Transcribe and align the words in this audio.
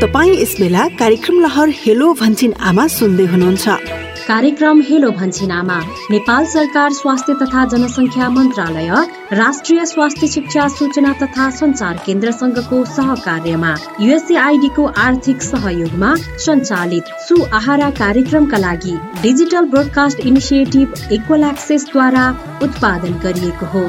तपाईँ 0.00 0.32
यस 0.40 0.54
बेला 0.60 0.82
कार्यक्रम 0.98 1.38
लहर 1.40 1.68
हेलो 1.76 2.08
भन्छिन 2.12 2.52
आमा 2.60 2.84
सुन्दै 2.86 3.24
हुनुहुन्छ। 3.24 3.66
कार्यक्रम 4.26 4.80
हेलो 4.80 5.10
भन्छिन 5.10 5.50
आमा 5.50 5.78
नेपाल 6.10 6.44
सरकार 6.46 6.90
स्वास्थ्य 6.92 7.34
तथा 7.42 7.64
जनसङ्ख्या 7.66 8.28
मन्त्रालय 8.28 8.90
राष्ट्रिय 9.32 9.84
स्वास्थ्य 9.86 10.26
शिक्षा 10.26 10.66
सूचना 10.68 11.12
तथा 11.22 11.48
सञ्चार 11.50 11.94
केन्द्रसँगको 12.06 12.84
सहकार्यमा 12.84 13.72
युएसएआइडीको 14.00 14.84
आर्थिक 15.06 15.38
सहयोगमा 15.42 16.14
सञ्चालित 16.46 17.04
सु 17.28 17.34
आहारा 17.60 17.88
कार्यक्रमका 18.02 18.58
लागि 18.58 18.96
डिजिटल 19.22 19.64
ब्रोडकास्ट 19.66 20.18
इनिसिएटिभ 20.20 20.88
इक्वल 21.12 21.42
एक्सेसद्वारा 21.44 22.26
उत्पादन 22.62 23.12
गरिएको 23.24 23.66
हो। 23.66 23.84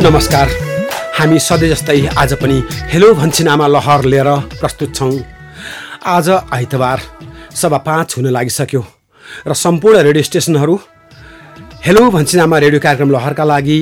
नमस्कार। 0.00 0.48
हामी 1.18 1.38
सधैँ 1.38 1.68
जस्तै 1.68 2.06
आज 2.18 2.34
पनि 2.34 2.62
हेलो 2.90 3.14
भन्छिनामा 3.14 3.66
लहर 3.66 4.04
लिएर 4.04 4.30
प्रस्तुत 4.60 4.94
छौँ। 4.94 5.12
आज 6.06 6.30
आइतबार 6.30 7.00
सभा 7.54 7.78
पाँच 7.78 8.16
हुन 8.16 8.26
लागिसक्यो 8.26 8.82
र 9.48 9.54
सम्पूर्ण 9.54 9.98
रेडियो 9.98 10.22
स्टेसनहरू 10.22 10.78
हेलो 11.84 12.00
भन्छिनामा 12.10 12.58
रेडियो 12.58 12.80
कार्यक्रम 12.80 13.10
लहरका 13.10 13.44
लागि 13.44 13.76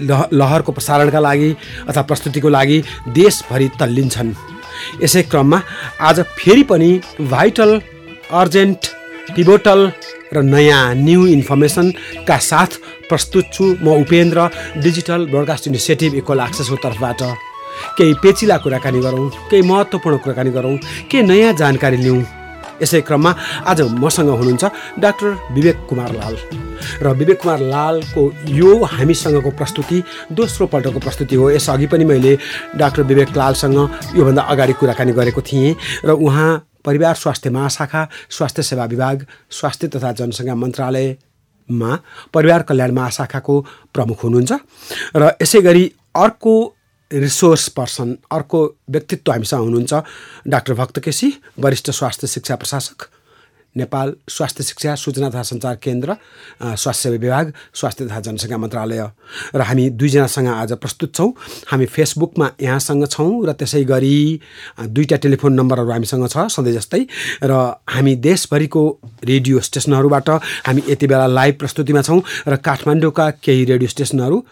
लह 0.00 0.20
लहरको 0.32 0.72
प्रसारणका 0.72 1.20
लागि 1.20 1.48
अथवा 1.88 2.02
प्रस्तुतिको 2.02 2.48
लागि 2.48 2.78
देशभरि 3.10 3.68
तल्लिन्छन्। 3.80 4.30
यसै 5.02 5.22
क्रममा 5.22 5.60
आज 6.00 6.20
फेरि 6.38 6.62
पनि 6.70 6.90
भाइटल 7.32 7.70
अर्जेन्ट 8.40 8.86
पिभोटल 9.34 9.80
र 10.32 10.42
नयाँ 10.44 10.94
न्यू 10.94 11.26
इन्फर्मेसनका 11.26 12.36
साथ 12.50 12.78
प्रस्तुत 13.10 13.52
छु 13.52 13.64
म 13.82 13.98
Upendra 13.98 14.48
digital 14.78 15.26
broadcast 15.26 15.68
initiative 15.68 16.14
equal 16.22 16.40
एक्सेसको 16.46 16.76
तर्फबाट। 16.86 17.22
केही 17.98 18.14
पेचिला 18.22 18.56
कुराकानी 18.62 19.00
गरौँ 19.00 19.28
केही 19.50 19.62
महत्त्वपूर्ण 19.68 20.16
कुराकानी 20.22 20.50
गरौँ 20.56 20.76
केही 21.10 21.26
नयाँ 21.26 21.52
जानकारी 21.58 21.96
लिउँ। 22.06 22.22
यसै 22.82 23.00
क्रममा 23.02 23.34
आज 23.66 23.80
मसँग 24.00 24.30
हुनुहुन्छ 24.38 24.64
डाक्टर 25.02 25.38
विवेक 25.52 25.86
कुमार 25.88 26.12
लाल 26.14 26.36
र 27.02 27.12
विवेक 27.14 27.40
कुमार 27.42 27.60
लालको 27.60 28.22
यो 28.48 28.70
हामीसँगको 28.84 29.50
प्रस्तुति 29.50 30.02
दोस्रो 30.32 30.66
पल्टको 30.66 30.98
प्रस्तुति 31.00 31.36
हो। 31.36 31.50
यसअघि 31.50 31.86
पनि 31.86 32.04
मैले 32.04 32.36
डाक्टर 32.78 33.02
विवेक 33.02 33.36
लालसँग 33.36 33.78
योभन्दा 34.16 34.42
अगाडि 34.44 34.72
कुराकानी 34.80 35.12
गरेको 35.12 35.42
थिएँ 35.42 35.74
र 36.04 36.10
उहाँ 36.12 36.50
परिवार 36.84 37.14
स्वास्थ्य 37.14 37.50
महाशाखा 37.50 38.08
स्वास्थ्य 38.30 38.62
सेवा 38.62 38.84
विभाग 38.86 39.26
स्वास्थ्य 39.50 39.88
तथा 39.88 40.12
जनसङ्ख्या 40.18 40.54
मन्त्रालयमा 40.54 41.96
परिवार 42.34 42.62
कल्याण 42.62 42.92
महाशाखाको 42.92 43.60
प्रमुख 43.94 44.24
हुनुहुन्छ 44.24 44.52
र 45.16 45.30
यसै 45.42 45.60
गरी 45.60 45.84
अर्को 46.16 46.54
रिसोर्स 47.10 47.68
पर्सन 47.76 48.16
अर्को 48.32 48.58
व्यक्तित्व 48.90 49.32
हामीसँग 49.32 49.60
हुनुहुन्छ 49.60 50.02
डाक्टर 50.48 50.74
भक्त 50.74 50.98
केसी 51.04 51.32
वरिष्ठ 51.58 51.90
स्वास्थ्य 51.90 52.26
शिक्षा 52.26 52.56
प्रशासक 52.56 53.08
नेपाल 53.76 54.12
स्वास्थ्य 54.28 54.64
शिक्षा 54.64 54.94
सूचना 54.94 55.28
तथा 55.30 55.42
सञ्चार 55.42 55.74
केन्द्र 55.82 56.16
स्वास्थ्य 56.60 57.02
सेवा 57.02 57.16
विभाग 57.16 57.52
स्वास्थ्य 57.74 58.06
तथा 58.06 58.20
जनसङ्ख्या 58.20 58.58
मन्त्रालय। 58.58 59.02
र 59.54 59.60
हामी 59.60 59.88
दुईजनासँग 59.90 60.48
आज 60.48 60.72
प्रस्तुत 60.82 61.14
छौँ। 61.14 61.30
हामी 61.70 61.86
फेसबुकमा 61.86 62.50
यहाँसँग 62.60 63.06
छौँ 63.06 63.46
र 63.46 63.52
त्यसै 63.52 63.84
गरी 63.84 64.40
दुईवटा 64.80 65.16
टेलिफोन 65.16 65.52
नम्बरहरू 65.54 65.90
हामीसँग 65.90 66.26
छ 66.28 66.46
सधैँ 66.50 66.72
जस्तै। 66.72 67.02
र 67.44 67.52
हामी 67.88 68.14
देशभरिको 68.18 68.82
रेडियो 69.24 69.60
स्टेसनहरूबाट 69.60 70.28
हामी 70.66 70.82
यति 70.88 71.06
बेला 71.06 71.26
लाइभ 71.28 71.54
प्रस्तुतिमा 71.58 72.02
छौँ 72.02 72.20
र 72.48 72.56
काठमाडौँका 72.58 73.30
केही 73.38 73.64
radio 73.70 73.88
स्टेसनहरू। 73.88 74.42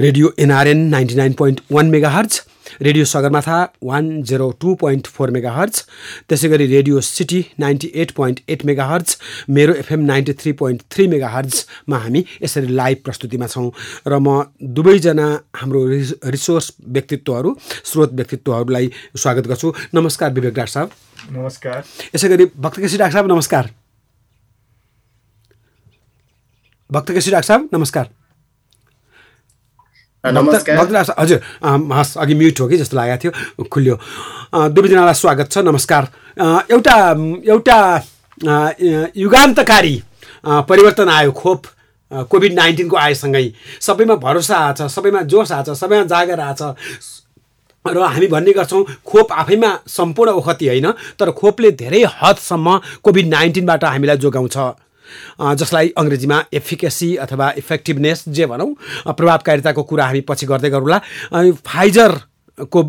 Radio 0.00 0.32
NRN 0.38 0.80
ninety 0.88 1.14
nine 1.14 1.32
point 1.32 1.60
one 1.72 1.86
megahertz 2.10 2.40
radio 2.82 3.04
Sagarmatha 3.04 3.58
one 3.84 4.22
zero 4.22 4.50
two 4.60 4.74
point 4.74 5.06
four 5.06 5.30
megahertz 5.52 5.84
त्यसै 6.28 6.48
गरी 6.48 6.66
radio 6.66 7.00
city 7.00 7.44
ninety 7.60 7.92
eight 7.94 8.10
point 8.10 8.40
eight 8.48 8.64
megahertz 8.86 9.16
Mero 9.50 9.74
FM 9.74 10.00
ninety 10.04 10.32
three 10.42 10.52
point 10.60 10.82
three 10.90 11.06
mega 11.08 11.28
हर्जमा 11.28 11.98
हामी 11.98 12.24
यसरी 12.42 12.66
लाइभ 12.74 12.98
प्रस्तुतिमा 13.04 13.46
छौँ। 13.46 13.70
र 14.06 14.18
म 14.18 14.44
दुवैजना 14.76 15.28
हाम्रो 15.56 15.86
रिस 15.86 16.12
रिसोर्स 16.26 16.72
व्यक्तित्वहरू 16.88 17.56
स्रोत 17.62 18.12
व्यक्तित्वहरूलाई 18.12 18.90
स्वागत 19.16 19.46
गर्छु। 19.46 19.72
नमस्कार 19.94 20.32
विवेक 20.32 20.54
डाक्टर 20.54 20.72
साहब। 20.72 20.90
नमस्कार। 21.32 21.84
यसै 22.14 22.28
गरी 22.28 22.44
भक्तकेशी 22.56 22.96
डाक्टर 22.98 23.12
साहब 23.12 23.32
नमस्कार। 23.32 23.70
भक्तकेशी 26.90 27.30
डाक्टर 27.30 27.46
साहब 27.46 27.68
नमस्कार। 27.74 28.08
हजुर 30.24 31.40
हस् 31.92 32.16
अघि 32.18 32.34
म्युट 32.34 32.60
हो 32.60 32.68
कि 32.68 32.76
जस्तो 32.76 32.96
लागेको 32.96 33.18
थियो 33.22 33.64
खुल्यो। 33.64 33.96
दुवैजनालाई 34.70 35.14
स्वागत 35.14 35.50
छ 35.52 35.58
नमस्कार। 35.58 36.08
एउटा 36.70 36.96
एउटा 37.46 37.78
युगान्तकारी 39.16 40.02
परिवर्तन 40.44 41.08
आयो 41.08 41.32
खोप 41.32 41.62
कोभिड 42.30 42.52
नाइन्टिनको 42.54 42.96
आएसँगै। 42.96 43.52
सबैमा 43.80 44.14
भरोसा 44.16 44.56
आएको 44.56 44.88
छ 44.88 44.90
सबैमा 44.90 45.22
जोस 45.30 45.52
आएको 45.52 45.74
छ 45.74 45.78
सबैमा 45.78 46.04
जागर 46.04 46.40
आएको 46.40 46.72
छ 46.72 46.74
र 47.84 48.02
हामी 48.02 48.26
भन्ने 48.26 48.52
गर्छौँ 48.52 48.84
खोप 49.06 49.32
आफैमा 49.32 49.70
सम्पूर्ण 49.86 50.30
ओखति 50.32 50.66
होइन 50.68 50.90
तर 51.18 51.30
खोपले 51.30 51.70
धेरै 51.72 52.02
हदसम्म 52.18 52.78
कोभिड 53.02 53.26
नाइन्टिनबाट 53.28 53.84
हामीलाई 53.84 54.16
जोगाउँछ। 54.18 54.56
जसलाई 55.40 55.92
अङ्ग्रेजीमा 55.96 56.44
एफिकेसी 56.52 57.14
अथवा 57.24 57.52
इफेक्टिभनेस 57.58 58.24
जे 58.28 58.46
भनौँ 58.46 58.70
प्रभावकारिताको 59.08 59.82
कुरा 59.82 60.06
हामी 60.06 60.20
पछि 60.28 60.46
गर्दै 60.46 60.70
गरौँला। 60.70 60.98
फाइजर 61.66 62.20
को 62.58 62.80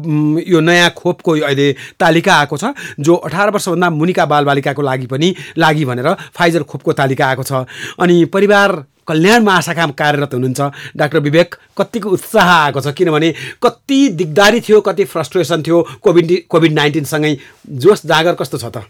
यो 0.47 0.59
नयाँ 0.59 0.89
खोपको 0.95 1.31
अहिले 1.43 1.71
तालिका 1.99 2.33
आएको 2.33 2.57
छ 2.57 2.71
जो 2.99 3.15
अठार 3.27 3.49
वर्षभन्दा 3.51 3.89
मुनिका 3.91 4.25
बालबालिकाको 4.25 4.81
लागि 4.81 5.07
पनि 5.07 5.33
लागि 5.57 5.85
भनेर 5.85 6.13
फाइजर 6.35 6.63
खोपको 6.63 6.93
तालिका 6.93 7.27
आएको 7.27 7.43
छ। 7.43 7.67
अनि 7.99 8.25
परिवार 8.31 8.71
कल्याण 9.07 9.43
महाशाखामा 9.43 9.93
कार्यरत 9.93 10.33
हुनुहुन्छ। 10.33 10.95
डाक्टर 10.95 11.19
विवेक 11.19 11.55
कतिको 11.77 12.09
उत्साह 12.09 12.47
आएको 12.47 12.79
छ 12.81 12.95
किनभने 12.95 13.33
कति 13.63 13.99
दिगदारी 14.15 14.61
थियो 14.61 14.81
कति 14.81 15.03
फ्रस्ट्रेसन 15.05 15.63
थियो 15.63 15.81
कोभिड 16.03 16.31
कोभिड 16.47 16.71
नाइन्टिनसँगै 16.73 17.37
जोस 17.67 18.05
जागर 18.07 18.35
कस्तो 18.39 18.57
छ 18.57 18.65
त? 18.71 18.87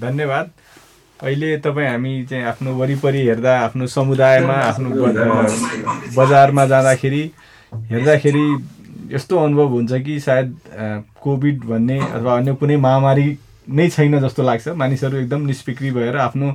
धन्यवाद। 0.00 0.50
अहिले 1.22 1.56
तपाईँ 1.64 1.88
हामी 1.88 2.12
चाहिँ 2.30 2.44
आफ्नो 2.44 2.72
वरिपरि 2.76 3.20
हेर्दा 3.26 3.52
आफ्नो 3.60 3.86
समुदायमा 3.86 4.54
आफ्नो 4.54 4.88
बजारमा 6.16 6.64
जाँदाखेरि 6.66 7.22
हेर्दाखेरि 7.90 8.46
यस्तो 9.12 9.38
अनुभव 9.38 9.68
हुन्छ 9.68 9.92
कि 10.02 10.18
सायद 10.20 10.48
कोभिड 11.22 11.64
भन्ने 11.64 11.98
अथवा 12.00 12.36
अन्य 12.36 12.54
कुनै 12.58 12.76
महामारी 12.76 13.26
नै 13.70 13.88
छैन 13.88 14.18
जस्तो 14.20 14.42
लाग्छ। 14.42 14.68
मानिसहरू 14.74 15.16
एकदम 15.18 15.40
निष्पिक्री 15.46 15.90
भएर 15.90 16.16
आफ्नो 16.16 16.48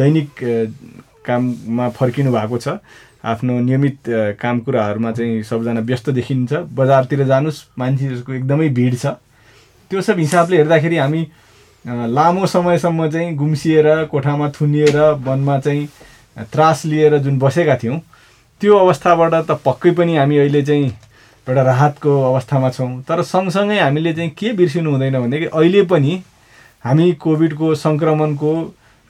दैनिक 0.00 0.30
काममा 1.26 1.88
फर्किनु 1.92 2.32
भएको 2.32 2.58
छ। 2.58 2.78
आफ्नो 3.24 3.60
नियमित 3.60 3.98
काम 4.40 4.60
कुराहरूमा 4.64 5.12
चाहिँ 5.12 5.42
सबजना 5.42 5.80
व्यस्त 5.84 6.10
देखिन्छ। 6.10 6.52
बजारतिर 6.72 7.24
जानुहोस् 7.26 7.64
मान्छेहरूको 7.78 8.32
एकदमै 8.32 8.68
भिड 8.72 8.94
छ। 8.96 9.06
त्यो 9.90 10.00
सब 10.00 10.18
हिसाबले 10.18 10.56
हेर्दाखेरि 10.56 10.96
हामी 10.96 11.22
लामो 11.86 12.46
समयसम्म 12.46 13.08
चाहिँ 13.10 13.34
गुम्सिएर 13.36 14.04
कोठामा 14.10 14.48
थुनिएर 14.50 14.98
वनमा 15.24 15.58
चाहिँ 15.60 15.88
त्रास 16.52 16.84
लिएर 16.84 17.18
जुन 17.18 17.38
बसेका 17.38 17.76
थियौँ 17.82 18.00
त्यो 18.60 18.76
अवस्थाबाट 18.78 19.34
त 19.34 19.60
पक्कै 19.64 19.90
पनि 19.94 20.16
हामी 20.16 20.36
अहिले 20.38 20.62
चाहिँ 20.62 20.86
एउटा 21.46 21.62
राहतको 21.62 22.10
अवस्थामा 22.32 22.70
छौँ। 22.70 22.90
तर 23.08 23.22
सँगसँगै 23.22 23.78
हामीले 23.78 24.12
चाहिँ 24.12 24.30
के 24.38 24.52
बिर्सिनु 24.58 24.90
हुँदैन 24.90 25.20
भनेदेखि 25.20 25.46
अहिले 25.46 25.82
पनि 25.86 26.22
हामी 26.84 27.12
कोभिडको 27.22 27.74
सङ्क्रमणको 27.74 28.52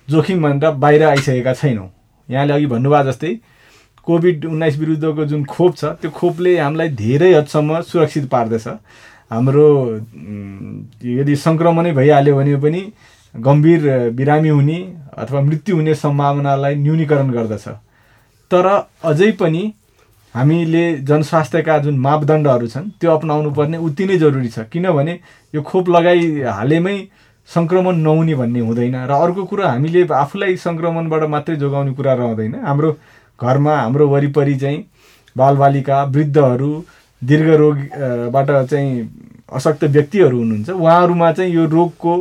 जोखिमभन्दा 0.09 0.71
बाहिर 0.71 1.03
आइसकेका 1.05 1.53
छैनौँ। 1.55 1.89
यहाँले 2.29 2.53
अघि 2.53 2.67
भन्नुभयो 2.67 3.05
जस्तै 3.11 3.35
कोभिड 4.07 4.45
उन्नाइस 4.45 4.79
विरुद्धको 4.79 5.25
जुन 5.25 5.45
खोप 5.45 5.77
छ 5.77 5.85
त्यो 6.01 6.11
खोपले 6.11 6.59
हामीलाई 6.59 6.89
धेरै 7.01 7.33
हदसम्म 7.35 7.81
सुरक्षित 7.81 8.29
पार्दछ। 8.29 8.69
हाम्रो 9.31 9.67
यदि 11.19 11.37
सङ्क्रमणै 11.47 11.93
भइहाल्यो 11.99 12.35
भने 12.37 12.57
पनि 12.65 12.83
गम्भीर 13.35 13.83
बिरामी 14.19 14.49
हुने 14.49 14.79
अथवा 15.23 15.41
मृत्यु 15.49 15.77
हुने 15.77 15.95
सम्भावनालाई 15.95 16.75
न्यूनीकरण 16.85 17.31
गर्दछ। 17.37 17.67
तर 18.51 18.67
अझै 19.11 19.31
पनि 19.41 19.63
हामीले 20.35 20.85
जनस्वास्थ्यका 21.09 21.79
जुन 21.85 21.99
मापदण्डहरू 22.07 22.67
छन् 22.69 22.91
त्यो 23.01 23.11
अप्नाउनु 23.13 23.51
पर्ने 23.59 23.77
उति 23.87 24.05
नै 24.07 24.17
जरुरी 24.23 24.49
छ। 24.49 24.59
किनभने 24.73 25.15
यो 25.55 25.63
खोप 25.63 25.89
लगाइहालेमै 25.97 26.97
सङ्क्रमण 27.49 27.97
नहुने 28.07 28.35
भन्ने 28.35 28.61
हुँदैन 28.61 28.97
र 29.09 29.13
अर्को 29.25 29.45
कुरो 29.51 29.63
हामीले 29.67 30.01
आफूलाई 30.23 30.57
सङ्क्रमणबाट 30.67 31.23
मात्रै 31.35 31.57
जोगाउने 31.57 31.93
कुरा 31.99 32.13
रहँदैन। 32.21 32.55
हाम्रो 32.69 32.91
घरमा 33.41 33.75
हाम्रो 33.77 34.09
वरिपरि 34.09 34.55
चाहिँ 34.63 34.85
बालबालिका 35.37 35.97
वृद्धहरू 36.15 36.73
दीर्घ 37.27 37.49
रोगबाट 37.61 38.51
चाहिँ 38.71 38.91
अशक्त 39.53 39.85
व्यक्तिहरू 39.85 40.39
हुनुहुन्छ। 40.39 40.71
उहाँहरूमा 40.71 41.33
चाहिँ 41.33 41.53
यो 41.55 41.65
रोगको 41.77 42.15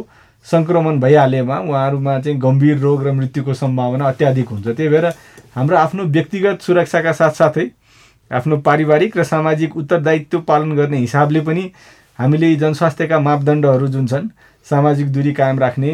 सङ्क्रमण 0.48 1.00
भइहालेमा 1.00 1.58
उहाँहरूमा 1.60 2.20
चाहिँ 2.20 2.40
गम्भीर 2.40 2.78
रोग 2.80 3.06
र 3.08 3.12
मृत्युको 3.12 3.54
सम्भावना 3.54 4.06
अत्याधिक 4.08 4.50
हुन्छ। 4.50 4.68
त्यही 4.68 4.90
भएर 4.90 5.06
हाम्रो 5.56 5.78
आफ्नो 5.78 6.04
व्यक्तिगत 6.16 6.62
सुरक्षाका 6.62 7.12
साथसाथै 7.12 7.68
आफ्नो 8.32 8.58
पारिवारिक 8.68 9.18
र 9.18 9.24
सामाजिक 9.24 9.78
उत्तरदायित्व 9.78 10.40
पालन 10.50 10.76
गर्ने 10.76 10.98
हिसाबले 10.98 11.42
पनि 11.48 11.64
हामीले 12.20 12.56
जनस्वास्थ्यका 12.56 13.20
मापदण्डहरू 13.20 13.88
जुन 13.88 14.08
छन् 14.08 14.28
सामाजिक 14.68 15.12
दूरी 15.14 15.34
कायम 15.34 15.60
राख्ने 15.60 15.92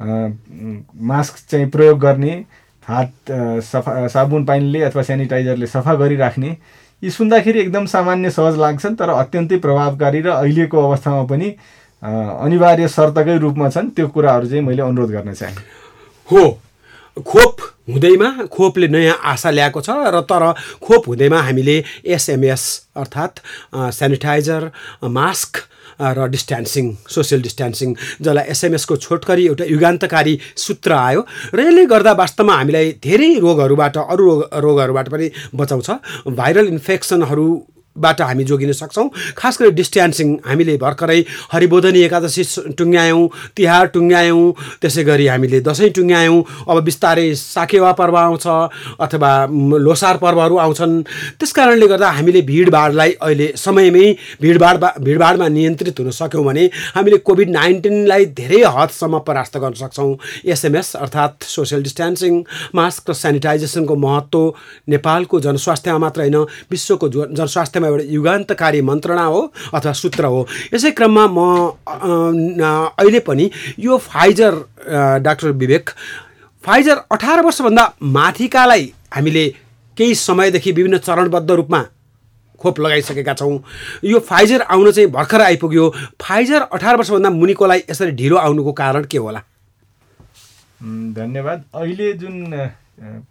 मास्क 0.00 1.34
चाहिँ 1.50 1.68
प्रयोग 1.70 1.98
गर्ने 2.00 2.32
हात 2.82 3.12
सफा 3.64 4.06
साबुन 4.08 4.44
पानीले 4.44 4.80
अथवा 4.82 5.02
सेनिटाइजरले 5.02 5.66
सफा 5.66 5.94
गरिराख्ने 5.94 6.56
यी 7.04 7.10
सुन्दाखेरि 7.10 7.60
एकदम 7.60 7.86
सामान्य 7.86 8.30
सहज 8.32 8.56
लाग्छन् 8.58 8.96
तर 8.96 9.08
अत्यन्तै 9.12 9.56
प्रभावकारी 9.60 10.20
र 10.24 10.28
अहिलेको 10.32 10.76
अवस्थामा 10.80 11.22
पनि 11.28 11.48
अनिवार्य 12.02 12.88
शर्तकै 12.88 13.36
रूपमा 13.38 13.68
छन् 13.70 13.90
त्यो 13.92 14.08
कुराहरू 14.08 14.46
चाहिँ 14.48 14.64
मैले 14.64 14.82
अनुरोध 14.82 15.10
गर्न 15.10 15.32
चाहेँ। 15.32 15.56
हो। 16.28 16.44
खोप 17.16 17.56
हुँदैमा 17.88 18.28
खोपले 18.48 18.88
नयाँ 18.88 19.16
आशा 19.22 19.50
ल्याएको 19.50 19.80
छ 19.80 19.90
र 20.14 20.20
तर 20.24 20.44
खोप 20.80 21.02
हुँदैमा 21.08 21.40
हामीले 21.44 21.76
एसएमएस 22.08 22.64
अर्थात् 22.96 23.38
सेनिटाइजर 23.76 24.70
मास्क 25.04 25.52
र 26.00 26.28
डिस्ट्यान्सिङ 26.28 26.94
सोसियल 27.08 27.42
डिस्ट्यान्सिङ 27.42 27.94
जसलाई 28.20 28.44
एसएमएसको 28.44 28.96
छोटकरी 28.96 29.46
एउटा 29.46 29.64
युगान्तकारी 29.64 30.38
सूत्र 30.56 30.92
आयो। 30.92 31.26
र 31.54 31.60
यसले 31.60 31.86
गर्दा 31.86 32.12
वास्तवमा 32.12 32.54
हामीलाई 32.54 32.92
धेरै 33.04 33.30
रोगहरूबाट 33.38 33.96
अरू 33.96 34.24
रोग 34.24 34.42
रोगहरूबाट 34.54 35.08
पनि 35.08 35.30
बचाउँछ। 35.54 35.90
भाइरल 36.28 36.66
इन्फेक्सनहरू 36.66 37.46
बाट 37.96 38.20
हामी 38.20 38.44
जोगिन 38.44 38.72
सक्छौँ। 38.72 39.08
खास 39.36 39.58
गरी 39.60 39.70
डिस्ट्यान्सिङ 39.70 40.28
हामीले 40.46 40.76
भर्खरै 40.76 41.20
हरिबोधनी 41.52 42.00
एकादशी 42.02 42.42
टुङ्ग्यायौँ 42.78 43.28
तिहार 43.56 43.86
टुङ्ग्यायौँ 43.94 44.52
त्यसै 44.82 45.04
गरी 45.04 45.26
हामीले 45.26 45.60
दसैँ 45.60 45.90
टुङ्ग्यायौँ 45.94 46.38
अब 46.68 46.82
बिस्तारै 46.84 47.34
साकेवा 47.34 47.92
पर्व 48.00 48.16
आउँछ 48.16 48.46
अथवा 49.00 49.30
लोसार 49.78 50.16
पर्वहरू 50.18 50.56
आउँछन्। 50.64 51.02
त्यस 51.38 51.52
कारणले 51.52 51.86
गर्दा 51.86 52.10
हामीले 52.10 52.42
भिडभाडलाई 52.42 53.12
अहिले 53.22 53.46
समयमै 53.56 54.06
भिडभाड 54.42 54.84
भिडभाडमा 55.04 55.48
नियन्त्रित 55.48 56.00
हुन 56.00 56.10
सक्यौँ 56.10 56.44
भने 56.44 56.64
हामीले 56.94 57.18
कोभिड 57.22 57.50
नाइन्टिनलाई 57.50 58.24
धेरै 58.34 58.62
हदसम्म 58.76 59.18
परास्त 59.26 59.56
गर्न 59.58 59.74
सक्छौँ। 59.80 60.16
एसएमएस 60.44 60.94
अर्थात् 60.96 61.44
सोसियल 61.46 61.82
डिस्ट्यान्सिङ 61.82 62.42
मास्क 62.74 63.10
र 63.10 63.14
सेनिटाइजेसनको 63.14 63.94
महत्त्व 63.96 64.42
नेपालको 64.88 65.40
जनस्वास्थ्यमा 65.40 65.98
मात्र 65.98 66.20
होइन 66.20 66.36
विश्वको 66.70 67.08
जनस्वास्थ्य 67.08 67.80
क्रममा 67.84 67.88
एउटा 67.88 68.12
युगान्तकारी 68.12 68.80
मन्त्रणा 68.80 69.24
हो 69.24 69.40
अथवा 69.74 69.92
सूत्र 69.92 70.24
हो। 70.24 70.46
यसै 70.74 70.90
क्रममा 70.90 71.24
म 71.28 71.38
अहिले 72.98 73.20
पनि 73.20 73.50
यो 73.78 73.96
फाइजर 73.98 74.52
डाक्टर 75.22 75.50
विवेक 75.52 75.90
फाइजर 76.64 76.96
अठार 77.12 77.40
वर्षभन्दा 77.44 77.84
माथिकालाई 78.02 78.92
हामीले 79.14 79.48
केही 79.96 80.14
समयदेखि 80.16 80.72
विभिन्न 80.72 80.98
चरणबद्ध 80.98 81.50
रूपमा 81.50 81.80
खोप 82.60 82.80
लगाइसकेका 82.80 83.34
छौँ। 83.34 83.58
यो 84.04 84.18
फाइजर 84.20 84.62
आउन 84.62 84.90
चाहिँ 84.90 85.10
भर्खर 85.10 85.40
आइपुग्यो। 85.42 85.88
फाइजर 86.22 86.60
अठार 86.72 86.96
वर्षभन्दा 86.96 87.30
मुनिकोलाई 87.30 87.82
यसरी 87.90 88.10
ढिलो 88.16 88.36
आउनुको 88.36 88.72
कारण 88.72 89.04
के 89.04 89.18
होला? 89.18 89.40
धन्यवाद। 91.14 91.64
अहिले 91.74 92.12
जुन 92.12 92.68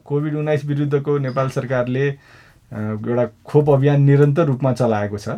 कोभिड 0.06 0.36
उन्नाइस 0.36 0.66
विरुद्धको 0.66 1.18
नेपाल 1.18 1.50
सरकारले 1.50 2.10
एउटा 2.74 3.26
खोप 3.46 3.70
अभियान 3.70 4.02
निरन्तर 4.02 4.46
रूपमा 4.46 4.74
चलाएको 4.74 5.18
छ। 5.18 5.30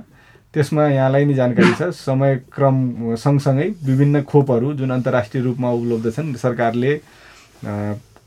त्यसमा 0.54 0.88
यहाँलाई 0.88 1.26
नै 1.26 1.34
जानकारी 1.36 1.74
छ 1.76 1.92
समयक्रम 1.92 3.16
सँगसँगै 3.16 3.68
विभिन्न 3.86 4.22
खोपहरू 4.24 4.74
जुन 4.74 4.92
अन्तर्राष्ट्रिय 4.92 5.44
रूपमा 5.44 5.70
उपलब्ध 5.72 6.12
छन् 6.16 6.34
सरकारले 6.40 6.92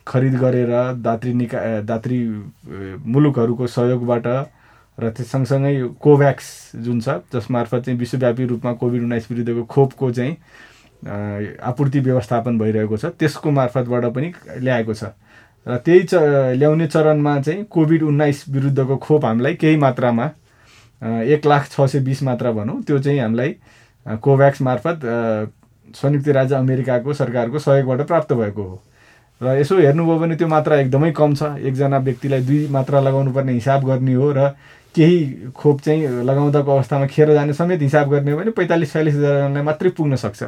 खरिद 0.07 0.35
गरेर 0.41 0.73
दात्री 1.01 1.33
निका 1.35 1.59
दात्री 1.89 2.19
मुलुकहरूको 3.07 3.67
सहयोगबाट 3.67 4.27
र 4.99 5.11
त्यस 5.17 5.31
सँगसँगै 5.33 5.75
कोभ्याक्स 6.01 6.47
जुन 6.85 7.01
छ 7.01 7.09
जसमार्फत 7.33 7.85
चाहिँ 7.85 7.99
विश्वव्यापी 7.99 8.45
रूपमा 8.47 8.73
कोभिड 8.77 9.03
उन्नाइस 9.03 9.31
विरुद्धको 9.31 9.65
खोपको 9.65 10.11
चाहिँ 10.13 10.37
आपूर्ति 11.65 12.01
व्यवस्थापन 12.01 12.59
भइरहेको 12.59 12.97
छ 12.97 13.05
त्यसको 13.17 13.51
मार्फतबाट 13.51 14.05
पनि 14.13 14.33
ल्याएको 14.59 14.95
छ। 14.95 15.05
र 15.69 15.77
त्यही 15.85 16.03
च 16.03 16.15
ल्याउने 16.57 16.87
चरणमा 16.87 17.41
चाहिँ 17.41 17.65
कोभिड 17.71 18.03
उन्नाइस 18.03 18.45
विरुद्धको 18.49 18.97
खोप 18.97 19.25
हामीलाई 19.25 19.55
केही 19.55 19.77
मात्रामा 19.77 20.31
एक 21.29 21.47
लाख 21.47 21.69
छ 21.71 21.87
सय 21.93 22.01
बिस 22.01 22.23
मात्रा 22.23 22.53
भनौँ 22.53 22.83
त्यो 22.83 22.99
चाहिँ 22.99 23.21
हामीलाई 23.21 23.55
कोभ्याक्स 24.23 24.63
मार्फत 24.63 25.01
संयुक्त 25.97 26.29
राज्य 26.29 26.55
अमेरिकाको 26.55 27.13
सरकारको 27.13 27.59
सहयोगबाट 27.59 28.07
प्राप्त 28.07 28.33
भएको 28.33 28.63
हो। 28.63 28.81
र 29.41 29.59
यसो 29.59 29.79
हेर्नुभयो 29.79 30.19
भने 30.19 30.37
त्यो 30.37 30.49
मात्रा 30.49 30.77
एकदमै 30.77 31.11
कम 31.13 31.35
छ 31.35 31.43
एकजना 31.61 31.99
व्यक्तिलाई 31.99 32.41
दुई 32.43 32.67
मात्रा 32.71 33.01
लगाउनु 33.01 33.33
पर्ने 33.33 33.53
हिसाब 33.53 33.85
गर्ने 33.87 34.15
हो 34.15 34.33
र 34.37 34.49
केही 34.95 35.53
खोप 35.55 35.81
चाहिँ 35.81 36.25
लगाउँदाको 36.25 36.71
अवस्थामा 36.75 37.07
खेर 37.07 37.33
जाने 37.35 37.53
समेत 37.53 37.83
हिसाब 37.83 38.11
गर्ने 38.11 38.33
हो 38.33 38.39
भने 38.39 38.51
पैँतालिस 38.57 38.93
छयालिस 38.93 39.15
हजारलाई 39.15 39.63
मात्रै 39.63 39.91
पुग्न 39.91 40.17
सक्छ। 40.17 40.43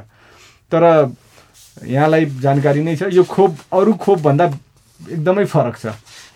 तर 0.72 1.12
यहाँलाई 1.86 2.24
जानकारी 2.40 2.82
नै 2.82 2.96
छ 2.96 3.12
यो 3.12 3.24
खोप 3.24 3.56
अरू 3.72 3.92
खोपभन्दा 4.00 4.46
एकदमै 5.08 5.44
फरक 5.44 5.76
छ। 5.76 5.86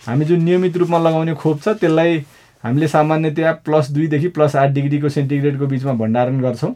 हामी 0.06 0.24
जुन 0.24 0.42
नियमित 0.42 0.76
रूपमा 0.76 0.98
लगाउने 0.98 1.34
खोप 1.34 1.60
छ 1.62 1.68
त्यसलाई 1.80 2.24
हामीले 2.64 2.88
सामान्यतया 2.88 3.52
प्लस 3.64 3.90
दुईदेखि 3.92 4.28
प्लस 4.36 4.56
आठ 4.56 4.70
डिग्रीको 4.72 5.08
सेन्टिग्रेडको 5.08 5.66
बिचमा 5.66 5.92
भण्डारण 5.92 6.40
गर्छौँ। 6.40 6.74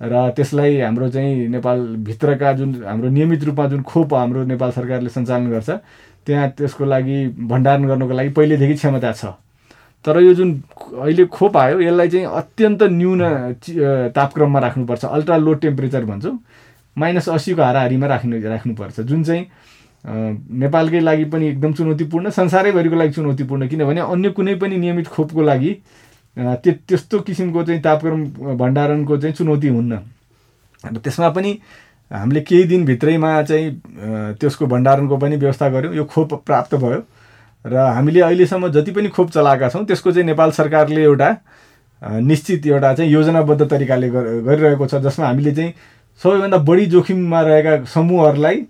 र 0.00 0.30
त्यसलाई 0.36 0.80
हाम्रो 0.80 1.08
चाहिँ 1.10 1.48
नेपालभित्रका 1.48 2.52
जुन 2.56 2.70
हाम्रो 2.84 3.08
नियमित 3.08 3.44
रूपमा 3.44 3.66
जुन 3.68 3.82
खोप 3.84 4.14
हाम्रो 4.14 4.44
नेपाल 4.48 4.70
सरकारले 4.72 5.10
सञ्चालन 5.10 5.50
गर्छ 5.50 5.70
त्यहाँ 6.26 6.48
त्यसको 6.56 6.84
लागि 6.84 7.16
भण्डारण 7.36 7.84
गर्नको 7.88 8.14
लागि 8.14 8.28
पहिलेदेखि 8.32 8.74
क्षमता 8.74 9.12
छ। 9.12 9.36
तर 10.04 10.20
यो 10.20 10.32
जुन 10.34 10.50
अहिले 11.04 11.24
खोप 11.28 11.56
आयो 11.56 11.80
यसलाई 11.80 12.08
चाहिँ 12.08 12.26
अत्यन्त 12.26 12.82
न्यून 12.96 13.20
तापक्रममा 14.16 14.58
राख्नुपर्छ। 14.58 15.04
अल्ट्रा 15.04 15.36
लो 15.36 15.52
टेम्परेचर 15.60 16.04
भन्छौँ। 16.04 16.38
माइनस 16.96 17.28
अस्सीको 17.28 17.62
हाराहारीमा 17.62 18.06
राख्नु 18.06 18.40
राख्नुपर्छ। 18.40 19.00
जुन 19.00 19.24
चाहिँ 19.24 19.44
नेपालकै 20.04 21.00
लागि 21.00 21.24
पनि 21.32 21.48
एकदम 21.48 21.72
चुनौतीपूर्ण 21.72 22.30
संसारैभरिको 22.30 22.96
लागि 22.96 23.12
चुनौतीपूर्ण 23.12 23.68
किनभने 23.68 24.00
अन्य 24.00 24.30
कुनै 24.30 24.54
पनि 24.56 24.76
नियमित 24.76 25.06
खोपको 25.06 25.42
लागि 25.42 25.72
त्यो 26.36 26.72
त्यस्तो 26.88 27.18
किसिमको 27.20 27.62
चाहिँ 27.64 27.82
तापक्रम 27.82 28.24
भण्डारणको 28.58 29.16
चाहिँ 29.16 29.34
चुनौती 29.34 29.68
हुन्न। 29.68 29.98
र 30.84 30.96
त्यसमा 31.04 31.28
पनि 31.36 31.58
हामीले 32.10 32.40
केही 32.40 32.64
दिनभित्रैमा 32.64 33.30
चाहिँ 33.42 33.70
त्यसको 34.40 34.66
भण्डारणको 34.66 35.16
पनि 35.16 35.36
व्यवस्था 35.36 35.68
गऱ्यौँ। 35.68 35.94
यो 35.94 36.04
खोप 36.04 36.34
प्राप्त 36.46 36.74
भयो। 36.74 37.02
र 37.64 37.76
हामीले 37.76 38.20
अहिलेसम्म 38.20 38.68
जति 38.72 38.92
पनि 38.92 39.08
खोप 39.08 39.30
चलाएका 39.30 39.68
छौँ 39.68 39.84
त्यसको 39.86 40.12
चाहिँ 40.12 40.26
नेपाल 40.26 40.50
सरकारले 40.50 41.02
एउटा 41.02 41.30
निश्चित 42.24 42.66
एउटा 42.66 42.94
चाहिँ 42.94 43.12
योजनाबद्ध 43.12 43.70
तरिकाले 43.70 44.08
गरिरहेको 44.10 44.86
छ 44.86 44.94
जसमा 45.04 45.26
हामीले 45.26 45.52
चाहिँ 45.54 45.74
सबैभन्दा 46.22 46.58
बढी 46.64 46.86
जोखिममा 46.86 47.40
रहेका 47.40 47.84
समूहहरूलाई 47.84 48.64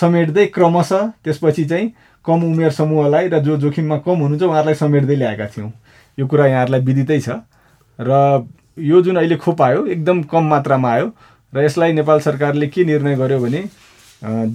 समेट्दै 0.00 0.46
क्रमशः 0.54 1.06
त्यसपछि 1.24 1.64
चाहिँ 1.64 1.92
कम 2.24 2.44
उमेर 2.44 2.70
समूहलाई 2.72 3.28
र 3.28 3.38
जो 3.38 3.56
जोखिममा 3.62 3.98
कम 4.06 4.18
हुनुहुन्छ 4.18 4.42
उहाँहरूलाई 4.42 4.74
समेट्दै 4.74 5.16
ल्याएका 5.16 5.46
थियौँ। 5.56 5.72
यो 6.18 6.26
कुरा 6.26 6.46
यहाँहरूलाई 6.46 6.80
विदितै 6.80 7.20
छ। 7.20 7.28
र 7.98 8.46
यो 8.78 9.02
जुन 9.02 9.16
अहिले 9.16 9.36
खोप 9.36 9.62
आयो 9.62 9.86
एकदम 9.86 10.22
कम 10.32 10.44
मात्रामा 10.50 10.90
आयो 10.92 11.06
र 11.52 11.64
यसलाई 11.64 11.92
नेपाल 11.92 12.20
सरकारले 12.20 12.66
के 12.66 12.84
निर्णय 12.84 13.16
गर्यो 13.16 13.38
भने 13.40 13.62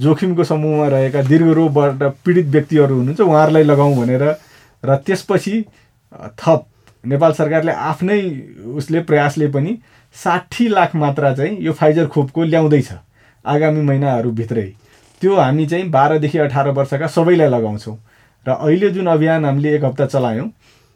जोखिमको 0.01 0.43
समूहमा 0.43 0.87
रहेका 0.87 1.21
दीर्घ 1.23 1.47
रोगबाट 1.55 2.03
पीडित 2.25 2.45
व्यक्तिहरू 2.55 2.95
हुनुहुन्छ 2.95 3.21
उहाँहरूलाई 3.21 3.63
लगाउँ 3.63 3.95
भनेर 3.95 4.23
र 4.83 4.95
त्यसपछि 5.05 5.63
थप 6.41 6.65
नेपाल 7.05 7.31
सरकारले 7.33 7.71
आफ्नै 7.71 8.19
उसले 8.75 8.99
प्रयासले 9.07 9.47
पनि 9.47 9.77
साठी 10.15 10.67
लाख 10.67 10.95
मात्रा 10.95 11.33
चाहिँ 11.33 11.57
यो 11.61 11.73
फाइजर 11.73 12.07
खोपको 12.07 12.43
ल्याउँदैछ 12.43 12.89
आगामी 13.45 13.81
महिनाहरूभित्रै 13.81 14.67
त्यो 15.21 15.35
हामी 15.35 15.65
चाहिँ 15.65 15.89
बाह्रदेखि 15.89 16.37
अठार 16.37 16.69
वर्षका 16.71 17.07
सबैलाई 17.07 17.49
लगाउँछौँ। 17.49 17.97
र 18.45 18.51
अहिले 18.51 18.89
जुन 18.89 19.07
अभियान 19.07 19.45
हामीले 19.45 19.75
एक 19.75 19.83
हप्ता 19.85 20.05
चलायौँ 20.05 20.47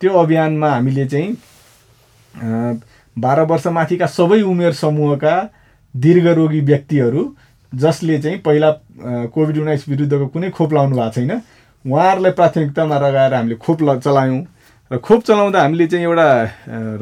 त्यो 0.02 0.12
अभियानमा 0.20 0.70
हामीले 0.70 1.06
चाहिँ 1.06 1.30
बाह्र 3.18 3.42
वर्षमाथिका 3.46 4.06
सबै 4.08 4.42
उमेर 4.42 4.74
समूहका 4.74 5.36
दीर्घरोगी 5.96 6.60
व्यक्तिहरू 6.62 7.24
जसले 7.74 8.18
चाहिँ 8.22 8.38
पहिला 8.46 8.72
कोभिड 9.34 9.58
उन्नाइस 9.58 9.88
विरुद्धको 9.90 10.28
कुनै 10.28 10.50
खोप 10.50 10.74
लाउनु 10.74 10.96
भएको 10.96 11.12
छैन 11.12 11.32
उहाँहरूलाई 11.86 12.32
प्राथमिकतामा 12.32 12.98
लगाएर 13.00 13.34
हामीले 13.34 13.56
खोप 13.56 13.82
ल 13.84 14.00
चलायौँ। 14.00 14.42
र 14.92 14.98
खोप 14.98 15.24
चलाउँदा 15.24 15.62
हामीले 15.62 15.88
चाहिँ 15.88 16.06
एउटा 16.06 16.28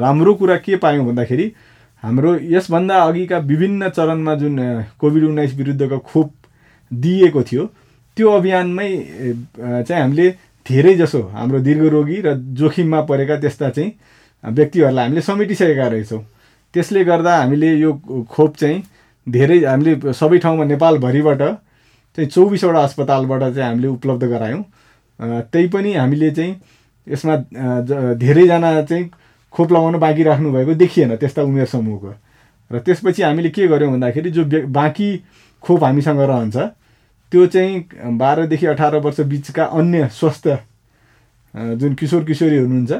राम्रो 0.00 0.34
कुरा 0.34 0.56
के 0.64 0.76
पायौँ 0.76 1.06
भन्दाखेरि 1.06 1.46
हाम्रो 2.02 2.36
यसभन्दा 2.50 3.02
अघिका 3.02 3.38
विभिन्न 3.38 3.88
चरणमा 3.88 4.34
जुन 4.34 4.58
कोभिड 5.00 5.24
उन्नाइस 5.24 5.54
विरुद्धको 5.56 5.98
खोप 5.98 6.30
दिएको 6.92 7.42
थियो। 7.42 7.64
त्यो 8.16 8.30
अभियानमै 8.30 8.88
चाहिँ 9.58 10.02
हामीले 10.02 10.30
धेरै 10.66 10.94
जसो 10.96 11.20
हाम्रो 11.32 11.60
दीर्घरोगी 11.60 12.20
र 12.20 12.34
जोखिममा 12.58 13.00
परेका 13.10 13.36
त्यस्ता 13.40 13.70
चाहिँ 13.70 13.92
व्यक्तिहरूलाई 14.44 15.04
हामीले 15.04 15.20
समेटिसकेका 15.20 15.86
रहेछौँ। 15.86 16.22
त्यसले 16.74 17.04
गर्दा 17.04 17.36
हामीले 17.36 17.70
यो 17.78 17.92
खोप 18.30 18.56
चाहिँ 18.56 18.82
धेरै 19.26 19.58
हामीले 19.64 20.12
सबै 20.12 20.38
ठाउँमा 20.38 20.64
नेपालभरिबाट 20.64 21.42
चाहिँ 22.16 22.28
चौबिसवटा 22.28 22.80
अस्पतालबाट 22.82 23.42
चाहिँ 23.42 23.68
हामीले 23.68 23.88
उपलब्ध 23.88 24.24
गरायौँ। 24.24 24.62
त्यही 25.52 25.68
पनि 25.68 25.92
हामीले 25.94 26.30
चाहिँ 26.30 26.54
यसमा 27.06 27.36
धेरैजना 28.20 28.70
चाहिँ 28.82 29.10
खोप 29.54 29.72
लगाउन 29.72 29.98
बाँकी 29.98 30.22
राख्नुभएको 30.22 30.74
देखिएन 30.74 31.16
त्यस्ता 31.16 31.42
उमेर 31.42 31.66
समूहको। 31.66 32.12
र 32.70 32.78
त्यसपछि 32.78 33.22
हामीले 33.22 33.50
के 33.50 33.66
गर्यौँ 33.68 33.92
भन्दाखेरि 33.92 34.30
जो 34.30 34.44
बाँकी 34.68 35.08
खोप 35.62 35.84
हामीसँग 35.84 36.20
रहन्छ 36.20 36.56
त्यो 37.32 37.46
चाहिँ 37.48 38.16
बाह्रदेखि 38.18 38.66
अठार 38.66 38.96
वर्ष 39.00 39.20
बिचका 39.24 39.64
अन्य 39.72 40.08
स्वस्थ 40.12 40.48
जुन 41.80 41.94
किशोर 41.96 42.24
किशोरी 42.24 42.56
हुनुहुन्छ 42.58 42.92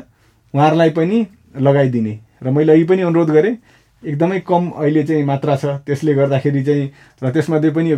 उहाँहरूलाई 0.55 0.91
पनि 0.91 1.27
लगाइदिने। 1.61 2.19
र 2.43 2.51
मैले 2.51 2.73
अहिले 2.73 2.87
पनि 2.89 3.03
अनुरोध 3.03 3.31
गरेँ 3.31 3.57
एकदमै 4.03 4.39
कम 4.41 4.69
अहिले 4.73 5.03
चाहिँ 5.05 5.25
मात्रा 5.25 5.57
छ। 5.57 5.65
त्यसले 5.87 6.15
गर्दाखेरि 6.15 6.63
चाहिँ 6.65 6.91
र 7.23 7.31
त्यसमध्ये 7.31 7.71
पनि 7.71 7.91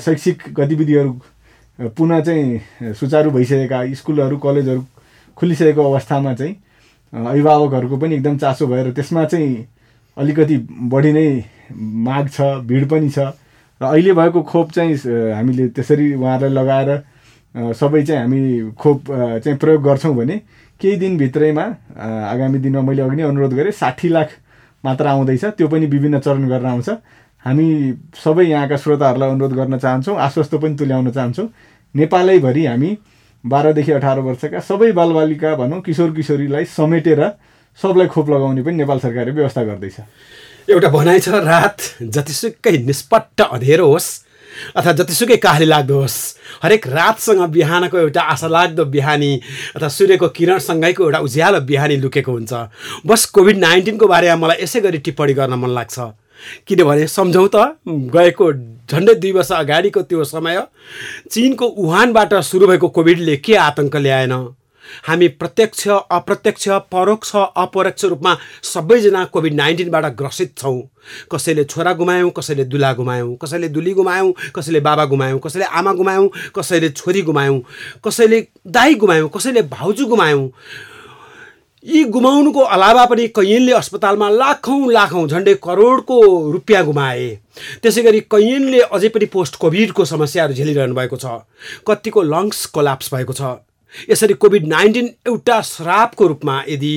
शैक्षिक 0.00 0.42
गतिविधिहरू 0.56 1.12
पुनः 1.92 2.20
चाहिँ 2.20 2.94
सुचारू 2.94 3.30
भइसकेका 3.30 3.84
स्कुलहरू 3.94 4.38
कलेजहरू 4.38 4.84
खुलिसकेको 5.36 5.82
अवस्थामा 5.92 6.34
चाहिँ 6.34 6.54
अभिभावकहरूको 7.12 7.96
पनि 7.96 8.14
एकदम 8.14 8.36
चासो 8.38 8.66
भएर 8.66 8.90
त्यसमा 8.92 9.24
चाहिँ 9.24 9.66
अलिकति 10.16 10.56
बढी 10.88 11.12
नै 11.12 11.26
माग 11.76 12.28
छ 12.28 12.40
भिड 12.64 12.88
पनि 12.88 13.10
छ। 13.10 13.32
र 13.82 13.84
अहिले 13.84 14.12
भएको 14.14 14.42
खोप 14.42 14.70
चाहिँ 14.72 14.94
हामीले 15.34 15.68
त्यसरी 15.74 16.14
उहाँहरूलाई 16.14 16.54
लगाएर 16.54 16.90
सबै 17.74 18.02
चाहिँ 18.02 18.22
हामी 18.22 18.70
खोप 18.78 18.98
चाहिँ 19.42 19.58
प्रयोग 19.58 19.82
गर्छौँ 19.82 20.14
भने 20.16 20.36
केही 20.80 20.96
दिनभित्रैमा 20.96 21.64
आगामी 22.32 22.58
दिनमा 22.58 22.80
मैले 22.80 23.02
अघि 23.02 23.16
नै 23.16 23.22
अनुरोध 23.22 23.52
गरेँ 23.54 23.72
साठी 23.74 24.08
लाख 24.08 24.28
मात्रा 24.84 25.10
आउँदैछ 25.10 25.44
त्यो 25.58 25.68
पनि 25.68 25.86
विभिन्न 25.86 26.18
चरण 26.18 26.48
गरेर 26.48 26.66
आउँछ। 26.66 26.88
हामी 27.44 27.66
सबै 28.14 28.44
यहाँका 28.44 28.76
श्रोताहरूलाई 28.76 29.30
अनुरोध 29.30 29.52
गर्न 29.52 29.78
चाहन्छौँ 29.78 30.16
आश्वस्त 30.16 30.54
पनि 30.62 30.74
तुल्याउन 30.78 31.10
चाहन्छौँ। 31.10 31.48
नेपालैभरि 31.94 32.64
हामी 32.66 32.90
बाह्रदेखि 33.44 33.92
अठार 33.92 34.18
वर्षका 34.26 34.60
सबै 34.62 34.90
बालबालिका 34.92 35.54
भनौँ 35.56 35.80
किशोर 35.82 36.10
किशोरीलाई 36.14 36.64
समेटेर 36.70 37.22
सबलाई 37.78 38.06
खोप 38.06 38.30
लगाउने 38.30 38.62
पनि 38.62 38.76
नेपाल 38.76 38.98
सरकारले 38.98 39.32
व्यवस्था 39.32 39.62
गर्दैछ। 39.64 39.96
एउटा 40.70 40.88
भनाइ 40.88 41.20
छ 41.20 41.28
रात 41.42 41.78
जतिसुकै 42.02 42.76
निष्पट्ट 42.86 43.40
अँधेरो 43.42 43.86
होस् 43.86 44.10
अथवा 44.76 44.92
जतिसुकै 44.92 45.36
काहली 45.42 45.66
लाग्दो 45.66 46.00
होस् 46.00 46.18
हरेक 46.62 46.86
रातसँग 46.86 47.40
बिहानको 47.50 47.98
एउटा 47.98 48.22
आशा 48.22 48.48
लाग्दो 48.48 48.84
बिहानी 48.84 49.32
अथवा 49.76 49.88
सूर्यको 49.88 50.28
किरणसँगैको 50.36 51.04
एउटा 51.04 51.18
उज्यालो 51.26 51.60
बिहानी 51.66 51.96
लुकेको 51.96 52.32
हुन्छ। 52.32 52.52
बस 53.06 53.24
कोभिड 53.34 53.56
नाइन्टिनको 53.58 54.06
बारेमा 54.06 54.36
मलाई 54.36 54.62
यसै 54.62 54.80
गरी 54.80 54.98
टिप्पणी 55.02 55.34
गर्न 55.34 55.54
मन 55.56 55.70
लाग्छ। 55.72 55.98
किनभने 56.66 57.06
सम्झौँ 57.08 57.48
त 57.54 57.56
गएको 57.88 58.52
झन्डै 58.92 59.14
दुई 59.14 59.32
वर्ष 59.32 59.52
अगाडिको 59.52 60.02
त्यो 60.02 60.24
समय 60.26 60.66
चिनको 61.30 61.74
वुहानबाट 61.78 62.34
सुरु 62.44 62.66
भएको 62.66 62.88
कोभिडले 62.88 63.36
के 63.40 63.54
आतङ्क 63.56 63.96
ल्याएन? 63.96 64.32
हामी 65.08 65.28
प्रत्यक्ष 65.28 65.88
अप्रत्यक्ष 65.88 66.68
परोक्ष 66.92 67.34
अपरोक्ष 67.36 68.04
रूपमा 68.04 68.36
सबैजना 68.64 69.24
कोभिड 69.24 69.54
नाइन्टिनबाट 69.54 70.04
ग्रसित 70.16 70.56
छौँ। 70.58 70.80
कसैले 71.32 71.64
छोरा 71.64 71.92
गुमायौँ 71.92 72.30
कसैले 72.30 72.64
दुला 72.64 72.92
गुमायौँ 72.92 73.34
कसैले 73.36 73.68
दुली 73.68 73.92
गुमायौँ 73.94 74.32
कसैले 74.56 74.80
बाबा 74.80 75.04
गुमायौँ 75.04 75.40
कसैले 75.40 75.64
आमा 75.64 75.92
गुमायौँ 75.92 76.28
कसैले 76.56 76.88
छोरी 76.90 77.22
गुमायौँ 77.22 77.60
कसैले 78.04 78.46
दाई 78.68 78.94
गुमायौँ 78.94 79.28
कसैले 79.28 79.62
भाउजू 79.68 80.06
गुमायौँ। 80.06 80.50
यी 81.84 82.02
गुमाउनुको 82.04 82.60
अलावा 82.60 83.04
पनि 83.10 83.26
कैयनले 83.28 83.72
अस्पतालमा 83.72 84.28
लाखौँ 84.30 84.92
लाखौँ 84.92 85.26
झन्डै 85.28 85.54
करोडको 85.64 86.18
रुपियाँ 86.52 86.84
गुमाए। 86.84 87.26
त्यसै 87.82 88.02
गरी 88.02 88.20
कैयनले 88.30 88.80
अझै 88.86 89.08
पनि 89.08 89.26
पोस्ट 89.26 89.56
कोभिडको 89.58 90.04
समस्याहरू 90.04 90.54
झेलिरहनु 90.54 90.94
भएको 90.94 91.16
छ। 91.16 91.42
कतिको 91.82 92.22
लङ्स 92.22 92.66
कोलाप्स 92.70 93.14
भएको 93.14 93.32
छ। 93.34 93.42
यसरी 94.10 94.34
कोभिड 94.34 94.66
नाइन्टिन 94.68 95.10
एउटा 95.28 95.60
श्रापको 95.62 96.26
रूपमा 96.26 96.62
यदि 96.68 96.92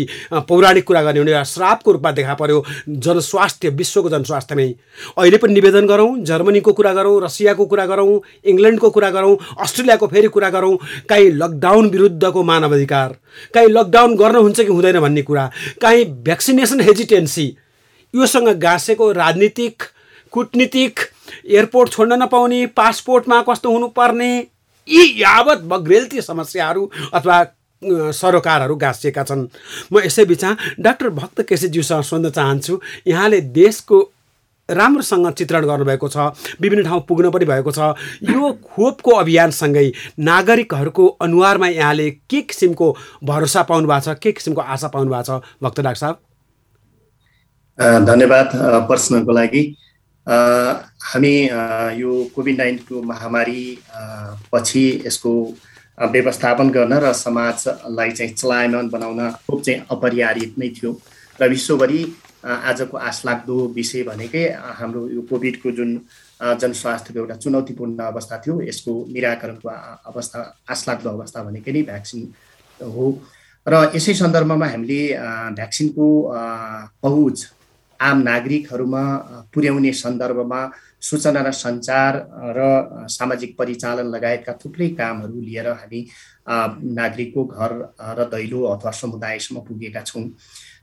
पौराणिक 0.50 0.86
कुरा 0.88 1.02
गर्ने 1.04 1.20
भने 1.20 1.32
एउटा 1.32 1.44
श्रापको 1.46 1.92
रूपमा 1.92 2.12
देखा 2.12 2.34
पर्यो 2.36 2.64
जनस्वास्थ्य 2.90 3.70
विश्वको 3.78 4.10
जनस्वास्थ्यमै 4.10 4.68
अहिले 5.18 5.38
पनि 5.38 5.54
निवेदन 5.54 5.88
गरौँ 5.88 6.10
जर्मनीको 6.26 6.74
कुरा 6.74 6.94
गरौँ 6.94 7.22
रसियाको 7.24 7.66
कुरा 7.66 7.86
गरौँ 7.86 8.20
इङ्ल्यान्डको 8.46 8.90
कुरा 8.92 9.10
गरौँ 9.12 9.36
अस्ट्रेलियाको 9.60 10.08
फेरि 10.08 10.28
कुरा 10.30 10.50
गरौँ 10.50 10.78
काहीँ 11.10 11.30
लकडाउन 11.34 11.90
विरुद्धको 11.90 12.44
मानवाधिकार 12.44 13.16
काहीँ 13.54 13.70
लकडाउन 13.72 14.16
गर्नुहुन्छ 14.18 14.60
कि 14.60 14.68
हुँदैन 14.70 15.00
भन्ने 15.00 15.22
कुरा 15.24 15.50
काहीँ 15.82 16.06
भ्याक्सिनेसन 16.24 16.82
हेजिटेन्सी 16.82 17.48
योसँग 18.14 18.50
गाँसेको 18.60 19.12
राजनीतिक 19.14 19.84
कुटनीतिक 20.34 21.00
एयरपोर्ट 21.46 21.92
छोड्न 21.92 22.14
नपाउने 22.22 22.66
पासपोर्टमा 22.76 23.42
कस्तो 23.50 23.72
हुनुपर्ने 23.72 24.30
यी 24.88 25.22
यावत 25.22 25.60
बग्रेलती 25.66 26.22
समस्याहरू 26.22 26.90
अथवा 27.14 27.44
सरोकारहरू 28.12 28.76
गाँसिएका 28.76 29.24
छन्। 29.24 29.48
म 29.92 30.00
यसै 30.06 30.26
बिच 30.26 30.44
डाक्टर 30.80 31.10
भक्त 31.10 31.42
केसीज्यूसँग 31.50 32.04
सोध्न 32.04 32.30
चाहन्छु 32.30 32.80
यहाँले 33.08 33.42
देशको 33.54 34.00
राम्रोसँग 34.70 35.30
चित्रण 35.38 35.66
गर्नुभएको 35.66 36.08
छ 36.10 36.18
विभिन्न 36.62 36.84
ठाउँ 36.86 37.02
पुग्न 37.06 37.30
पनि 37.30 37.46
भएको 37.46 37.72
छ। 37.72 37.80
यो 38.26 38.52
खोपको 38.66 39.12
अभियानसँगै 39.12 39.92
नागरिकहरूको 40.20 41.06
अनुहारमा 41.22 41.68
यहाँले 41.68 42.10
के 42.26 42.42
किसिमको 42.42 42.88
भरोसा 43.24 43.62
पाउनु 43.70 43.88
भएको 43.88 44.14
छ 44.14 44.18
के 44.18 44.32
किसिमको 44.32 44.62
आशा 44.62 44.88
पाउनु 44.90 45.12
भएको 45.12 45.24
छ? 45.24 45.46
भक्त 45.62 45.80
डाक्टर 45.82 46.00
साहब। 46.02 46.18
धन्यवाद 48.06 48.50
प्रश्नको 48.90 49.32
लागि। 49.32 49.64
हामी 50.28 51.36
यो 52.02 52.12
कोभिड 52.36 52.58
नाइन्टिनको 52.58 53.02
महामारी 53.02 53.64
पछि 54.54 54.86
यसको 55.06 55.34
व्यवस्थापन 56.12 56.70
गर्न 56.70 56.94
र 57.04 57.14
समाजलाई 57.14 58.12
चाहिँ 58.12 58.34
चलायमान 58.34 58.90
बनाउन 58.90 59.30
खुब 59.48 59.62
चाहिँ 59.62 59.86
अपरिहार्य 59.92 60.52
नै 60.58 60.70
थियो। 60.70 60.92
र 61.42 61.50
विश्वभरि 61.50 62.02
आजको 62.46 62.98
आशलाग्दो 62.98 63.58
विषय 63.76 64.04
भनेकै 64.04 64.46
हाम्रो 64.80 65.08
यो 65.10 65.22
कोभिडको 65.30 65.72
जुन 65.72 65.92
जनस्वास्थ्यको 66.42 67.20
एउटा 67.20 67.36
चुनौतीपूर्ण 67.36 68.00
अवस्था 68.04 68.38
थियो 68.46 68.62
यसको 68.62 68.94
निराकरणको 69.14 69.70
अवस्था 70.10 70.40
आशलाग्दो 70.70 71.10
अवस्था 71.10 71.44
भनेकै 71.44 71.72
नै 71.72 71.82
भ्याक्सिन 71.84 72.22
हो। 72.80 73.06
र 73.68 73.74
यसै 73.96 74.14
सन्दर्भमा 74.14 74.68
हामीले 74.68 75.02
भ्याक्सिनको 75.58 76.06
पहुँच 77.04 77.38
आम 78.00 78.18
नागरिकहरूमा 78.22 79.04
पुर्याउने 79.54 79.92
सन्दर्भमा 79.94 80.62
सूचना 81.02 81.42
र 81.42 81.52
सञ्चार 81.54 82.14
र 82.58 83.08
सामाजिक 83.10 83.56
परिचालन 83.58 84.08
लगायतका 84.16 84.54
थुप्रै 84.64 84.90
कामहरू 85.00 85.42
लिएर 85.42 85.68
हामी 85.70 86.02
नागरिकको 87.00 87.46
घर 87.46 87.72
र 88.18 88.26
दैलो 88.34 88.64
अथवा 88.66 88.92
समुदायसम्म 88.92 89.60
पुगेका 89.68 90.02
छौँ। 90.02 90.26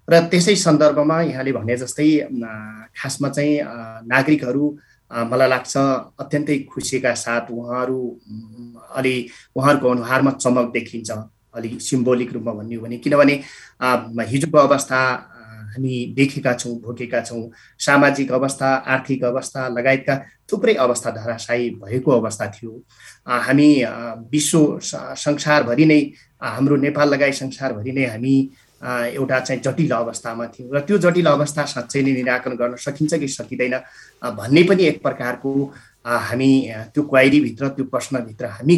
र 0.09 0.21
त्यसै 0.31 0.55
सन्दर्भमा 0.57 1.21
यहाँले 1.23 1.53
भने 1.53 1.77
जस्तै 1.77 2.09
खासमा 2.97 3.29
चाहिँ 3.29 3.61
नागरिकहरू 4.07 4.65
मलाई 5.11 5.49
लाग्छ 5.49 5.77
अत्यन्तै 6.19 6.59
खुसीका 6.71 7.13
साथ 7.15 7.51
उहाँहरू 7.51 8.01
अलि 8.97 9.15
उहाँहरूको 9.57 9.89
अनुहारमा 9.91 10.31
चमक 10.41 10.73
देखिन्छ 10.73 11.11
अलि 11.55 11.69
सिम्बोलिक 11.81 12.33
रूपमा 12.33 12.53
भन्ने 12.53 12.75
हो 12.75 12.83
भने 12.83 12.97
किनभने 12.99 13.35
हिजोको 14.33 14.59
अवस्था 14.59 15.01
हामी 15.73 16.15
देखेका 16.17 16.53
छौँ 16.55 16.75
भोगेका 16.81 17.21
छौँ। 17.21 17.51
सामाजिक 17.79 18.33
अवस्था 18.33 18.69
आर्थिक 18.95 19.25
अवस्था 19.25 19.69
लगायतका 19.69 20.17
थुप्रै 20.53 20.75
अवस्था 20.75 21.11
धराशायी 21.11 21.71
भएको 21.83 22.11
अवस्था 22.11 22.47
थियो। 22.55 22.73
हामी 23.27 23.71
विश्व 24.33 24.79
संसारभरि 24.83 25.87
नै 25.87 26.01
हाम्रो 26.43 26.77
नेपाल 26.77 27.15
लगायत 27.15 27.35
संसारभरि 27.35 27.93
नै 27.93 28.07
हामी 28.07 28.37
एउटा 28.83 29.39
चाहिँ 29.41 29.61
जटिल 29.63 29.91
अवस्थामा 29.95 30.47
थियौँ। 30.47 30.71
र 30.75 30.81
त्यो 30.83 30.99
जटिल 30.99 31.27
अवस्था 31.27 31.65
साँच्चै 31.65 32.03
नै 32.03 32.13
निराकरण 32.13 32.57
गर्न 32.57 32.77
सकिन्छ 32.77 33.15
कि 33.15 33.29
सकिँदैन 33.29 33.75
भन्ने 34.37 34.63
पनि 34.69 34.85
एक 34.85 35.03
प्रकारको 35.03 35.53
हामी 36.07 36.51
त्यो 36.95 37.03
क्वाइरीभित्र 37.03 37.69
त्यो 37.79 37.85
प्रश्नभित्र 37.87 38.47
हामी 38.59 38.77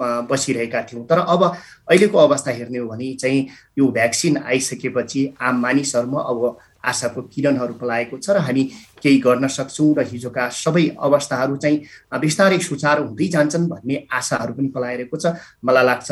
बसिरहेका 0.00 0.82
थियौँ। 0.82 1.04
तर 1.06 1.18
अब 1.18 1.42
अहिलेको 1.44 2.18
अवस्था 2.18 2.50
हेर्ने 2.50 2.78
हो 2.78 2.88
भने 2.88 3.12
चाहिँ 3.20 3.46
यो 3.78 3.86
भ्याक्सिन 3.90 4.36
आइसकेपछि 4.38 5.22
आम 5.40 5.60
मानिसहरूमा 5.62 6.20
अब 6.20 6.58
आशाको 6.80 7.22
किरणहरू 7.28 7.74
पलाएको 7.76 8.18
छ 8.18 8.30
र 8.30 8.38
हामी 8.40 8.62
केही 9.02 9.18
गर्न 9.20 9.48
सक्छौँ 9.48 9.94
र 9.96 10.04
हिजोका 10.08 10.48
सबै 10.48 10.86
अवस्थाहरू 10.96 11.56
चाहिँ 11.56 11.78
बिस्तारै 12.20 12.58
सुचारू 12.58 13.04
हुँदै 13.06 13.28
जान्छन् 13.28 13.68
भन्ने 13.68 14.06
आशाहरू 14.08 14.52
पनि 14.54 14.68
पलाइरहेको 14.72 15.16
छ। 15.16 15.36
मलाई 15.64 15.84
लाग्छ 15.84 16.10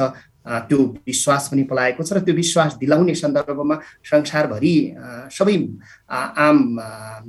त्यो 0.68 0.78
विश्वास 1.06 1.48
पनि 1.48 1.62
पलाएको 1.72 2.02
छ 2.04 2.12
र 2.12 2.20
त्यो 2.20 2.34
विश्वास 2.34 2.76
दिलाउने 2.80 3.14
सन्दर्भमा 3.14 3.76
संसारभरि 4.04 4.74
सबै 5.32 5.56
आम 6.12 6.58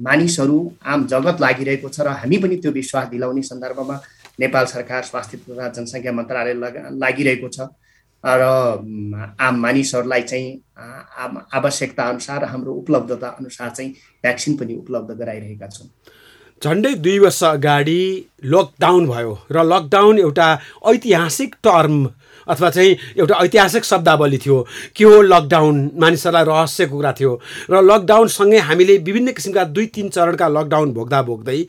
मानिसहरू 0.03 0.59
आम 0.83 1.07
जगत 1.07 1.41
लागिरहेको 1.41 1.89
छ 1.89 1.99
र 2.03 2.07
हामी 2.19 2.37
पनि 2.43 2.55
त्यो 2.59 2.71
विश्वास 2.71 3.07
दिलाउने 3.07 3.43
सन्दर्भमा 3.43 3.95
नेपाल 4.39 4.65
सरकार 4.65 5.03
स्वास्थ्य 5.03 5.37
तथा 5.37 5.67
जनसङ्ख्या 5.69 6.11
मन्त्रालय 6.11 6.53
लागिरहेको 6.97 7.49
छ। 7.49 7.67
र 8.23 8.43
आम 9.39 9.59
मानिसहरूलाई 9.61 10.21
चाहिँ 10.21 10.47
आवश्यकता 11.55 12.03
अनुसार 12.09 12.43
हाम्रो 12.45 12.73
उपलब्धता 12.73 13.27
अनुसार 13.39 13.69
चाहिँ 13.69 13.91
भ्याक्सिन 14.23 14.55
पनि 14.57 14.75
उपलब्ध 14.75 15.11
गराइरहेका 15.19 15.67
छौँ। 15.67 15.87
झन्डै 16.61 16.93
दुई 16.99 17.19
वर्ष 17.19 17.43
अगाडि 17.43 18.01
लकडाउन 18.45 19.07
भयो 19.07 19.33
र 19.51 19.63
लकडाउन 19.63 20.19
एउटा 20.19 20.47
ऐतिहासिक 20.91 21.55
टर्म 21.63 21.95
अथवा 22.49 22.69
चाहिँ 22.69 22.95
एउटा 23.17 23.35
ऐतिहासिक 23.43 23.85
शब्दावली 23.85 24.37
थियो 24.37 24.57
के 24.95 25.03
हो 25.03 25.21
लकडाउन 25.21 25.91
मानिसहरूलाई 25.95 26.45
रहस्यको 26.45 26.95
कुरा 26.95 27.11
थियो। 27.19 27.33
र 27.71 27.81
लकडाउनसँगै 27.83 28.59
हामीले 28.67 28.97
विभिन्न 28.97 29.31
किसिमका 29.31 29.63
दुई 29.69 29.85
तिन 29.93 30.09
चरणका 30.09 30.47
लकडाउन 30.49 30.93
भोग्दा 30.93 31.21
भोग्दै 31.23 31.63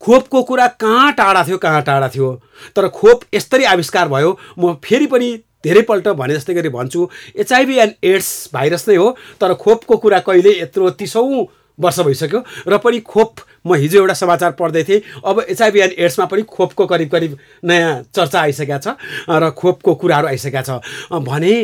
खोपको 0.00 0.42
कुरा 0.42 0.66
कहाँ 0.80 1.12
टाढा 1.12 1.44
थियो 1.44 1.58
कहाँ 1.58 1.82
टाढा 1.82 2.08
थियो? 2.08 2.30
तर 2.76 2.88
खोप 2.88 3.20
यस्तरी 3.34 3.64
आविष्कार 3.64 4.08
भयो। 4.08 4.38
म 4.58 4.74
फेरि 4.84 5.06
पनि 5.06 5.32
धेरैपल्ट 5.64 6.08
भने 6.14 6.34
जस्तै 6.34 6.54
गरी 6.54 6.68
भन्छु 6.70 7.08
एचआइभी 7.36 7.76
एन्ड 7.78 7.92
एड्स 8.04 8.28
भाइरस 8.54 8.88
नै 8.88 8.96
हो 8.96 9.10
तर 9.40 9.54
खोपको 9.54 9.96
कुरा 9.96 10.18
कहिले 10.22 10.60
यत्रो 10.60 10.90
तिसौँ 11.00 11.46
वर्ष 11.78 11.98
भइसक्यो। 12.00 12.40
र 12.68 12.78
पनि 12.78 13.00
खोप 13.02 13.40
म 13.66 13.74
हिजो 13.74 13.98
एउटा 13.98 14.14
समाचार 14.14 14.50
पढ्दै 14.54 14.82
थिएँ। 14.84 15.00
अब 15.26 15.40
एचआइभी 15.50 15.80
एन्ड 15.80 15.92
एड्समा 15.98 16.24
पनि 16.30 16.42
खोपको 16.46 16.86
करिब 16.86 17.08
करिब 17.10 17.36
नयाँ 17.64 17.94
चर्चा 18.14 18.40
आइसकेका 18.40 18.78
छ 18.78 18.94
र 19.26 19.50
खोपको 19.58 19.94
कुराहरू 19.94 20.26
आइसकेका 20.28 20.62
छ। 20.62 20.70
भने 21.10 21.54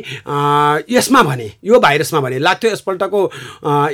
यसमा 0.90 1.22
भने 1.22 1.50
यो 1.64 1.78
भाइरसमा 1.78 2.20
भने 2.20 2.38
लाग्थ्यो 2.38 2.70
यसपल्टको 2.72 3.20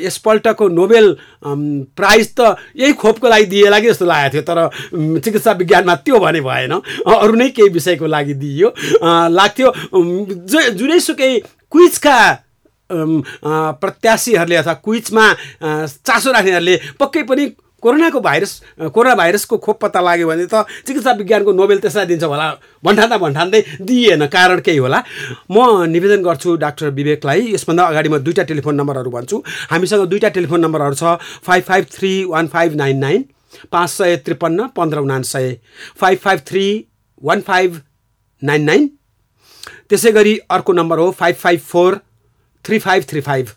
यसपल्टको 0.00 0.68
नोबेल 0.68 1.06
प्राइज 1.44 2.34
त 2.40 2.56
यही 2.76 2.92
खोपको 2.96 3.28
लागि 3.28 3.46
दिएला 3.46 3.78
कि 3.80 3.88
जस्तो 3.88 4.06
लागेको 4.06 4.32
थियो 4.32 4.42
तर 4.48 5.20
चिकित्सा 5.20 5.52
विज्ञानमा 5.52 5.94
त्यो 6.06 6.18
भने 6.18 6.40
भएन। 6.40 6.72
अरू 6.72 7.34
नै 7.34 7.48
केही 7.50 7.68
विषयको 7.68 8.06
लागि 8.06 8.34
दिइयो। 8.34 8.68
लाग्थ्यो 9.04 9.72
जुनैसुकै 10.72 11.32
क्विजका 11.72 12.18
प्रत्याशीहरूले 12.90 14.56
अथवा 14.56 14.74
क्विजमा 14.84 15.24
चासो 16.08 16.32
राख्नेहरूले 16.32 16.76
पक्कै 17.00 17.22
पनि 17.28 17.44
कोरोनाको 17.82 18.20
भाइरस 18.20 18.52
कोरोना 18.94 19.14
भाइरसको 19.14 19.56
खोप 19.56 19.78
पत्ता 19.80 20.00
लाग्यो 20.00 20.26
भने 20.28 20.46
त 20.50 20.66
चिकित्सा 20.86 21.12
विज्ञानको 21.14 21.52
नोबेल 21.52 21.78
त्यसलाई 21.78 22.06
दिन्छ 22.06 22.24
होला। 22.24 22.46
भन्ठान्दा 22.84 23.16
भन्ठान्दै 23.18 23.60
दिइएन 23.80 24.26
कारण 24.26 24.60
केही 24.66 24.78
होला। 24.78 25.02
म 25.50 25.86
निवेदन 25.86 26.22
गर्छु 26.22 26.56
डाक्टर 26.58 26.90
विवेकलाई 26.90 27.54
यसभन्दा 27.54 27.84
अगाडि 27.86 28.08
म 28.08 28.18
दुईवटा 28.18 28.42
टेलिफोन 28.50 28.74
नम्बरहरू 28.74 29.10
भन्छु। 29.10 29.36
हामीसँग 29.70 30.04
दुईवटा 30.10 30.28
टेलिफोन 30.34 30.60
नम्बरहरू 30.60 30.94
छ 30.98 31.04
five 31.46 31.62
five 31.64 31.84
three 31.94 32.12
one 32.26 32.46
five 32.48 32.74
nine 32.74 32.98
nine 32.98 33.24
पाँच 33.72 33.90
सय 33.90 34.16
त्रिपन्न 34.26 34.66
पन्ध्र 34.76 34.98
उना 34.98 35.20
सय। 35.22 35.56
Five 36.00 36.18
five 36.18 36.40
three 36.46 36.64
one 37.22 37.40
five 37.46 37.80
nine 38.42 38.62
nine 38.64 38.90
त्यसै 39.88 40.12
गरी 40.12 40.36
अर्को 40.50 40.72
नम्बर 40.72 40.98
हो 40.98 41.10
five 41.14 41.36
five 41.36 41.60
four 41.60 42.00
three 42.64 42.78
five 42.78 43.04
three 43.08 43.20
five 43.20 43.48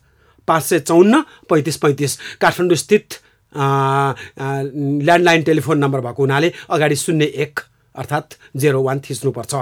पाँच 0.47 0.63
सय 0.63 0.79
चौन्न 0.79 1.21
पैँतिस 1.49 1.77
पैँतिस 1.77 2.17
काठमाडौँ 2.41 2.77
स्थित 2.77 3.19
ल्यान्डलाइन 3.55 5.41
टेलिफोन 5.43 5.77
नम्बर 5.77 6.01
भएको 6.01 6.23
हुनाले 6.23 6.51
अगाडि 6.69 6.95
शून्य 6.95 7.25
एक 7.25 7.59
अर्थात् 7.91 8.55
जेरो 8.55 8.79
वान 8.83 8.99
थिच्नुपर्छ। 9.03 9.53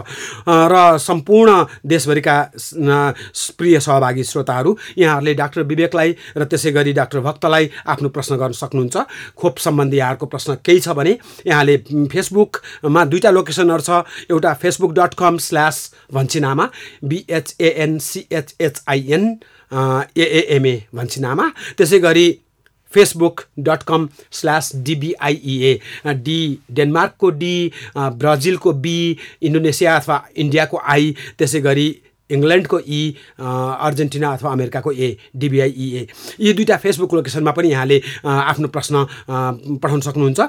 र 0.46 0.98
सम्पूर्ण 1.01 1.65
देशभरिका 1.81 2.53
प्रिय 3.58 3.79
सहभागी 3.81 4.24
श्रोताहरू 4.24 4.77
यहाँहरूले 4.98 5.34
डाक्टर 5.34 5.62
विवेकलाई 5.65 6.15
र 6.38 6.43
त्यसै 6.46 6.72
गरी 6.72 6.93
डाक्टर 6.93 7.19
भक्तलाई 7.25 7.69
आफ्नो 7.89 8.10
प्रश्न 8.13 8.38
गर्न 8.38 8.53
सक्नुहुन्छ। 8.53 8.98
खोप 9.34 9.58
सम्बन्धी 9.58 9.98
यहाँहरूको 9.98 10.25
प्रश्न 10.29 10.62
केही 10.62 10.79
छ 10.79 10.93
भने 10.93 11.17
यहाँले 11.50 11.77
फेसबुकमा 12.05 13.01
दुईवटा 13.10 13.34
लोकेसनहरू 13.34 13.81
छ। 13.81 14.05
एउटा 14.29 14.53
फेसबुक 14.62 14.93
डट 14.93 15.17
कम 15.17 15.41
स्ल्यास 15.41 16.13
भन्छिनामा 16.13 16.69
बिएचएएनसिएचएचआइएन 17.10 19.24
एएएमए 20.15 20.75
भन्छिनामा 20.93 21.50
त्यसै 21.77 22.00
गरी 22.00 22.39
फेसबुक 22.93 23.41
डट 23.60 23.84
कम 23.88 24.08
स्ल्यास 24.32 24.71
डिबिआइइए 24.75 25.80
डी 26.25 26.39
डेनमार्कको 26.71 27.30
डी 27.39 27.56
ब्राजिलको 27.97 28.73
बी 28.86 28.99
इन्डोनेसिया 29.41 29.95
अथवा 29.95 30.21
इन्डियाको 30.38 30.82
आई 30.86 31.15
त्यसै 31.38 31.62
गरी 31.62 31.89
इङ्ल्यान्डको 32.30 32.80
ई 32.80 33.02
अर्जेन्टिना 33.39 34.32
अथवा 34.34 34.52
अमेरिकाको 34.52 34.91
ए 34.91 35.08
डिबिआइइए 35.36 36.02
यी 36.39 36.54
दुईवटा 36.54 36.75
फेसबुक 36.78 37.13
लोकेसनमा 37.13 37.52
पनि 37.58 37.69
यहाँले 37.71 37.97
आफ्नो 38.25 38.67
प्रश्न 38.69 39.06
पठाउन 39.82 40.02
सक्नुहुन्छ। 40.02 40.39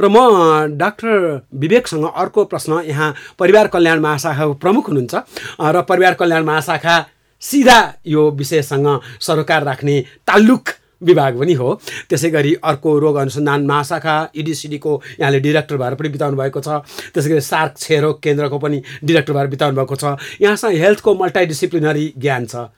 र 0.00 0.08
म 0.10 0.74
डाक्टर 0.78 1.46
विवेकसँग 1.54 2.04
अर्को 2.04 2.44
प्रश्न 2.44 2.82
यहाँ 2.86 3.14
परिवार 3.38 3.66
कल्याण 3.70 4.00
महाशाखाको 4.00 4.54
प्रमुख 4.58 4.88
हुनुहुन्छ। 4.88 5.14
र 5.62 5.82
परिवार 5.86 6.14
कल्याण 6.18 6.44
महाशाखा 6.44 6.96
सिधा 7.42 7.78
यो 8.06 8.30
विषयसँग 8.34 8.88
सरोकार 9.22 9.62
राख्ने 9.64 10.00
ताल्लुक 10.26 10.64
विभाग 11.02 11.38
पनि 11.38 11.54
हो। 11.54 11.74
त्यसै 12.08 12.30
गरी 12.30 12.54
अर्को 12.64 12.98
रोग 12.98 13.16
अनुसन्धान 13.16 13.66
महाशाखा 13.66 14.16
इडिसिडीको 14.34 14.92
यहाँले 15.20 15.40
डिरेक्टर 15.40 15.76
भएर 15.76 15.94
पनि 15.94 16.08
बिताउनु 16.08 16.36
भएको 16.36 16.60
छ। 16.60 16.68
त्यसै 17.14 17.28
गरी 17.30 17.40
सार्क 17.40 17.72
क्षयरोग 17.74 18.20
केन्द्रको 18.22 18.58
पनि 18.58 18.82
डिरेक्टर 19.04 19.32
भएर 19.32 19.46
बिताउनु 19.46 19.76
भएको 19.76 19.96
छ। 19.96 20.04
यहाँसँग 20.42 20.74
हेल्थको 20.76 21.14
मल्टाइडिसिप्लिनरी 21.14 22.12
ज्ञान 22.18 22.46
छ। 22.46 22.68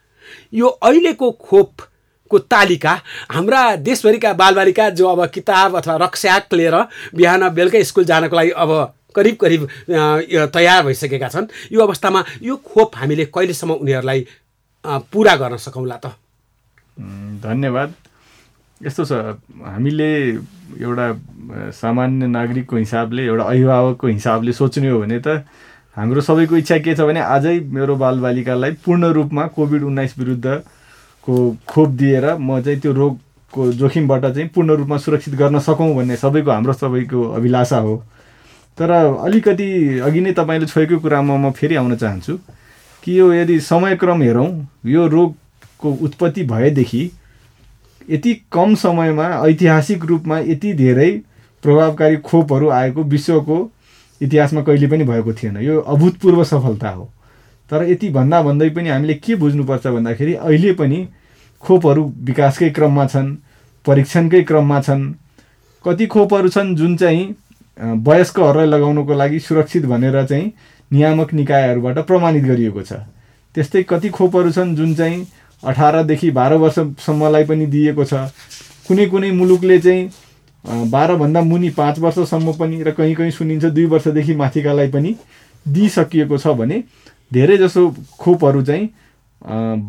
यो 0.53 0.67
अहिलेको 0.67 1.31
खोपको 1.31 2.37
तालिका 2.45 2.93
हाम्रा 3.31 3.61
देशभरिका 3.81 4.33
बालबालिका 4.33 4.89
जो 4.95 5.07
अब 5.07 5.25
किताब 5.29 5.75
अथवा 5.77 5.95
रक्स्याक 6.05 6.53
लिएर 6.53 6.75
बिहान 7.15 7.49
बेलुकै 7.49 7.83
स्कुल 7.83 8.05
जानको 8.05 8.35
लागि 8.35 8.51
अब 8.55 8.71
करिब 9.15 9.35
करिब 9.35 9.67
तयार 10.53 10.83
भइसकेका 10.85 11.27
छन्। 11.27 11.47
यो 11.73 11.81
अवस्थामा 11.81 12.23
यो 12.41 12.55
खोप 12.63 12.95
हामीले 12.95 13.25
कहिलेसम्म 13.27 13.71
उनीहरूलाई 13.73 14.25
पुरा 14.85 15.35
गर्न 15.35 15.57
सकौँला 15.57 15.97
त? 15.97 16.15
धन्यवाद। 17.43 17.93
यस्तो 18.85 19.05
छ 19.05 19.11
हामीले 19.65 20.09
एउटा 20.81 21.07
सामान्य 21.77 22.27
नागरिकको 22.27 22.77
हिसाबले 22.77 23.25
एउटा 23.25 23.43
अभिभावकको 23.43 24.07
हिसाबले 24.07 24.51
सोच्ने 24.53 24.89
हो 24.89 24.99
भने 24.99 25.19
त 25.19 25.43
हाम्रो 25.97 26.21
सबैको 26.21 26.57
इच्छा 26.57 26.77
के 26.79 26.95
छ 26.95 27.05
भने 27.09 27.19
आजै 27.19 27.59
मेरो 27.77 27.95
बालबालिकालाई 27.95 28.71
पूर्ण 28.85 29.11
रूपमा 29.17 29.45
कोभिड 29.57 29.83
उन्नाइस 29.83 30.17
विरुद्धको 30.19 31.35
खोप 31.67 31.89
दिएर 32.01 32.25
म 32.39 32.61
चाहिँ 32.61 32.79
त्यो 32.79 32.93
रोगको 32.93 33.71
जोखिमबाट 33.81 34.25
चाहिँ 34.25 34.47
पूर्ण 34.55 34.75
रूपमा 34.81 34.97
सुरक्षित 34.97 35.35
गर्न 35.35 35.59
सकौँ 35.59 35.93
भन्ने 35.95 36.15
सबैको 36.15 36.51
हाम्रो 36.51 36.73
सबैको 36.73 37.29
अभिलाषा 37.37 37.77
हो। 37.85 37.95
तर 38.77 38.91
अलिकति 38.91 39.99
अघि 39.99 40.21
नै 40.21 40.31
तपाईँले 40.33 40.65
छोएको 40.65 40.99
कुरामा 40.99 41.37
म 41.37 41.51
फेरि 41.51 41.75
आउन 41.75 41.95
चाहन्छु 41.95 42.37
कि 43.03 43.19
यो 43.19 43.33
यदि 43.33 43.59
समयक्रम 43.59 44.21
हेरौँ 44.21 44.49
यो 44.85 45.07
रोगको 45.07 45.91
उत्पत्ति 46.07 46.43
भएदेखि 46.47 47.09
यति 48.09 48.33
कम 48.51 48.75
समयमा 48.75 49.27
ऐतिहासिक 49.47 50.05
रूपमा 50.05 50.39
यति 50.39 50.73
धेरै 50.73 51.11
प्रभावकारी 51.63 52.17
खोपहरू 52.17 52.69
आएको 52.69 53.03
विश्वको 53.03 53.57
इतिहासमा 54.21 54.61
कहिले 54.61 54.87
पनि 54.87 55.03
भएको 55.03 55.33
थिएन। 55.33 55.57
यो 55.57 55.79
अभूतपूर्व 55.79 56.43
सफलता 56.43 56.89
हो। 56.89 57.09
तर 57.71 57.83
यति 57.89 58.09
भन्दा 58.09 58.41
भन्दै 58.41 58.69
पनि 58.69 58.89
हामीले 58.89 59.13
के 59.13 59.35
बुझ्नुपर्छ 59.35 59.87
भन्दाखेरि 59.87 60.33
अहिले 60.33 60.73
पनि 60.73 61.07
खोपहरू 61.63 62.03
विकासकै 62.25 62.69
क्रममा 62.69 63.05
छन् 63.07 63.35
परीक्षणकै 63.85 64.41
क्रममा 64.43 64.81
छन्। 64.81 65.11
कति 65.85 66.05
खोपहरू 66.07 66.49
छन् 66.49 66.75
जुन 66.75 66.95
चाहिँ 66.97 67.23
वयस्कहरूलाई 68.07 68.67
लगाउनको 68.67 69.13
लागि 69.13 69.39
सुरक्षित 69.39 69.85
भनेर 69.85 70.25
चाहिँ 70.25 70.51
नियामक 70.91 71.33
निकायहरूबाट 71.33 71.99
प्रमाणित 71.99 72.43
गरिएको 72.43 72.81
छ। 72.81 72.93
त्यस्तै 73.55 73.83
कति 73.83 74.09
खोपहरू 74.09 74.51
छन् 74.51 74.75
जुन 74.75 74.93
चाहिँ 74.95 75.25
अठारदेखि 75.63 76.31
बाह्र 76.31 76.53
वर्षसम्मलाई 76.57 77.43
पनि 77.45 77.65
दिएको 77.65 78.03
छ। 78.05 78.13
कुनै 78.87 79.05
कुनै 79.07 79.31
मुलुकले 79.31 79.79
चाहिँ 79.79 80.09
बाह्रभन्दा 80.89 81.41
मुनि 81.41 81.69
पाँच 81.77 81.99
वर्षसम्म 81.99 82.53
पनि 82.53 82.81
र 82.83 82.91
कहीँ 82.91 83.15
कहीँ 83.15 83.31
सुनिन्छ 83.31 83.65
दुई 83.65 83.85
वर्षदेखि 83.93 84.35
माथिकालाई 84.35 84.89
पनि 84.91 85.15
दिइसकिएको 85.65 86.37
छ 86.37 86.47
भने 86.57 86.83
धेरै 87.33 87.57
जसो 87.57 87.87
खोपहरू 88.19 88.61
चाहिँ 88.63 88.89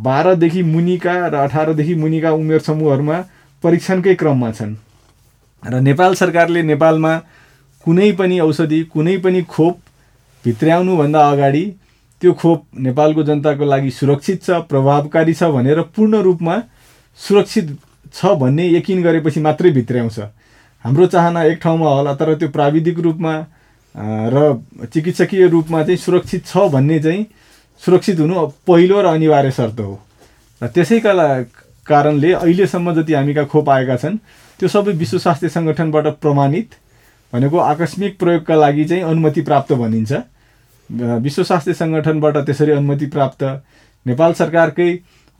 बाह्रदेखि 0.02 0.62
मुनिका 0.62 1.14
र 1.26 1.34
अठारदेखि 1.36 1.94
मुनिका 1.94 2.30
उमेर 2.32 2.60
समूहहरूमा 2.60 3.18
परीक्षणकै 3.62 4.14
क्रममा 4.14 4.50
छन्। 4.52 4.74
र 5.62 5.80
नेपाल 5.80 6.14
सरकारले 6.14 6.62
नेपालमा 6.62 7.16
कुनै 7.86 8.10
पनि 8.12 8.38
औषधि 8.40 8.82
कुनै 8.92 9.16
पनि 9.18 9.42
खोप 9.48 9.78
भित्र्याउनुभन्दा 10.44 11.20
अगाडि 11.30 11.64
त्यो 12.22 12.32
खोप 12.38 12.60
नेपालको 12.86 13.22
जनताको 13.28 13.64
लागि 13.66 13.90
सुरक्षित 13.90 14.42
छ 14.42 14.62
प्रभावकारी 14.70 15.34
छ 15.34 15.50
भनेर 15.54 15.80
पूर्ण 15.96 16.20
रूपमा 16.22 16.56
सुरक्षित 17.20 17.76
छ 18.14 18.34
भन्ने 18.38 18.68
यकिन 18.68 19.02
गरेपछि 19.02 19.40
मात्रै 19.42 19.70
भित्र्याउँछ 19.72 20.18
हाम्रो 20.84 21.06
चाहना 21.06 21.42
एक 21.44 21.58
ठाउँमा 21.62 21.88
होला 21.90 22.14
तर 22.14 22.34
त्यो 22.38 22.48
प्राविधिक 22.54 22.98
रूपमा 22.98 23.34
र 24.34 24.38
चिकित्सकीय 24.92 25.46
रूपमा 25.48 25.82
चाहिँ 25.82 25.96
सुरक्षित 25.98 26.46
छ 26.46 26.70
भन्ने 26.72 26.98
चाहिँ 27.00 27.26
सुरक्षित 27.82 28.20
हुनु 28.20 28.46
पहिलो 28.66 29.00
र 29.02 29.06
अनिवार्य 29.06 29.50
शर्त 29.50 29.80
हो। 29.80 29.98
र 30.60 30.66
त्यसैका 30.74 31.12
कारणले 31.86 32.32
अहिलेसम्म 32.32 32.94
जति 32.94 33.12
हामीका 33.12 33.44
खोप 33.50 33.70
आएका 33.70 33.96
छन् 33.96 34.16
त्यो 34.60 34.68
सबै 34.68 34.92
विश्व 34.94 35.18
स्वास्थ्य 35.18 35.48
सङ्गठनबाट 35.48 36.06
प्रमाणित 36.22 36.68
भनेको 37.32 37.58
आकस्मिक 37.58 38.18
प्रयोगका 38.18 38.54
लागि 38.54 38.84
चाहिँ 38.84 39.02
अनुमति 39.02 39.40
प्राप्त 39.42 39.72
भनिन्छ। 39.72 40.12
विश्व 40.92 41.42
स्वास्थ्य 41.42 41.74
सङ्गठनबाट 41.74 42.36
त्यसरी 42.46 42.72
अनुमति 42.72 43.06
प्राप्त 43.14 43.42
नेपाल 44.06 44.32
सरकारकै 44.34 44.90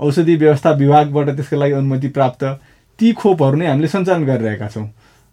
औषधि 0.01 0.37
व्यवस्था 0.37 0.71
विभागबाट 0.81 1.29
त्यसको 1.37 1.57
लागि 1.57 1.73
अनुमति 1.73 2.09
प्राप्त 2.17 2.45
ती 2.99 3.13
खोपहरू 3.13 3.57
नै 3.57 3.67
हामीले 3.67 3.89
सञ्चालन 3.89 4.25
गरिरहेका 4.25 4.69
छौँ। 4.69 4.89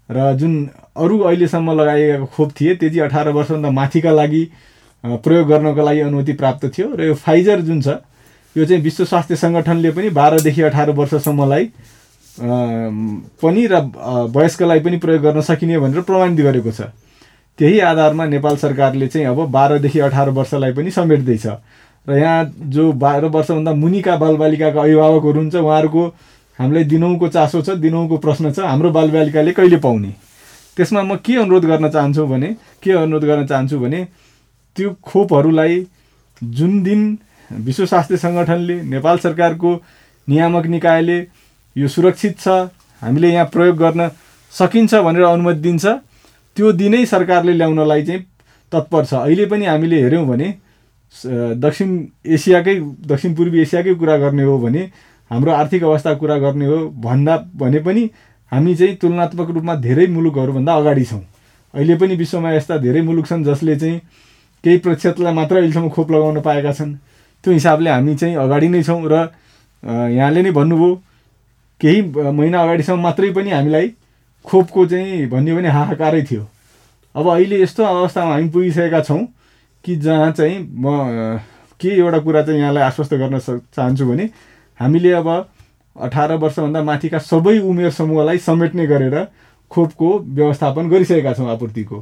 र 0.10 0.34
जुन 0.36 0.54
अरू 0.98 1.20
अहिलेसम्म 1.20 1.72
लगाइएको 1.80 2.26
खोप 2.36 2.52
थिए 2.60 2.76
त्यो 2.76 2.90
चाहिँ 2.90 3.02
अठार 3.02 3.30
वर्षभन्दा 3.30 3.70
माथिका 3.72 4.12
लागि 4.12 4.44
प्रयोग 5.04 5.48
गर्नको 5.48 5.82
लागि 5.86 6.00
अनुमति 6.02 6.34
प्राप्त 6.34 6.66
थियो। 6.78 6.88
र 6.96 7.04
यो 7.04 7.14
फाइजर 7.16 7.62
जुन 7.62 7.82
छ 7.82 7.88
यो 8.56 8.66
चाहिँ 8.66 8.82
विश्व 8.84 9.06
स्वास्थ्य 9.06 9.36
सङ्गठनले 9.36 9.92
पनि 9.92 10.10
बाह्रदेखि 10.10 10.62
अठार 10.62 10.90
वर्षसम्मलाई 11.00 11.66
पनि 13.42 13.68
र 13.72 13.76
वयस्कलाई 14.36 14.80
पनि 14.80 14.98
प्रयोग 14.98 15.22
गर्न 15.24 15.42
सकिने 15.42 15.80
भनेर 15.80 16.02
प्रमाणित 16.02 16.40
गरेको 16.46 16.72
छ। 16.72 16.82
त्यही 17.60 17.80
आधारमा 17.80 18.26
नेपाल 18.26 18.56
सरकारले 18.58 19.08
चाहिँ 19.08 19.28
अब 19.28 19.40
बाह्रदेखि 19.52 20.00
अठार 20.00 20.30
वर्षलाई 20.30 20.74
पनि 20.74 20.92
समेट्दैछ। 20.92 21.46
र 22.08 22.18
यहाँ 22.18 22.54
जो 22.72 22.92
बाह्र 22.96 23.26
वर्षभन्दा 23.36 23.74
मुनिका 23.76 24.16
बालबालिकाका 24.18 24.82
अभिभावकहरू 24.82 25.40
हुन्छ 25.40 25.56
उहाँहरूको 25.56 26.06
हामीलाई 26.60 26.84
दिनौँको 26.84 27.28
चासो 27.28 27.62
छ 27.62 27.70
दिनौँको 27.84 28.18
प्रश्न 28.18 28.52
छ 28.52 28.60
हाम्रो 28.60 28.92
बालबालिकाले 28.92 29.52
कहिले 29.52 29.78
पाउने? 29.78 30.12
त्यसमा 30.78 31.02
म 31.04 31.16
के 31.20 31.36
अनुरोध 31.36 31.66
गर्न 31.66 31.90
चाहन्छु 31.92 32.26
भने 32.28 32.56
के 32.84 32.92
अनुरोध 32.92 33.24
गर्न 33.26 33.46
चाहन्छु 33.48 33.80
भने 33.80 34.08
त्यो 34.76 34.96
खोपहरूलाई 35.04 35.86
जुन 36.42 36.82
दिन 36.84 37.02
विश्व 37.52 37.86
स्वास्थ्य 37.86 38.18
सङ्गठनले 38.18 38.82
नेपाल 38.88 39.18
सरकारको 39.20 39.76
नियामक 40.28 40.66
निकायले 40.66 41.20
यो 41.76 41.88
सुरक्षित 41.88 42.40
छ 42.40 42.48
हामीले 43.02 43.34
यहाँ 43.34 43.46
प्रयोग 43.54 43.78
गर्न 43.78 44.10
सकिन्छ 44.54 44.96
भनेर 44.96 45.24
अनुमति 45.24 45.60
दिन्छ 45.60 45.86
त्यो 46.56 46.72
दिनै 46.82 47.06
सरकारले 47.06 47.54
ल्याउनलाई 47.54 48.04
चाहिँ 48.06 48.22
तत्पर 48.72 49.06
छ। 49.06 49.14
अहिले 49.14 49.46
पनि 49.46 49.66
हामीले 49.66 50.02
हेऱ्यौँ 50.04 50.26
भने 50.28 50.48
दक्षिण 51.58 51.90
एसियाकै 52.26 52.76
दक्षिण 53.10 53.34
पूर्वी 53.36 53.60
एसियाकै 53.62 53.94
कुरा 54.02 54.18
गर्ने 54.18 54.44
हो 54.44 54.58
भने 54.60 54.82
हाम्रो 55.32 55.52
आर्थिक 55.52 55.84
अवस्था 55.84 56.14
कुरा 56.22 56.38
गर्ने 56.38 56.66
हो 56.66 56.78
भन्दा 57.02 57.36
भने 57.56 57.80
पनि 57.86 58.10
हामी 58.52 58.76
चाहिँ 58.76 58.96
तुलनात्मक 59.02 59.50
रूपमा 59.50 59.76
धेरै 59.86 60.06
मुलुकहरूभन्दा 60.08 60.74
अगाडि 60.76 61.06
छौँ। 61.06 61.22
अहिले 61.74 61.96
पनि 61.96 62.16
विश्वमा 62.16 62.52
यस्ता 62.54 62.78
धेरै 62.78 63.02
मुलुक 63.02 63.26
छन् 63.28 63.44
जसले 63.46 63.76
चाहिँ 63.76 64.00
केही 64.64 64.78
प्रतिशतलाई 64.86 65.34
मात्र 65.34 65.56
अहिलेसम्म 65.58 65.90
खोप 65.90 66.12
लगाउन 66.12 66.42
पाएका 66.42 66.72
छन्। 66.74 66.94
त्यो 67.44 67.54
हिसाबले 67.54 67.90
हामी 67.90 68.16
चाहिँ 68.16 68.36
अगाडि 68.36 68.68
नै 68.70 68.82
छौँ 68.84 69.02
र 69.06 69.30
यहाँले 69.84 70.42
नै 70.42 70.52
भन्नुभयो 70.52 70.96
केही 71.82 72.02
महिना 72.12 72.62
अगाडिसम्म 72.62 73.02
मात्रै 73.02 73.32
पनि 73.32 73.50
हामीलाई 73.52 73.88
खोपको 74.50 74.86
चाहिँ 74.86 75.28
भन्यो 75.30 75.56
भने 75.56 75.70
हाहाकारै 75.70 76.22
थियो। 76.30 76.44
अब 77.16 77.28
अहिले 77.30 77.62
यस्तो 77.62 77.84
अवस्थामा 77.84 78.34
हामी 78.34 78.50
पुगिसकेका 78.50 79.02
छौँ 79.02 79.22
कि 79.86 79.96
जहाँ 79.96 80.32
चाहिँ 80.32 80.58
म 80.60 81.40
के 81.80 81.90
एउटा 81.96 82.20
कुरा 82.20 82.42
चाहिँ 82.44 82.60
यहाँलाई 82.60 82.84
आश्वस्त 82.84 83.14
गर्न 83.14 83.40
चाहन्छु 83.40 84.06
भने 84.06 84.30
हामीले 84.80 85.12
अब 85.22 85.28
अठार 85.96 86.34
वर्षभन्दा 86.36 86.82
माथिका 86.84 87.18
सबै 87.20 87.58
उमेर 87.60 87.92
समूहलाई 87.92 88.38
समेट्ने 88.38 88.86
गरेर 88.88 89.16
खोपको 89.72 90.10
व्यवस्थापन 90.20 90.90
गरिसकेका 90.90 91.34
छौँ 91.34 91.50
आपूर्तिको। 91.52 91.98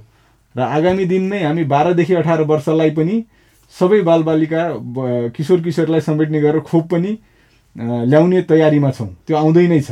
र 0.55 0.59
आगामी 0.61 1.05
दिनमै 1.05 1.43
हामी 1.43 1.63
बाह्रदेखि 1.63 2.13
अठार 2.15 2.41
वर्षलाई 2.49 2.91
पनि 2.97 3.15
सबै 3.73 4.01
बालबालिका 4.01 4.61
किशोर 5.35 5.61
किशोरलाई 5.61 6.01
समेट्ने 6.01 6.41
गरेर 6.41 6.59
खोप 6.63 6.85
पनि 6.91 7.11
ल्याउने 7.75 8.41
तयारीमा 8.49 8.91
छौँ। 8.91 9.09
त्यो 9.27 9.37
आउँदै 9.37 9.67
नै 9.67 9.81
छ। 9.81 9.91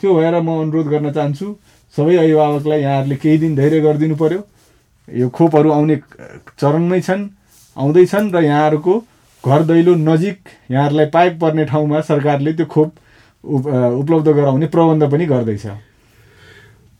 त्यो 0.00 0.14
भएर 0.14 0.40
म 0.40 0.48
अनुरोध 0.62 0.86
गर्न 0.88 1.12
चाहन्छु 1.12 1.46
सबै 1.96 2.16
अभिभावकलाई 2.16 2.80
यहाँहरूले 2.80 3.16
केही 3.16 3.38
दिन 3.38 3.54
धैर्य 3.56 3.80
गरिदिनु 3.80 4.16
पऱ्यो 4.16 4.40
यो 5.08 5.28
खोपहरू 5.28 5.70
आउने 5.70 5.96
चरणमै 6.60 7.00
छन् 7.00 7.22
आउँदैछन् 7.76 8.32
र 8.34 8.42
यहाँहरूको 8.44 8.94
घर 9.44 9.62
दैलो 9.62 9.94
नजिक 9.94 10.38
यहाँहरूलाई 10.70 11.06
पाइप 11.14 11.38
पर्ने 11.40 11.64
ठाउँमा 11.64 12.00
सरकारले 12.10 12.52
त्यो 12.52 12.66
खोप 12.66 12.90
उपलब्ध 13.44 14.28
गराउने 14.28 14.66
प्रबन्ध 14.66 15.02
पनि 15.12 15.26
गर्दैछ। 15.26 15.66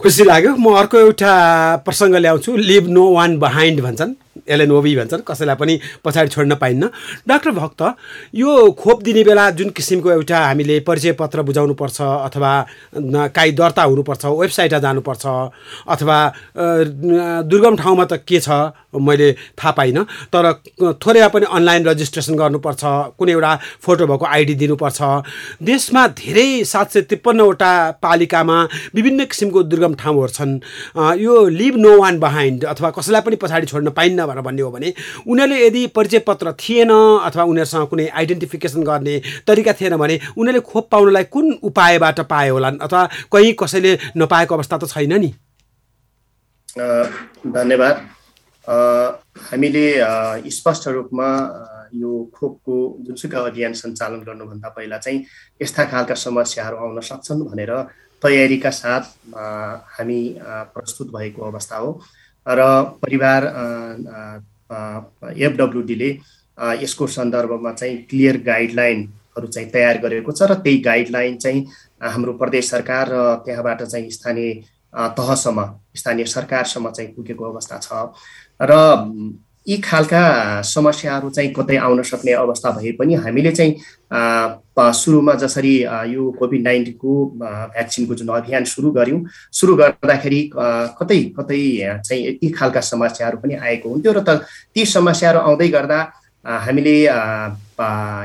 खुसी 0.00 0.24
लाग्यो। 0.24 0.56
म 0.56 0.74
अर्को 0.76 0.98
एउटा 0.98 1.32
प्रसङ्ग 1.86 2.14
ल्याउँछु। 2.16 2.56
लिभ 2.56 2.88
नो 2.88 3.04
वान 3.14 3.38
बिहाइन्ड 3.40 3.80
भन्छन्। 3.80 4.12
एलएन 4.48 4.70
ओबी 4.72 4.94
भन्छन् 4.96 5.22
कसैलाई 5.28 5.56
पनि 5.56 5.78
पछाडि 6.04 6.28
छोड्न 6.28 6.54
पाइन्न। 6.56 6.90
डाक्टर 7.28 7.50
भक्त 7.52 7.82
यो 8.34 8.50
खोप 8.72 9.02
दिने 9.02 9.24
बेला 9.24 9.50
जुन 9.52 9.70
किसिमको 9.70 10.10
एउटा 10.12 10.38
हामीले 10.38 10.78
परिचय 10.86 11.12
पत्र 11.14 11.42
बुझाउनुपर्छ 11.42 12.00
अथवा 12.00 12.52
काहीँ 13.30 13.52
दर्ता 13.54 13.82
हुनुपर्छ 13.82 14.24
वेबसाइटमा 14.24 14.78
जानुपर्छ 14.78 15.24
अथवा 15.88 16.18
दुर्गम 17.44 17.76
ठाउँमा 17.76 18.04
त 18.04 18.22
के 18.26 18.40
छ 18.40 18.48
मैले 18.94 19.32
थाहा 19.58 19.70
पाइनँ 19.72 20.04
तर 20.32 20.52
थोरै 21.02 21.28
पनि 21.28 21.46
अनलाइन 21.50 21.84
रजिस्ट्रेसन 21.86 22.34
गर्नुपर्छ 22.36 22.82
कुनै 23.18 23.32
एउटा 23.32 23.52
फोटो 23.82 24.06
भएको 24.06 24.24
आइडी 24.26 24.54
दिनुपर्छ। 24.54 25.00
देशमा 25.62 26.06
धेरै 26.14 26.48
सात 26.64 26.90
सय 26.92 27.00
त्रिपन्नवटा 27.02 27.72
पालिकामा 28.02 28.58
विभिन्न 28.94 29.24
किसिमको 29.24 29.62
दुर्गम 29.64 29.94
ठाउँहरू 29.94 30.32
छन्। 30.32 30.52
यो 31.18 31.34
लिभ 31.50 31.74
नो 31.76 31.98
वान 32.00 32.18
बिहाइन्ड 32.20 32.64
अथवा 32.64 32.90
कसैलाई 32.90 33.22
पनि 33.22 33.36
पछाडि 33.36 33.66
छोड्न 33.66 33.90
पाइन्न 33.90 34.23
भनेर 34.26 34.42
भन्ने 34.42 34.62
हो 34.62 34.70
भने 34.70 34.92
उनीहरूले 35.26 35.66
यदि 35.66 35.86
परिचय 35.96 36.18
पत्र 36.28 36.52
थिएन 36.54 36.90
अथवा 37.24 37.44
उनीहरूसँग 37.44 37.88
कुनै 37.88 38.06
आइडेन्टिफिकेसन 38.14 38.82
गर्ने 38.82 39.14
तरिका 39.46 39.72
थिएन 39.80 39.96
भने 39.96 40.18
उनीहरूले 40.38 40.60
खोप 40.70 40.88
पाउनलाई 40.90 41.24
कुन 41.30 41.52
उपायबाट 41.62 42.20
पाए 42.30 42.48
होलान् 42.48 42.78
अथवा 42.80 43.02
कहीँ 43.32 43.52
कसैले 43.60 43.98
नपाएको 44.16 44.54
अवस्था 44.54 44.76
त 44.78 44.84
छैन 44.88 45.12
नि? 45.20 45.30
धन्यवाद। 47.46 47.96
हामीले 48.64 49.86
स्पष्ट 50.50 50.88
रूपमा 50.88 51.28
यो 51.94 52.10
खोपको 52.34 52.74
जुनसुकै 53.06 53.36
अभियान 53.38 53.72
सञ्चालन 53.72 54.20
गर्नुभन्दा 54.26 54.68
पहिला 54.68 54.98
चाहिँ 54.98 55.18
यस्ता 55.62 55.84
खालका 55.84 56.14
समस्याहरू 56.16 56.76
आउन 56.76 57.00
सक्छन् 57.00 57.42
भनेर 57.44 57.72
तयारीका 58.22 58.70
साथ 58.70 59.02
हामी 59.94 60.20
प्रस्तुत 60.74 61.08
भएको 61.14 61.44
अवस्था 61.44 61.76
हो। 61.76 61.90
र 62.46 62.60
परिवार 63.02 63.44
एफडब्लुडीले 65.38 66.10
यसको 66.82 67.06
सन्दर्भमा 67.06 67.72
चाहिँ 67.72 67.96
क्लियर 68.10 68.36
गाइडलाइनहरू 68.46 69.46
चाहिँ 69.46 69.70
तयार 69.70 69.98
गरेको 69.98 70.32
छ 70.32 70.42
र 70.50 70.54
त्यही 70.54 70.78
गाइडलाइन 70.80 71.36
चाहिँ 71.38 71.66
हाम्रो 72.02 72.32
प्रदेश 72.38 72.70
सरकार 72.70 73.08
र 73.10 73.34
त्यहाँबाट 73.44 73.82
चाहिँ 73.82 74.10
स्थानीय 74.10 74.52
तहसम्म 75.18 75.64
स्थानीय 75.96 76.24
सरकारसम्म 76.24 76.90
चाहिँ 76.90 77.12
पुगेको 77.14 77.44
अवस्था 77.52 77.78
छ। 77.78 77.88
र 78.60 78.72
यी 79.66 79.76
खालका 79.80 80.20
समस्याहरू 80.66 81.30
चाहिँ 81.30 81.52
कतै 81.52 81.76
आउन 81.78 82.02
सक्ने 82.04 82.32
अवस्था 82.34 82.70
भए 82.72 82.92
पनि 82.94 83.14
हामीले 83.16 83.52
चाहिँ 83.52 83.72
सुरुमा 84.94 85.34
जसरी 85.36 85.74
यो 86.08 86.30
कोभिड 86.38 86.62
नाइन्टिनको 86.62 87.12
भ्याक्सिनको 87.36 88.14
जुन 88.14 88.28
अभियान 88.34 88.64
सुरु 88.66 88.90
गऱ्यौँ 88.92 89.20
सुरु 89.52 89.76
गर्दाखेरि 89.76 90.40
कतै 90.98 91.20
कतै 91.38 91.62
चाहिँ 92.00 92.22
यी 92.34 92.50
खालका 92.50 92.80
समस्याहरू 92.82 93.38
पनि 93.38 93.54
आएको 93.62 93.88
हुन्थ्यो 93.88 94.12
र 94.12 94.20
त 94.20 94.44
ती 94.70 94.84
समस्याहरू 94.88 95.38
आउँदै 95.40 95.68
गर्दा 95.70 96.00
हामीले 96.44 96.96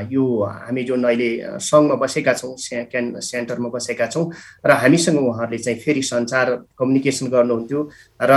यो 0.06 0.24
हामी 0.44 0.82
जुन 0.84 1.04
अहिले 1.04 1.30
सङ्घमा 1.58 1.94
बसेका 1.96 2.32
छौँ 2.34 2.54
क्यान 2.86 3.06
सेन्टरमा 3.22 3.68
बसेका 3.70 4.06
छौँ 4.08 4.24
र 4.62 4.70
हामीसँग 4.76 5.18
उहाँहरूले 5.18 5.58
चाहिँ 5.58 5.78
फेरि 5.80 6.02
सञ्चार 6.04 6.54
कम्युनिकेसन 6.76 7.28
गर्नुहुन्थ्यो 7.28 7.80
र 8.22 8.32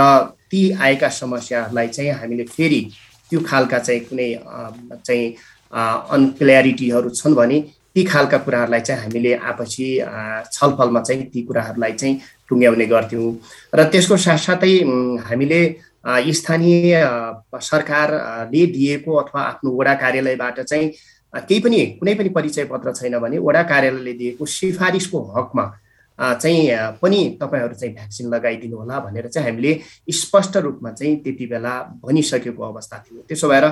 ती 0.54 0.70
आएका 0.70 1.08
समस्याहरूलाई 1.10 1.88
चाहिँ 1.88 2.10
हामीले 2.10 2.44
फेरि 2.46 2.80
त्यो 3.30 3.40
खालका 3.42 3.78
चाहिँ 3.78 4.00
कुनै 4.00 4.28
चाहिँ 5.02 5.34
अनक्ल्यारिटीहरू 6.14 7.10
छन् 7.10 7.34
भने 7.34 7.58
ती 7.94 8.04
खालका 8.04 8.38
कुराहरूलाई 8.38 8.80
चाहिँ 8.80 9.02
हामीले 9.02 9.34
आपसी 9.34 9.86
छलफलमा 10.52 11.00
चाहिँ 11.00 11.24
ती 11.24 11.42
कुराहरूलाई 11.42 11.92
चाहिँ 11.92 12.20
टुङ्ग्याउने 12.48 12.86
गर्थ्यौँ। 12.86 13.32
र 13.74 13.84
त्यसको 13.90 14.16
साथसाथै 14.16 14.72
हामीले 15.26 15.60
स्थानीय 16.38 16.94
सरकारले 17.58 18.66
दिएको 18.66 19.16
अथवा 19.16 19.42
आफ्नो 19.42 19.70
वडा 19.70 19.94
कार्यालयबाट 19.94 20.60
चाहिँ 20.60 20.88
केही 21.34 21.60
पनि 21.60 21.86
कुनै 21.98 22.14
पनि 22.14 22.28
परिचय 22.28 22.64
पत्र 22.64 22.92
छैन 22.94 23.18
भने 23.18 23.38
वडा 23.38 23.62
कार्यालयले 23.62 24.12
दिएको 24.12 24.46
सिफारिसको 24.46 25.18
हकमा 25.36 25.64
चाहिँ 26.18 26.98
पनि 27.02 27.20
तपाईँहरू 27.40 27.74
चाहिँ 27.74 27.94
भ्याक्सिन 27.94 28.26
लगाइदिनु 28.34 28.76
होला 28.76 28.98
भनेर 29.00 29.26
चाहिँ 29.28 29.48
हामीले 29.48 29.72
स्पष्ट 30.12 30.56
रूपमा 30.56 30.90
चाहिँ 30.92 31.16
त्यति 31.22 31.46
बेला 31.46 31.74
भनिसकेको 32.04 32.62
अवस्था 32.62 32.98
थियो। 32.98 33.22
त्यसो 33.28 33.48
भएर 33.48 33.64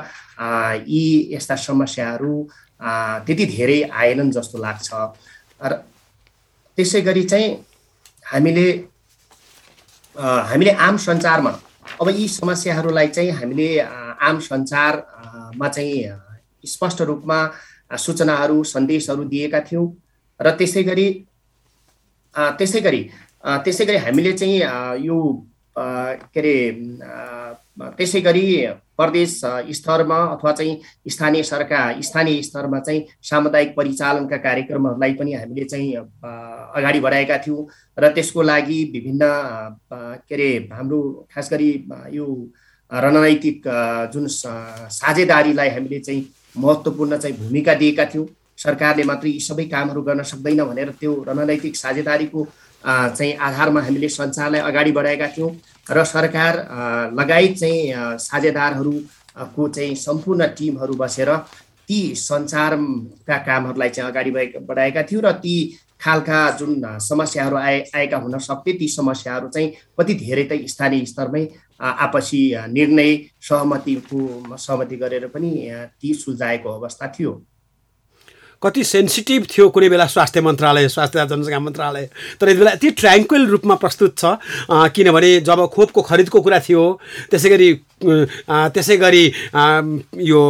यी 0.89 1.35
यस्ता 1.35 1.57
समस्याहरू 1.57 2.35
त्यति 3.27 3.47
धेरै 3.47 3.83
आएनन् 3.95 4.31
जस्तो 4.33 4.59
लाग्छ। 4.59 4.91
र 5.63 5.73
त्यसै 6.79 7.01
गरी 7.01 7.25
चाहिँ 7.25 7.49
हामीले 8.27 8.67
हामीले 10.17 10.71
आम 10.83 10.97
सञ्चारमा 10.99 11.51
अब 12.01 12.09
यी 12.11 12.29
समस्याहरूलाई 12.29 13.09
चाहिँ 13.09 13.31
हामीले 13.31 13.69
आम 13.79 14.39
सञ्चारमा 14.41 15.69
चाहिँ 15.69 16.67
स्पष्ट 16.67 17.01
रूपमा 17.03 17.39
सूचनाहरू 17.97 18.63
सन्देशहरू 18.65 19.25
दिएका 19.25 19.61
थियौँ। 19.61 19.87
र 20.41 20.51
त्यसै 20.59 20.83
गरी 20.83 21.07
त्यसै 22.37 22.81
गरी 22.81 23.03
त्यसै 23.65 23.85
गरी 23.85 23.97
हामीले 24.05 24.33
चाहिँ 24.33 24.59
यो 25.07 25.19
के 25.77 26.41
अरे 26.41 26.57
त्यसै 27.99 28.21
गरी 28.21 28.47
प्रदेश 28.97 29.41
स्तरमा 29.79 30.17
अथवा 30.33 30.53
चाहिँ 30.53 31.11
स्थानीय 31.11 31.43
सरकार 31.43 32.03
स्थानीय 32.09 32.43
स्तरमा 32.43 32.81
चाहिँ 32.81 33.05
सामुदायिक 33.31 33.75
परिचालनका 33.77 34.37
कार्यक्रमहरूलाई 34.47 35.13
पनि 35.21 35.33
हामीले 35.35 35.65
चाहिँ 35.65 35.95
अगाडि 35.97 37.01
बढाएका 37.01 37.39
थियौँ 37.47 37.67
र 37.99 38.13
त्यसको 38.15 38.43
लागि 38.43 38.83
विभिन्न 38.95 39.23
के 39.93 40.35
अरे 40.35 40.51
हाम्रो 40.73 41.01
खास 41.35 41.51
गरी 41.53 41.71
यो 42.17 42.27
रणनैतिक 42.91 43.63
जुन 44.13 44.27
साझेदारीलाई 45.01 45.69
हामीले 45.69 45.99
चाहिँ 46.01 46.23
महत्त्वपूर्ण 46.57 47.17
चाहिँ 47.19 47.37
भूमिका 47.37 47.75
दिएका 47.75 48.05
थियौँ। 48.15 48.27
सरकारले 48.63 49.05
मात्रै 49.11 49.31
यी 49.31 49.41
सबै 49.41 49.65
कामहरू 49.75 50.03
गर्न 50.03 50.23
सक्दैन 50.33 50.65
भनेर 50.65 50.91
त्यो 51.01 51.13
रणनैतिक 51.29 51.77
साझेदारीको 51.77 52.47
चाहिँ 52.85 53.35
आधारमा 53.49 53.81
हामीले 53.81 54.09
सञ्चारलाई 54.09 54.61
अगाडि 54.61 54.93
बढाएका 54.93 55.27
थियौँ 55.37 55.51
र 55.91 56.05
सरकार 56.05 56.55
लगायत 57.21 57.57
चाहिँ 57.59 58.19
साझेदारहरूको 58.21 59.69
चाहिँ 59.69 59.95
सम्पूर्ण 59.99 60.47
टिमहरू 60.59 60.95
बसेर 60.95 61.31
ती 61.89 62.01
सञ्चारका 62.17 63.39
कामहरूलाई 63.49 63.89
चाहिँ 63.89 64.11
अगाडि 64.11 64.31
बढाएका 64.69 65.03
थियौँ 65.03 65.23
र 65.23 65.33
ती 65.45 65.55
खालका 66.01 66.39
जुन 66.59 66.83
समस्याहरू 67.01 67.57
आए 67.57 67.79
आएका 67.97 68.17
हुन 68.17 68.39
सक्थे 68.39 68.73
ती 68.79 68.89
समस्याहरू 68.89 69.49
चाहिँ 69.49 69.69
कति 70.01 70.15
धेरै 70.23 70.45
त 70.45 70.59
स्थानीय 70.69 71.05
स्तरमै 71.07 71.47
आपसी 71.81 72.43
निर्णय 72.69 73.17
सहमतिको 73.49 74.57
सहमति 74.57 74.97
गरेर 74.97 75.27
पनि 75.35 75.51
ती 76.01 76.15
सुल्झाएको 76.15 76.69
अवस्था 76.71 77.13
थियो। 77.19 77.33
कति 78.63 78.85
सेन्सिटिभ 78.85 79.47
थियो 79.51 79.69
कुनै 79.69 79.89
बेला 79.89 80.07
स्वास्थ्य 80.07 80.41
मन्त्रालय 80.41 80.89
स्वास्थ्य 80.89 81.27
जनसङ्ख्या 81.27 81.61
मन्त्रालय। 81.61 82.09
तर 82.41 82.49
यति 82.49 82.59
बेला 82.59 82.71
यति 82.73 82.91
ट्र्याङ्क्वेल 83.01 83.47
रूपमा 83.47 83.75
प्रस्तुत 83.75 84.19
छ 84.19 84.25
किनभने 84.95 85.31
जब 85.43 85.67
खोपको 85.75 86.03
खरिदको 86.03 86.41
कुरा 86.41 86.59
थियो 86.67 86.83
त्यसै 87.31 87.49
गरी 87.49 87.69
त्यसै 88.03 88.97
गरी 88.97 89.25
यो 90.31 90.41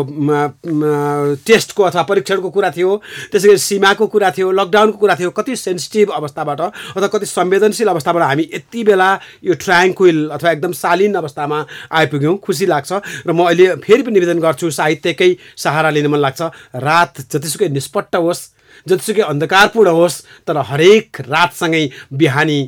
टेस्टको 1.47 1.83
अथवा 1.83 2.03
परीक्षणको 2.11 2.51
कुरा 2.51 2.71
थियो 2.77 2.91
त्यसै 3.33 3.49
गरी 3.49 3.59
सीमाको 3.59 4.07
कुरा 4.07 4.31
थियो 4.37 4.51
लकडाउनको 4.53 4.99
कुरा 4.99 5.15
थियो 5.21 5.31
कति 5.39 5.57
सेन्सिटिभ 5.57 6.11
अवस्थाबाट 6.13 6.61
अथवा 6.61 7.09
कति 7.15 7.27
संवेदनशील 7.27 7.89
अवस्थाबाट 7.89 8.23
हामी 8.23 8.49
यति 8.55 8.85
बेला 8.85 9.11
यो 9.45 9.55
ट्राङ्क्विल 9.65 10.19
अथवा 10.33 10.51
एकदम 10.53 10.73
शालीन 10.73 11.15
अवस्थामा 11.15 11.65
आइपुग्यौँ। 11.93 12.37
खुसी 12.39 12.67
लाग्छ 12.67 12.93
र 13.27 13.33
म 13.33 13.45
अहिले 13.47 13.67
फेरि 13.85 14.03
पनि 14.03 14.15
निवेदन 14.15 14.39
गर्छु 14.41 14.71
साहित्यकै 14.71 15.31
सहारा 15.57 15.91
लिन 15.91 16.07
मन 16.07 16.21
लाग्छ। 16.21 16.41
रात 16.75 17.21
जतिसुकै 17.33 17.69
निष्पट्ट 17.69 18.17
होस् 18.17 18.43
जतिसुकै 18.89 19.23
अन्धकारपूर्ण 19.23 19.91
होस् 19.91 20.23
तर 20.47 20.57
हरेक 20.71 21.21
रातसँगै 21.29 21.85
बिहानी 22.13 22.61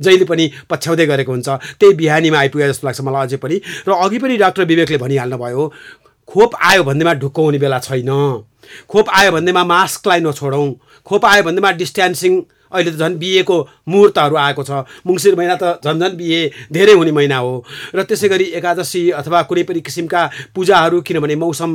जहिले 0.00 0.24
पनि 0.24 0.44
पछ्याउँदै 0.70 1.06
गरेको 1.06 1.32
हुन्छ। 1.32 1.48
त्यही 1.78 1.94
बिहानीमा 1.94 2.38
आइपुगे 2.38 2.68
जस्तो 2.68 2.86
लाग्छ 2.86 3.00
मलाई 3.00 3.26
अझै 3.26 3.38
पनि। 3.42 3.56
र 3.88 3.90
अघि 3.92 4.18
पनि 4.18 4.36
डाक्टर 4.36 4.64
विवेकले 4.64 4.98
भनिहाल्नु 4.98 5.38
भयो 5.38 5.62
खोप 6.28 6.50
आयो 6.60 6.82
भन्दैमा 6.84 7.12
ढुक्क 7.22 7.38
हुने 7.40 7.58
बेला 7.58 7.78
छैन। 7.80 8.10
खोप 8.90 9.06
आयो 9.08 9.30
भन्दैमा 9.32 9.64
मास्कलाई 9.64 10.20
नछोडौँ। 10.20 10.68
खोप 11.06 11.24
आयो 11.24 11.42
भन्दैमा 11.42 11.70
डिस्टेन्सिङ 11.80 12.32
अहिले 12.68 12.90
त 12.92 13.00
झन् 13.00 13.16
बिहेको 13.16 13.56
मुहुर्तहरू 13.88 14.36
आएको 14.36 14.62
छ। 14.62 14.84
मुङ्सिर 15.08 15.36
महिना 15.40 15.56
त 15.56 15.80
झन् 15.80 16.00
झन् 16.00 16.16
बिहे 16.20 16.68
धेरै 16.68 16.92
हुने 17.00 17.12
महिना 17.16 17.36
हो। 17.40 17.64
र 17.96 18.04
त्यसै 18.04 18.28
गरी 18.28 18.44
एकादशी 18.60 19.02
अथवा 19.16 19.42
कुनै 19.48 19.62
पनि 19.64 19.80
किसिमका 19.80 20.52
पूजाहरू 20.52 21.00
किनभने 21.00 21.36
मौसम 21.40 21.72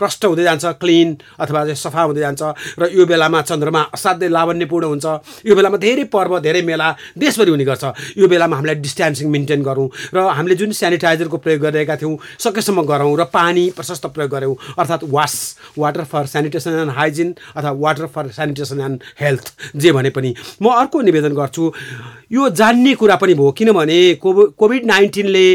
प्रष्ट 0.00 0.24
हुँदै 0.24 0.44
जान्छ 0.44 0.64
क्लिन 0.80 1.08
अथवा 1.38 1.60
चाहिँ 1.64 1.76
सफा 1.76 2.02
हुँदै 2.02 2.20
जान्छ 2.20 2.42
र 2.80 2.88
यो 2.96 3.06
बेलामा 3.06 3.40
चन्द्रमा 3.44 3.82
असाध्यै 3.94 4.28
लावण्यपूर्ण 4.32 4.84
हुन्छ। 4.92 5.06
यो 5.46 5.54
बेलामा 5.54 5.76
धेरै 5.76 6.04
पर्व 6.08 6.38
धेरै 6.40 6.62
मेला 6.64 6.88
देशभरि 7.18 7.50
हुने 7.50 7.64
गर्छ। 7.64 7.84
यो 8.16 8.26
बेलामा 8.28 8.56
हामीलाई 8.56 8.78
डिस्टेन्सिङ 8.80 9.28
मेन्टेन 9.30 9.62
गरौँ 9.62 9.88
र 10.14 10.18
हामीले 10.36 10.54
जुन 10.56 10.72
सेनिटाइजरको 10.72 11.36
प्रयोग 11.36 11.60
गरिरहेका 11.60 11.96
थियौँ 12.00 12.16
सकेसम्म 12.40 12.82
गरौँ 12.88 13.12
र 13.20 13.24
पानी 13.28 13.64
प्रशस्त 13.76 14.06
प्रयोग 14.16 14.30
गऱ्यौँ। 14.30 14.56
अर्थात् 14.78 15.04
वास 15.10 15.34
water 15.78 16.04
for 16.04 16.26
sanitation 16.26 16.78
and 16.80 16.92
hygiene 16.96 17.34
अथवा 17.56 17.70
water 17.84 18.06
for 18.14 18.28
sanitation 18.32 18.80
and 18.80 18.98
health 19.20 19.46
जे 19.76 19.92
भने 19.92 20.10
पनि। 20.10 20.34
म 20.62 20.72
अर्को 20.80 21.00
निवेदन 21.00 21.34
गर्छु 21.34 21.72
यो 22.32 22.48
जान्ने 22.50 22.94
कुरा 22.94 23.16
पनि 23.16 23.34
भयो। 23.34 23.50
किनभने 23.58 23.98
कोभि 24.22 24.44
कोभिड 24.58 24.86
नाइन्टिनले 24.86 25.46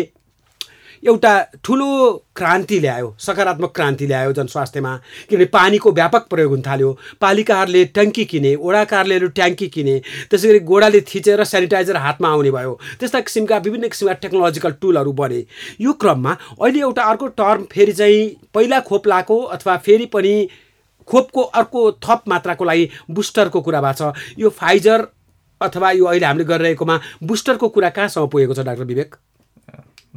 एउटा 1.05 1.31
ठुलो 1.63 1.87
क्रान्ति 2.35 2.79
ल्यायो 2.79 3.15
सकारात्मक 3.19 3.71
क्रान्ति 3.75 4.05
ल्यायो 4.07 4.31
जनस्वास्थ्यमा। 4.33 4.95
किनभने 5.29 5.45
पानीको 5.53 5.91
व्यापक 5.91 6.27
प्रयोग 6.29 6.51
हुन 6.51 6.61
थाल्यो। 6.61 6.91
पालिकाहरूले 7.21 7.83
ट्याङ्की 7.85 8.25
किने 8.25 8.55
वडाकारले 8.55 9.19
ट्याङ्की 9.29 9.67
किने 9.67 9.95
त्यसै 10.29 10.47
गरी 10.47 10.59
गोडाले 10.65 11.01
थिचेर 11.01 11.43
सेनिटाइजर 11.43 11.97
हातमा 11.97 12.29
आउने 12.29 12.51
भयो। 12.51 12.73
त्यस्ता 12.99 13.19
किसिमका 13.21 13.57
विभिन्न 13.57 13.87
किसिमका 13.87 14.13
टेक्नोलोजिकल 14.23 14.71
टुलहरू 14.81 15.13
बने। 15.13 15.45
यो 15.81 15.93
क्रममा 15.93 16.31
अहिले 16.61 16.79
एउटा 16.79 17.03
अर्को 17.03 17.27
टर्म 17.37 17.63
फेरि 17.71 17.93
चाहिँ 17.93 18.49
पहिला 18.53 18.79
खोप 18.89 19.07
लाएको 19.07 19.37
अथवा 19.55 19.77
फेरि 19.85 20.05
पनि 20.09 20.33
खोपको 21.07 21.41
अर्को 21.53 21.91
थप 22.01 22.23
मात्राको 22.27 22.63
लागि 22.65 22.89
बुस्टरको 23.11 23.61
कुरा 23.61 23.81
भएको 23.81 24.11
छ। 24.11 24.39
यो 24.39 24.49
फाइजर 24.49 25.07
अथवा 25.61 25.91
यो 25.91 26.05
अहिले 26.05 26.25
हामीले 26.25 26.45
गरिरहेकोमा 26.45 26.99
बुस्टरको 27.23 27.69
कुरा 27.69 27.89
कहाँसम्म 27.89 28.27
पुगेको 28.27 28.53
छ 28.53 28.65
डाक्टर 28.65 28.83
विवेक? 28.85 29.15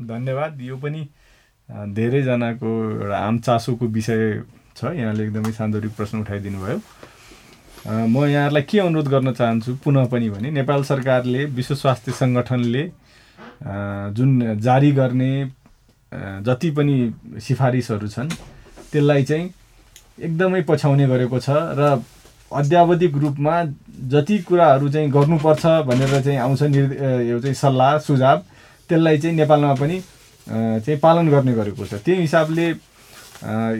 धन्यवाद। 0.07 0.61
यो 0.61 0.77
पनि 0.77 1.03
धेरैजनाको 1.69 2.71
एउटा 2.93 3.19
आम 3.19 3.39
चासोको 3.39 3.87
विषय 3.87 4.43
छ। 4.77 4.85
यहाँले 4.95 5.25
एकदमै 5.25 5.53
सान्दर्भिक 5.53 5.93
प्रश्न 5.97 6.21
उठाइदिनु 6.21 6.59
भयो 6.65 6.81
म 8.09 8.25
यहाँहरूलाई 8.27 8.63
के 8.63 8.79
अनुरोध 8.79 9.09
गर्न 9.09 9.33
चाहन्छु 9.33 9.75
पुनः 9.85 10.07
पनि 10.13 10.31
भने 10.31 10.51
नेपाल 10.51 10.83
सरकारले 10.85 11.45
विश्व 11.59 11.75
स्वास्थ्य 11.75 12.13
सङ्गठनले 12.13 12.85
जुन 14.17 14.59
जारी 14.61 14.91
गर्ने 14.93 15.33
जति 16.47 16.71
पनि 16.77 16.97
सिफारिसहरू 17.47 18.09
छन् 18.09 18.29
त्यसलाई 18.93 19.23
चाहिँ 19.25 19.51
एकदमै 20.21 20.63
पछ्याउने 20.69 21.07
गरेको 21.07 21.39
छ 21.39 21.51
र 21.79 22.03
अध्यावधिक 22.51 23.17
रूपमा 23.23 23.55
जति 24.13 24.39
कुराहरू 24.49 24.89
चाहिँ 24.89 25.11
गर्नुपर्छ 25.11 25.67
भनेर 25.89 26.21
चाहिँ 26.21 26.39
आउँछ 26.39 26.63
निर् 26.75 26.93
यो 27.29 27.41
चाहिँ 27.41 27.55
सल्लाह 27.55 27.99
सुझाव 28.07 28.39
त्यसलाई 28.89 29.19
चाहिँ 29.19 29.37
नेपालमा 29.37 29.75
पनि 29.75 29.97
चाहिँ 30.47 30.99
पालन 30.99 31.29
गर्ने 31.29 31.53
गरेको 31.53 31.85
छ। 31.85 31.95
त्यही 32.05 32.21
हिसाबले 32.21 32.67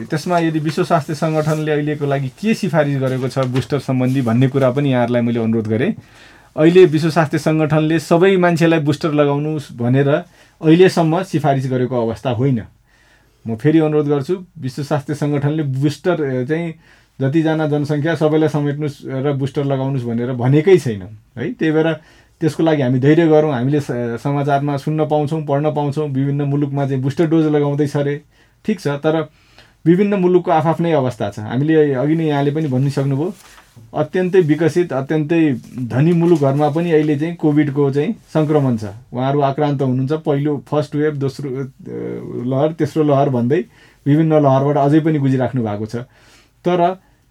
त्यसमा 0.07 0.39
यदि 0.39 0.59
विश्व 0.59 0.83
स्वास्थ्य 0.87 1.15
सङ्गठनले 1.15 1.71
अहिलेको 1.71 2.05
लागि 2.05 2.29
के 2.39 2.53
सिफारिस 2.53 2.97
गरेको 3.01 3.27
छ 3.27 3.45
बुस्टर 3.51 3.79
सम्बन्धी 3.83 4.21
भन्ने 4.23 4.47
कुरा 4.47 4.69
पनि 4.71 4.91
यहाँहरूलाई 4.91 5.21
मैले 5.21 5.39
अनुरोध 5.39 5.67
गरेँ। 5.67 5.91
अहिले 6.55 6.85
विश्व 6.95 7.09
स्वास्थ्य 7.09 7.37
सङ्गठनले 7.37 7.99
सबै 7.99 8.35
मान्छेलाई 8.37 8.79
बुस्टर 8.79 9.11
लगाउनु 9.13 9.51
भनेर 9.75 10.09
अहिलेसम्म 10.09 11.23
सिफारिस 11.23 11.65
गरेको 11.71 11.95
अवस्था 11.95 12.29
होइन। 12.39 12.59
म 13.45 13.55
फेरि 13.55 13.79
अनुरोध 13.79 14.07
गर्छु 14.07 14.35
विश्व 14.61 14.83
स्वास्थ्य 14.83 15.15
सङ्गठनले 15.15 15.63
बुस्टर 15.63 16.45
चाहिँ 16.47 16.73
जतिजना 17.19 17.65
जनसङ्ख्या 17.67 18.15
सबैलाई 18.15 18.49
समेट्नुहोस् 18.49 18.97
र 19.07 19.27
बुस्टर 19.35 19.63
लगाउनुहोस् 19.65 20.07
भनेर 20.07 20.31
भनेकै 20.39 20.77
छैन। 20.79 21.01
है 21.35 21.51
त्यही 21.59 21.71
भएर 21.71 21.87
त्यसको 22.41 22.63
लागि 22.63 22.81
हामी 22.81 22.99
धैर्य 22.99 23.27
गरौँ 23.27 23.51
हामीले 23.53 23.79
समाचारमा 24.17 24.77
सुन्न 24.77 25.05
पाउँछौँ 25.07 25.41
पढ्न 25.45 25.71
पाउँछौँ 25.75 26.07
विभिन्न 26.09 26.41
मुलुकमा 26.49 26.85
चाहिँ 26.85 27.01
बुस्टर 27.01 27.27
डोज 27.29 27.45
लगाउँदैछ 27.55 27.95
अरे। 27.97 28.15
ठिक 28.65 28.79
छ 28.79 28.87
तर 29.03 29.15
विभिन्न 29.85 30.19
मुलुकको 30.19 30.51
आफ्नै 30.51 30.91
अवस्था 30.93 31.29
छ। 31.29 31.39
हामीले 31.39 31.93
अघि 31.95 32.15
नै 32.15 32.27
यहाँले 32.27 32.51
पनि 32.51 32.67
भनिसक्नुभयो 32.67 33.33
अत्यन्तै 33.95 34.39
विकसित 34.43 34.93
अत्यन्तै 34.93 35.41
धनी 35.87 36.13
मुलुकहरूमा 36.13 36.69
पनि 36.69 36.91
अहिले 36.91 37.15
चाहिँ 37.19 37.35
कोभिडको 37.35 37.89
चाहिँ 37.91 38.15
सङ्क्रमण 38.33 38.77
छ। 38.77 38.91
उहाँहरू 39.13 39.39
आक्रान्त 39.41 39.81
हुनुहुन्छ। 39.81 40.11
पहिलो 40.27 40.57
फर्स्ट 40.67 40.95
वेभ 40.95 41.13
दोस्रो 41.19 41.49
लहर 42.51 42.71
तेस्रो 42.79 43.03
लहर 43.03 43.29
भन्दै 43.29 43.61
विभिन्न 44.05 44.33
लहरबाट 44.43 44.77
अझै 44.77 44.99
पनि 44.99 45.19
गुजिराख्नु 45.19 45.63
भएको 45.63 45.85
छ। 45.85 45.95
तर 46.65 46.79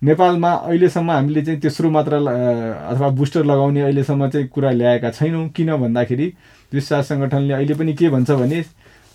नेपालमा 0.02 0.52
अहिलेसम्म 0.52 1.10
हामीले 1.10 1.42
चाहिँ 1.42 1.60
तेस्रो 1.60 1.90
मात्रा 1.90 2.18
अथवा 2.18 3.08
बुस्टर 3.18 3.44
लगाउने 3.44 3.80
अहिलेसम्म 3.82 4.28
चाहिँ 4.30 4.46
कुरा 4.48 4.70
ल्याएका 4.70 5.10
छैनौँ। 5.10 5.48
किन 5.50 5.76
भन्दाखेरि 5.76 6.26
विश्व 6.72 7.02
सङ्गठनले 7.02 7.54
अहिले 7.54 7.74
पनि 7.74 7.94
के 7.98 8.08
भन्छ 8.08 8.30
भने 8.30 8.60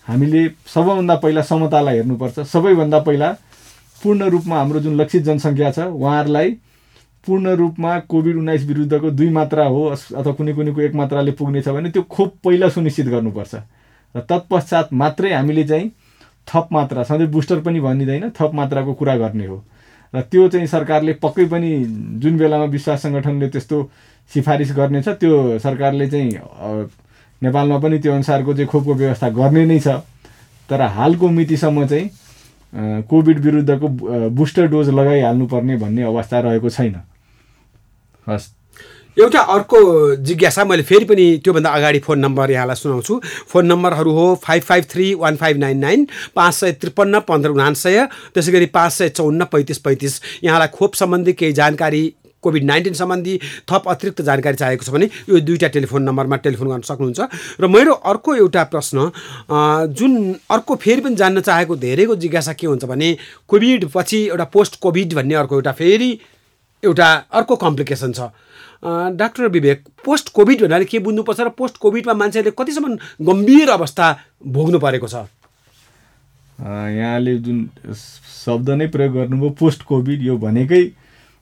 हामीले 0.08 0.42
सबैभन्दा 0.68 1.16
पहिला 1.24 1.42
समतालाई 1.42 1.98
हेर्नुपर्छ। 1.98 2.40
सबैभन्दा 2.40 3.00
पहिला 3.00 3.32
पूर्ण 4.04 4.30
रूपमा 4.30 4.58
हाम्रो 4.60 4.80
जुन 4.84 4.96
लक्षित 5.02 5.24
जनसङ्ख्या 5.24 5.72
छ 5.72 5.80
उहाँहरूलाई 5.88 6.52
पूर्ण 7.28 7.56
रूपमा 7.56 8.00
कोभिड 8.12 8.36
उन्नाइस 8.38 8.66
विरुद्धको 8.68 9.12
दुई 9.12 9.30
मात्रा 9.32 9.66
हो 9.66 9.86
अथवा 9.88 10.34
कुनै 10.36 10.54
कुनैको 10.54 10.82
एक 10.82 10.96
मात्राले 11.00 11.32
पुग्नेछ 11.32 11.68
भने 11.70 11.90
त्यो 11.96 12.04
खोप 12.12 12.34
पहिला 12.44 12.70
सुनिश्चित 12.70 13.08
गर्नुपर्छ। 13.08 13.56
र 14.16 14.20
तत्पश्चात 14.20 14.94
मात्रै 14.94 15.32
हामीले 15.34 15.64
चाहिँ 15.64 15.92
थप 16.48 16.68
मात्रा 16.72 17.04
सधैँ 17.08 17.28
बुस्टर 17.32 17.60
पनि 17.64 17.80
भनिँदैन 17.80 18.30
थप 18.36 18.52
मात्राको 18.54 18.94
कुरा 19.00 19.16
गर्ने 19.18 19.46
हो। 19.48 19.64
र 20.14 20.22
त्यो 20.22 20.48
चाहिँ 20.50 20.68
सरकारले 20.68 21.14
पक्कै 21.22 21.46
पनि 21.46 21.70
जुन 22.22 22.38
बेलामा 22.38 22.66
विश्वास 22.70 23.02
सङ्गठनले 23.02 23.50
त्यस्तो 23.50 23.78
सिफारिस 24.32 24.72
गर्नेछ 24.76 25.08
त्यो 25.10 25.60
सरकारले 25.60 26.08
चाहिँ 26.08 26.32
नेपालमा 27.42 27.78
पनि 27.80 28.00
त्यो 28.00 28.14
अनुसारको 28.14 28.54
चाहिँ 28.54 28.68
खोपको 28.70 28.94
व्यवस्था 28.94 29.30
गर्ने 29.30 29.66
नै 29.66 29.80
छ। 29.80 29.88
तर 30.70 30.82
हालको 30.82 31.30
मितिसम्म 31.30 31.86
चाहिँ 31.88 33.04
कोभिड 33.04 33.40
विरुद्धको 33.40 33.88
बुस्टर 34.30 34.68
डोज 34.68 34.90
लगाइहाल्नुपर्ने 34.90 35.76
भन्ने 35.78 36.04
अवस्था 36.04 36.40
रहेको 36.40 36.70
छैन। 36.70 36.96
हस्। 38.28 38.63
एउटा 39.18 39.40
अर्को 39.54 39.80
जिज्ञासा 40.26 40.64
मैले 40.66 40.84
फेरि 40.84 41.06
पनि 41.06 41.26
त्योभन्दा 41.44 41.70
अगाडि 41.70 42.00
फोन 42.00 42.20
नम्बर 42.20 42.52
यहाँलाई 42.52 42.76
सुनाउँछु। 42.76 43.20
फोन 43.48 43.66
नम्बरहरू 43.66 44.12
हो 44.12 44.24
five 44.44 44.64
five 44.64 44.86
three 44.90 45.14
one 45.16 45.36
five 45.38 45.58
nine 45.58 45.78
nine 45.78 46.08
पाँच 46.36 46.54
सय 46.54 46.72
त्रिपन्न 46.82 47.20
पन्ध्र 47.28 47.50
उनान्सय 47.50 48.06
त्यसै 48.34 48.52
गरी 48.52 48.66
पाँच 48.74 48.92
सय 48.94 49.10
चौन्न 49.10 49.46
पैँतिस 49.54 49.78
पैँतिस। 49.86 50.20
यहाँलाई 50.44 50.68
खोप 50.74 50.94
सम्बन्धी 50.96 51.34
केही 51.34 51.54
जानकारी 51.54 52.04
कोभिड 52.44 52.64
नाइन्टिन 52.66 52.94
सम्बन्धी 52.94 53.40
थप 53.70 53.84
अतिरिक्त 53.88 54.22
जानकारी 54.22 54.56
चाहिएको 54.58 54.86
छ 54.86 54.90
भने 54.90 55.06
यो 55.30 55.40
दुईवटा 55.40 55.68
टेलिफोन 55.78 56.04
नम्बरमा 56.04 56.36
टेलिफोन 56.44 56.68
गर्न 56.68 56.82
सक्नुहुन्छ। 56.82 57.62
र 57.62 57.68
मेरो 57.70 57.94
अर्को 57.94 58.36
एउटा 58.36 58.64
प्रश्न 58.74 59.12
जुन 59.94 60.14
अर्को 60.52 60.76
फेरि 60.76 61.02
पनि 61.02 61.16
जान्न 61.16 61.42
चाहेको 61.42 61.76
धेरैको 61.78 62.16
जिज्ञासा 62.18 62.54
के 62.54 62.68
हुन्छ 62.68 62.86
भने 62.86 63.18
कोभिड 63.48 63.90
पछि 63.94 64.26
एउटा 64.28 64.46
पोस्ट 64.50 64.80
कोभिड 64.82 65.14
भन्ने 65.14 65.36
अर्को 65.38 65.56
एउटा 65.56 65.72
फेरि 65.72 66.12
एउटा 66.84 67.14
अर्को 67.32 67.56
कम्प्लिकेसन 67.56 68.12
छ। 68.12 68.34
डाक्टर 68.84 69.48
विवेक 69.50 69.84
पोस्ट 70.06 70.30
कोभिड 70.34 70.62
भन्नाले 70.62 70.86
के 70.86 71.00
बुझ्नुपर्छ 71.00 71.40
र 71.40 71.50
पोस्ट 71.58 71.78
कोभिडमा 71.78 72.14
मान्छेहरूले 72.14 72.56
कतिसम्म 72.58 72.98
गम्भीर 73.28 73.70
अवस्था 73.70 74.12
भोग्नु 74.56 74.80
परेको 74.80 75.08
छ? 75.08 75.24
यहाँले 76.60 77.38
जुन 77.46 77.70
शब्द 77.94 78.70
नै 78.70 78.88
प्रयोग 78.88 79.14
गर्नुभयो 79.14 79.50
पोस्ट 79.60 79.84
कोभिड 79.84 80.22
यो 80.24 80.38
भनेकै 80.38 80.84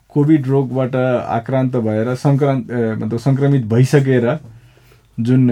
कोभिड 0.09 0.47
रोगबाट 0.47 0.95
आक्रान्त 0.95 1.75
भएर 1.87 2.15
सङ्क्रान्त 2.15 2.71
मतलब 2.71 3.19
सङ्क्रमित 3.19 3.65
भइसकेर 3.73 4.27
जुन 5.17 5.49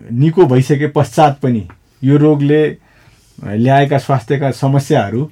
निको 0.00 0.46
भइसके 0.46 0.86
पश्चात 0.96 1.38
पनि 1.42 1.66
यो 2.04 2.16
रोगले 2.18 2.62
ल्याएका 3.38 3.98
स्वास्थ्यका 3.98 4.50
समस्याहरू 4.60 5.28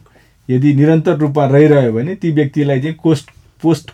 यदि 0.48 0.74
निरन्तर 0.74 1.16
रूपमा 1.18 1.46
रहिरह्यो 1.46 1.92
भने 1.92 2.14
ती 2.22 2.30
व्यक्तिलाई 2.32 2.80
चाहिँ 2.80 2.96
कोस्ट 3.02 3.30
पोस्ट 3.62 3.90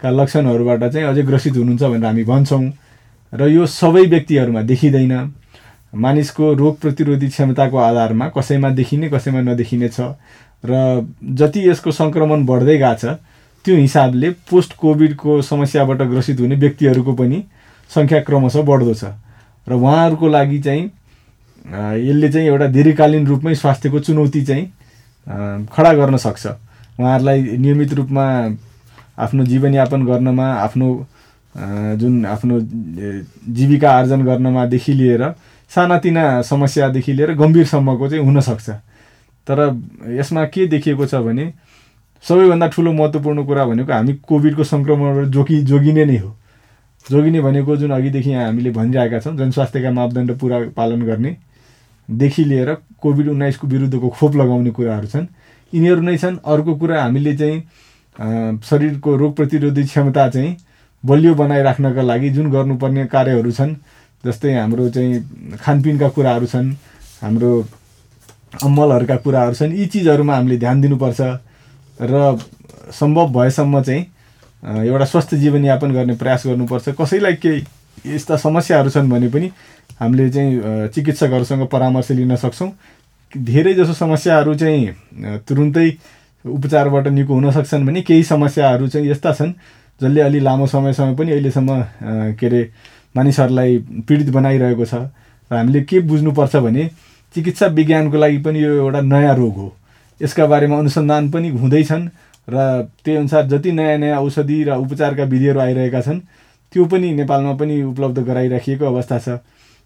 कोभिडका 0.00 0.10
लक्षणहरूबाट 0.10 0.84
चाहिँ 0.92 1.06
अझै 1.06 1.22
ग्रसित 1.22 1.56
हुनुहुन्छ 1.56 1.82
भनेर 1.82 2.04
हामी 2.04 2.24
भन्छौँ। 2.24 2.72
र 3.32 3.46
यो 3.48 3.66
सबै 3.66 4.04
व्यक्तिहरूमा 4.08 4.62
देखिँदैन। 4.62 5.12
मानिसको 5.92 6.54
रोग 6.54 6.78
प्रतिरोधी 6.80 7.28
क्षमताको 7.28 7.76
आधारमा 7.76 8.28
कसैमा 8.32 8.70
देखिने 8.70 9.08
कसैमा 9.10 9.40
नदेखिने 9.40 9.88
छ। 9.88 10.16
र 10.64 11.04
जति 11.20 11.68
यसको 11.68 11.90
सङ्क्रमण 11.92 12.46
बढ्दै 12.46 12.76
गएको 12.78 12.94
छ 12.96 13.20
त्यो 13.64 13.76
हिसाबले 13.76 14.30
पोस्ट 14.48 14.72
कोभिडको 14.80 15.42
समस्याबाट 15.42 16.00
ग्रसित 16.08 16.40
हुने 16.40 16.56
व्यक्तिहरूको 16.56 17.12
पनि 17.12 17.44
सङ्ख्या 17.90 18.20
क्रमशः 18.24 18.62
बढ्दो 18.64 18.94
छ। 18.94 19.04
र 19.68 19.72
उहाँहरूको 19.76 20.26
लागि 20.28 20.58
चाहिँ 20.64 20.84
यसले 22.08 22.28
चाहिँ 22.32 22.46
एउटा 22.48 22.66
दीर्घकालीन 22.72 23.26
रूपमै 23.26 23.54
स्वास्थ्यको 23.54 23.98
चुनौती 24.00 24.42
चाहिँ 24.48 24.64
खडा 25.68 25.92
गर्न 25.92 26.16
सक्छ। 26.16 26.46
उहाँहरूलाई 26.96 27.40
नियमित 27.60 27.92
रूपमा 27.94 28.24
आफ्नो 29.20 29.44
जीवनयापन 29.44 30.04
गर्नमा 30.06 30.46
आफ्नो 30.64 30.88
जुन 32.00 32.26
आफ्नो 32.26 32.60
जीविका 33.54 33.90
आर्जन 33.92 34.24
गर्नमादेखि 34.24 34.92
लिएर 34.92 35.22
सानातिना 35.70 36.24
समस्यादेखि 36.42 37.12
लिएर 37.12 37.34
गम्भीरसम्मको 37.34 38.08
चाहिँ 38.08 38.24
हुनसक्छ। 38.24 38.70
तर 39.46 39.58
यसमा 40.18 40.44
के 40.46 40.66
देखिएको 40.66 41.06
छ 41.06 41.14
भने 41.26 41.52
सबैभन्दा 42.24 42.66
ठुलो 42.68 42.92
महत्त्वपूर्ण 42.92 43.44
कुरा 43.46 43.64
भनेको 43.66 43.92
हामी 43.92 44.12
कोभिडको 44.28 44.64
सङ्क्रमणबाट 44.64 45.26
जोगि 45.34 45.60
जोगिने 45.70 46.04
नै 46.04 46.16
हो। 46.18 46.30
जोगिने 47.06 47.40
भनेको 47.40 47.76
जुन 47.76 47.90
अघिदेखि 47.90 48.30
यहाँ 48.30 48.44
हामीले 48.46 48.70
भनिरहेका 48.70 49.18
छौँ 49.20 49.36
जनस्वास्थ्यका 49.36 49.90
मापदण्ड 49.90 50.30
पुरा 50.38 50.58
पालन 50.76 51.02
गर्नेदेखि 51.02 52.44
लिएर 52.44 52.74
कोभिड 53.00 53.28
उन्नाइसको 53.28 53.66
विरुद्धको 53.66 54.08
खोप 54.08 54.36
लगाउने 54.36 54.70
कुराहरू 54.70 55.06
छन्। 55.06 55.26
यिनीहरू 55.72 56.02
नै 56.02 56.16
छन्। 56.18 56.36
अर्को 56.44 56.74
कुरा 56.76 57.02
हामीले 57.02 57.36
चाहिँ 57.36 57.62
शरीरको 58.20 59.16
रोग 59.16 59.34
प्रतिरोधी 59.36 59.84
क्षमता 59.84 60.28
चाहिँ 60.30 60.56
बलियो 61.04 61.34
बनाइराख्नका 61.34 62.02
लागि 62.02 62.30
जुन 62.30 62.50
गर्नुपर्ने 62.50 63.06
कार्यहरू 63.06 63.52
छन् 63.52 63.74
जस्तै 64.24 64.54
हाम्रो 64.54 64.88
चाहिँ 64.90 65.56
खानपिनका 65.56 66.08
कुराहरू 66.16 66.46
छन् 66.46 66.70
हाम्रो 67.22 67.50
अम्मलहरूका 68.64 69.16
कुराहरू 69.24 69.54
छन् 69.54 69.72
यी 69.72 69.86
चिजहरूमा 69.86 70.34
हामीले 70.36 70.58
ध्यान 70.58 70.80
दिनुपर्छ 70.80 71.20
र 72.00 72.38
सम्भव 72.92 73.32
भएसम्म 73.32 73.82
चाहिँ 73.82 74.04
एउटा 74.84 75.04
स्वस्थ 75.04 75.34
जीवनयापन 75.34 75.92
गर्ने 75.92 76.14
प्रयास 76.20 76.42
गर्नुपर्छ। 76.46 76.88
कसैलाई 77.00 77.34
केही 77.40 77.64
यस्ता 78.14 78.36
समस्याहरू 78.36 78.90
छन् 78.90 79.10
भने 79.10 79.28
पनि 79.28 79.50
हामीले 80.00 80.28
चाहिँ 80.30 80.88
चिकित्सकहरूसँग 80.94 81.66
परामर्श 81.72 82.10
लिन 82.12 82.36
सक्छौँ। 82.36 82.70
धेरै 83.32 83.74
जसो 83.74 83.94
समस्याहरू 83.94 84.54
चाहिँ 84.54 85.40
तुरुन्तै 85.48 85.88
उपचारबाट 86.44 87.06
निको 87.08 87.34
हुन 87.34 87.50
सक्छन् 87.50 87.86
भने 87.86 88.02
केही 88.02 88.22
समस्याहरू 88.24 88.88
चाहिँ 88.88 89.10
यस्ता 89.10 89.32
छन् 89.32 89.52
जसले 90.00 90.20
अलि 90.20 90.40
लामो 90.40 90.66
समयसम्म 90.66 91.16
पनि 91.16 91.32
अहिलेसम्म 91.32 91.82
के 92.40 92.46
अरे 92.46 92.62
मानिसहरूलाई 93.16 93.78
पीडित 94.08 94.30
बनाइरहेको 94.30 94.84
छ। 94.84 94.94
र 95.50 95.56
हामीले 95.56 95.80
के 95.84 96.00
बुझ्नुपर्छ 96.00 96.56
भने 96.56 96.88
चिकित्सा 97.34 97.66
विज्ञानको 97.76 98.16
लागि 98.18 98.38
पनि 98.38 98.62
यो 98.62 98.74
एउटा 98.74 99.00
नयाँ 99.00 99.34
रोग 99.36 99.54
हो। 99.56 99.68
यसका 100.20 100.46
बारेमा 100.46 100.78
अनुसन्धान 100.78 101.30
पनि 101.30 101.48
हुँदैछन् 101.48 102.08
र 102.48 102.56
त्यही 103.04 103.16
अनुसार 103.18 103.46
जति 103.46 103.72
नयाँ 103.72 103.98
नयाँ 103.98 104.20
औषधि 104.20 104.62
र 104.64 104.76
उपचारका 104.78 105.24
विधिहरू 105.24 105.60
आइरहेका 105.60 106.00
छन् 106.00 106.20
त्यो 106.72 106.84
पनि 106.86 107.12
नेपालमा 107.12 107.52
पनि 107.60 107.82
उपलब्ध 107.82 108.18
गराइराखिएको 108.18 108.84
अवस्था 108.86 109.18
छ। 109.18 109.28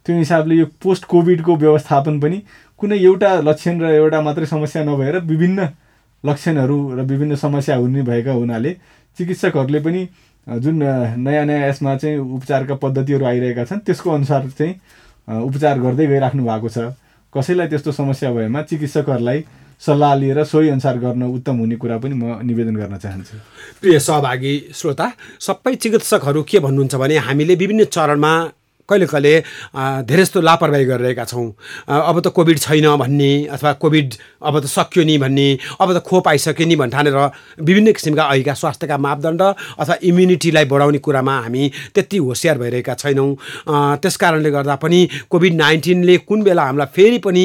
त्यो 0.07 0.17
हिसाबले 0.17 0.55
यो 0.55 0.67
पोस्ट 0.83 1.05
कोभिडको 1.05 1.57
व्यवस्थापन 1.57 2.21
पनि 2.21 2.43
कुनै 2.79 2.99
एउटा 2.99 3.31
लक्षण 3.41 3.81
र 3.81 3.91
एउटा 3.99 4.21
मात्रै 4.21 4.47
समस्या 4.47 4.85
नभएर 4.85 5.19
विभिन्न 5.25 5.67
लक्षणहरू 6.25 6.77
र 6.97 7.01
विभिन्न 7.05 7.35
समस्या 7.37 7.77
हुने 7.77 8.03
भएका 8.03 8.33
हुनाले 8.33 8.73
चिकित्सकहरूले 9.19 9.81
पनि 9.81 10.03
जुन 10.47 10.83
नयाँ 11.25 11.45
नयाँ 11.45 11.69
यसमा 11.69 11.97
चाहिँ 11.97 12.19
उपचारका 12.19 12.75
पद्धतिहरू 12.83 13.25
आइरहेका 13.25 13.65
छन् 13.65 13.85
त्यसको 13.87 14.11
अनुसार 14.11 14.49
चाहिँ 14.59 14.75
उपचार 15.29 15.79
गर्दै 15.81 16.07
गइराख्नु 16.07 16.45
भएको 16.45 16.69
छ। 16.69 16.79
कसैलाई 17.33 17.69
त्यस्तो 17.69 17.93
समस्या 17.93 18.33
भएमा 18.33 18.63
चिकित्सकहरूलाई 18.63 19.45
सल्लाह 19.83 20.15
लिएर 20.15 20.45
सोही 20.45 20.69
अनुसार 20.69 20.97
गर्न 20.99 21.23
उत्तम 21.23 21.57
हुने 21.59 21.77
कुरा 21.77 21.97
पनि 21.99 22.15
म 22.15 22.41
निवेदन 22.47 22.77
गर्न 22.77 22.97
चाहन्छु। 22.99 23.37
प्रिय 23.81 23.99
सहभागी 23.99 24.55
श्रोता 24.75 25.07
सबै 25.41 25.75
चिकित्सकहरू 25.75 26.43
के 26.43 26.59
भन्नुहुन्छ 26.61 26.95
भने 26.95 27.17
हामीले 27.27 27.55
विभिन्न 27.55 27.85
चरणमा 27.91 28.33
कहिले 28.89 29.07
कहिले 29.07 29.33
धेरै 30.05 30.23
जस्तो 30.23 30.41
लापरवाही 30.41 30.85
गरिरहेका 30.85 31.25
छौँ। 31.25 31.49
अब 31.89 32.21
त 32.21 32.29
कोभिड 32.37 32.59
छैन 32.59 32.87
भन्ने 33.01 33.33
अथवा 33.57 33.73
कोभिड 33.81 34.15
अब 34.45 34.61
त 34.61 34.67
सक्यो 34.69 35.05
नि 35.05 35.17
भन्ने 35.19 35.49
अब 35.81 35.89
त 35.97 36.03
खोप 36.05 36.29
आइसक्यो 36.29 36.67
नि 36.69 36.77
ठानेर 36.93 37.17
विभिन्न 37.65 37.93
किसिमका 37.97 38.25
अहिलेका 38.25 38.55
स्वास्थ्यका 38.55 38.97
मापदण्ड 38.99 39.43
अथवा 39.81 39.97
इम्युनिटीलाई 40.05 40.65
बढाउने 40.69 40.99
कुरामा 41.01 41.35
हामी 41.41 41.71
त्यति 41.95 42.17
होसियार 42.29 42.59
भइरहेका 42.59 42.95
छैनौँ। 43.01 43.31
त्यस 44.05 44.17
कारणले 44.21 44.51
गर्दा 44.53 44.75
पनि 44.85 45.01
कोभिड 45.33 45.55
नाइन्टिनले 45.57 46.17
कुन 46.29 46.43
बेला 46.45 46.63
हामीलाई 46.69 46.93
फेरि 46.93 47.19
पनि 47.25 47.45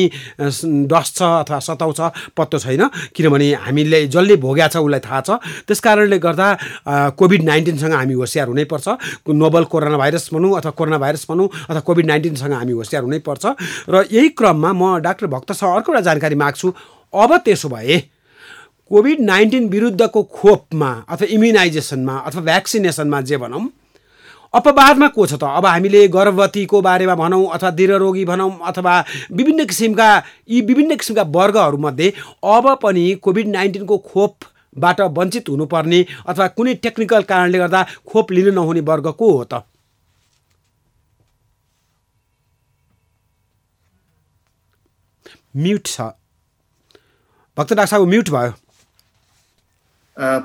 डस्छ 0.91 1.21
अथवा 1.23 1.59
सताउँछ 1.59 1.99
पत्तो 2.35 2.59
छैन 2.59 2.83
किनभने 3.15 3.47
हामीले 3.63 4.07
जसले 4.11 4.35
भोग्या 4.43 4.67
छ 4.67 4.83
उसलाई 4.83 4.99
थाहा 5.07 5.21
छ। 5.23 5.39
त्यस 5.67 5.79
कारणले 5.79 6.19
गर्दा 6.19 6.47
कोभिड 7.15 7.41
नाइन्टिनसँग 7.47 7.93
हामी 7.95 8.13
होसियार 8.19 8.47
हुनैपर्छ। 8.51 8.87
नोबल 9.29 9.63
कोरोना 9.71 9.97
भाइरस 9.97 10.29
भनौँ 10.33 10.51
अथवा 10.59 10.71
कोरोना 10.75 10.97
भाइरस 10.99 11.25
भनौँ 11.29 11.49
अथवा 11.69 11.79
कोभिड 11.87 12.05
नाइन्टिनसँग 12.05 12.53
हामी 12.53 12.73
होसियार 12.73 13.03
हुनैपर्छ 13.03 13.45
र 13.89 14.05
यही 14.11 14.29
क्रममा 14.37 14.73
म 14.73 14.99
डाक्टर 15.01 15.27
भक्तसँग 15.27 15.75
अर्को 15.75 15.91
एउटा 15.91 16.01
जानकारी 16.07 16.35
माग्छु। 16.35 16.73
अब 17.13 17.37
त्यसो 17.45 17.69
भए 17.69 17.97
कोभिड 18.91 19.19
नाइन्टिन 19.21 19.67
विरुद्धको 19.69 20.23
खोपमा 20.35 20.91
अथवा 21.09 21.27
इम्युनाइजेसनमा 21.29 22.15
अथवा 22.27 22.41
भ्याक्सिनेसनमा 22.41 23.21
जे 23.21 23.37
भनौँ 23.37 23.69
अपवादमा 24.53 25.07
को 25.13 25.25
छ 25.25 25.33
त? 25.33 25.43
अब 25.45 25.65
हामीले 25.65 26.07
गर्भवतीको 26.09 26.81
बारेमा 26.81 27.15
भनौँ 27.15 27.45
अथवा 27.53 27.69
दृढरोगी 27.69 28.25
भनौँ 28.25 28.49
अथवा 28.67 28.93
विभिन्न 29.31 29.65
किसिमका 29.65 30.09
यी 30.49 30.61
विभिन्न 30.65 30.95
किसिमका 30.97 31.23
वर्गहरूमध्ये 31.29 32.13
अब 32.43 32.65
पनि 32.81 33.05
कोभिड 33.21 33.47
नाइन्टिनको 33.47 33.97
खोपबाट 34.09 35.01
वञ्चित 35.17 35.49
हुनुपर्ने 35.49 36.05
अथवा 36.25 36.47
कुनै 36.57 36.73
टेक्निकल 36.81 37.21
कारणले 37.29 37.57
गर्दा 37.57 37.85
खोप 38.09 38.31
लिनु 38.31 38.51
नहुने 38.51 38.81
वर्ग 38.89 39.11
को 39.13 39.31
हो 39.31 39.43
त? 39.53 39.61
म्युट 45.59 45.87
छ 45.87 46.01
भक्त 47.57 47.73
डाक्टर 47.73 48.05
म्युट 48.05 48.29
भयो 48.29 48.51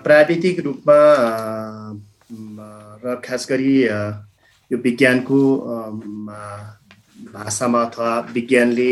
प्राविधिक 0.03 0.61
रूपमा 0.61 0.99
र 3.05 3.15
खास 3.25 3.47
गरी 3.51 3.75
यो 4.71 4.79
विज्ञानको 4.81 5.41
भाषामा 7.35 7.83
अथवा 7.83 8.19
विज्ञानले 8.33 8.91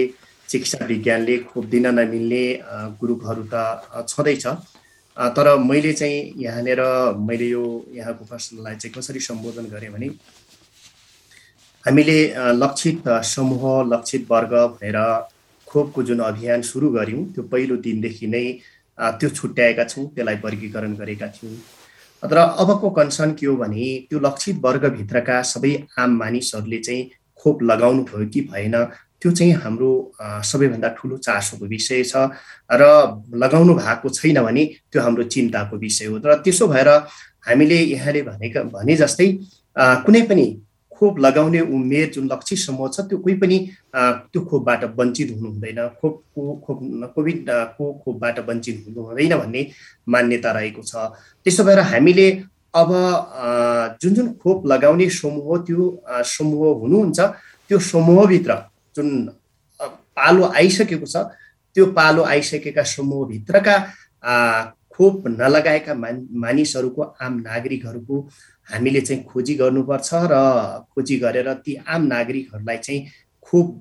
चिकित्सा 0.48 0.84
विज्ञानले 0.86 1.38
खोप 1.44 1.64
दिन 1.66 1.86
नमिल्ने 1.94 2.44
ग्रुपहरू 3.00 3.44
त 3.54 4.04
छँदैछ 4.08 4.46
तर 5.16 5.56
मैले 5.60 5.92
चाहिँ 5.92 6.20
यहाँनिर 6.38 6.80
मैले 7.20 7.48
यो 7.48 7.64
यहाँको 7.94 8.24
प्रश्नलाई 8.24 8.76
चाहिँ 8.76 8.94
कसरी 8.94 9.20
सम्बोधन 9.22 9.66
गरेँ 9.70 9.90
भने 9.92 10.08
हामीले 11.84 12.18
लक्षित 12.54 13.08
समूह 13.26 13.64
लक्षित 13.86 14.26
वर्ग 14.30 14.54
भनेर 14.72 14.98
खोपको 15.72 16.02
जुन 16.02 16.18
अभियान 16.30 16.62
सुरु 16.70 16.90
गऱ्यौँ 16.92 17.24
त्यो 17.34 17.42
पहिलो 17.52 17.76
दिनदेखि 17.86 18.26
नै 18.26 18.44
त्यो 18.98 19.28
छुट्याएका 19.28 19.84
छौँ 19.84 20.06
त्यसलाई 20.14 20.36
वर्गीकरण 20.44 20.94
गरेका 20.94 21.28
थियौँ 21.36 21.56
तर 22.22 22.38
अबको 22.38 22.90
कन्सर्न 22.98 23.32
के 23.34 23.46
हो 23.46 23.56
भने 23.56 23.86
त्यो 24.10 24.18
लक्षित 24.20 24.56
वर्गभित्रका 24.64 25.40
सबै 25.52 25.72
आम 25.98 26.18
मानिसहरूले 26.18 26.78
चाहिँ 26.78 27.10
खोप 27.40 27.62
लगाउनु 27.62 28.02
भयो 28.10 28.28
कि 28.34 28.40
भएन 28.52 28.76
त्यो 29.22 29.30
चाहिँ 29.32 29.52
हाम्रो 29.62 29.90
सबैभन्दा 30.44 30.88
ठुलो 30.98 31.16
चासोको 31.16 31.66
विषय 31.66 32.02
छ। 32.04 32.14
र 32.72 32.82
लगाउनु 33.42 33.74
भएको 33.74 34.08
छैन 34.08 34.42
भने 34.42 34.64
त्यो 34.92 35.02
हाम्रो 35.02 35.24
चिन्ताको 35.34 35.76
विषय 35.76 36.06
हो। 36.06 36.18
र 36.26 36.34
त्यसो 36.42 36.66
भएर 36.68 36.88
हामीले 37.46 37.78
यहाँले 37.94 38.22
भनेका 38.22 38.62
भने 38.74 38.96
जस्तै 38.96 39.28
कुनै 39.78 40.22
पनि 40.30 40.46
खोप 41.02 41.18
लगाउने 41.18 41.60
उमेर 41.74 42.10
जुन 42.14 42.28
लक्षित 42.32 42.58
समूह 42.58 42.88
छ 42.94 43.00
त्यो 43.10 43.18
कोही 43.18 43.34
पनि 43.42 43.58
त्यो 43.94 44.40
खोपबाट 44.46 44.84
वञ्चित 44.98 45.30
हुनु 45.34 45.48
हुँदैन 45.50 45.80
खोपको 46.00 46.42
खोप 46.66 46.78
कोभिडको 47.14 47.92
खोपबाट 48.04 48.38
वञ्चित 48.48 48.84
हुनु 48.86 49.06
हुँदैन 49.06 49.36
भन्ने 49.38 49.62
मान्यता 50.08 50.50
रहेको 50.52 50.82
छ। 50.82 51.10
त्यसो 51.42 51.64
भएर 51.64 51.80
हामीले 51.90 52.28
अब 52.74 52.90
जुन 54.02 54.14
जुन 54.14 54.32
खोप 54.42 54.66
लगाउने 54.66 55.08
समूह 55.10 55.58
त्यो 55.66 55.86
समूह 56.34 56.78
हुनुहुन्छ 56.80 57.20
त्यो 57.68 57.78
समूहभित्र 57.92 58.54
जुन 58.96 59.08
पालो 60.16 60.44
आइसकेको 60.56 61.06
छ 61.06 61.16
त्यो 61.76 61.86
पालो 61.98 62.22
आइसकेका 62.32 62.82
समूहभित्रका 62.94 63.76
खोप 64.94 65.26
नलगाएका 65.30 65.94
मान 65.94 66.26
मानिसहरूको 66.36 67.02
आम 67.20 67.38
नागरिकहरूको 67.40 68.20
हामीले 68.68 69.00
चाहिँ 69.00 69.22
खोजी 69.24 69.54
गर्नुपर्छ 69.54 70.10
र 70.30 70.34
खोजी 70.94 71.18
गरेर 71.18 71.52
ती 71.64 71.74
आम 71.86 72.06
नागरिकहरूलाई 72.06 72.78
चाहिँ 72.78 73.06
खोप 73.46 73.80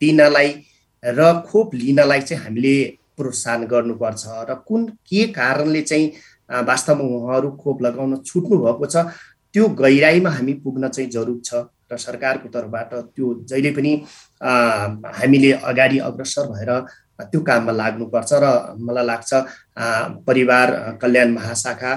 दिनलाई 0.00 0.54
र 1.02 1.32
खोप 1.46 1.74
लिनलाई 1.74 2.20
चाहिँ 2.22 2.42
हामीले 2.44 2.74
प्रोत्साहन 3.16 3.66
गर्नुपर्छ 3.66 4.24
र 4.50 4.54
कुन 4.66 4.86
के 5.04 5.26
कारणले 5.32 5.82
चाहिँ 5.82 6.10
वास्तवमा 6.62 7.04
उहाँहरू 7.16 7.50
खोप 7.56 7.82
लगाउन 7.82 8.16
छुट्नु 8.22 8.58
भएको 8.58 8.86
छ 8.86 9.06
त्यो 9.54 9.68
गहिराइमा 9.76 10.30
हामी 10.30 10.52
पुग्न 10.64 10.88
चाहिँ 10.88 11.10
जरुर 11.10 11.40
छ 11.44 11.64
र 11.92 11.96
सरकारको 11.98 12.48
तर्फबाट 12.48 12.94
त्यो 12.94 13.34
जहिले 13.48 13.70
पनि 13.70 13.92
हामीले 15.14 15.52
अगाडि 15.64 15.98
अग्रसर 16.00 16.46
भएर 16.48 16.70
त्यो 17.30 17.40
काममा 17.40 17.72
लाग्नुपर्छ 17.72 18.32
र 18.42 18.44
मलाई 18.78 19.06
लाग्छ 19.06 19.30
परिवार 20.26 20.68
कल्याण 21.02 21.28
महाशाखा 21.34 21.92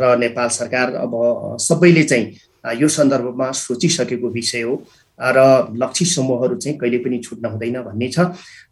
र 0.00 0.16
नेपाल 0.18 0.48
सरकार 0.58 0.94
अब 1.04 1.12
सबैले 1.60 2.02
चाहिँ 2.04 2.76
यो 2.80 2.88
सन्दर्भमा 2.88 3.50
सोचिसकेको 3.52 4.28
विषय 4.28 4.62
हो। 4.62 4.74
र 5.20 5.38
लक्षित 5.78 6.08
समूहहरू 6.08 6.56
चाहिँ 6.56 6.78
कहिले 6.78 6.98
पनि 6.98 7.18
छुट्न 7.22 7.46
हुँदैन 7.46 7.82
भन्ने 7.82 8.08
छ। 8.08 8.18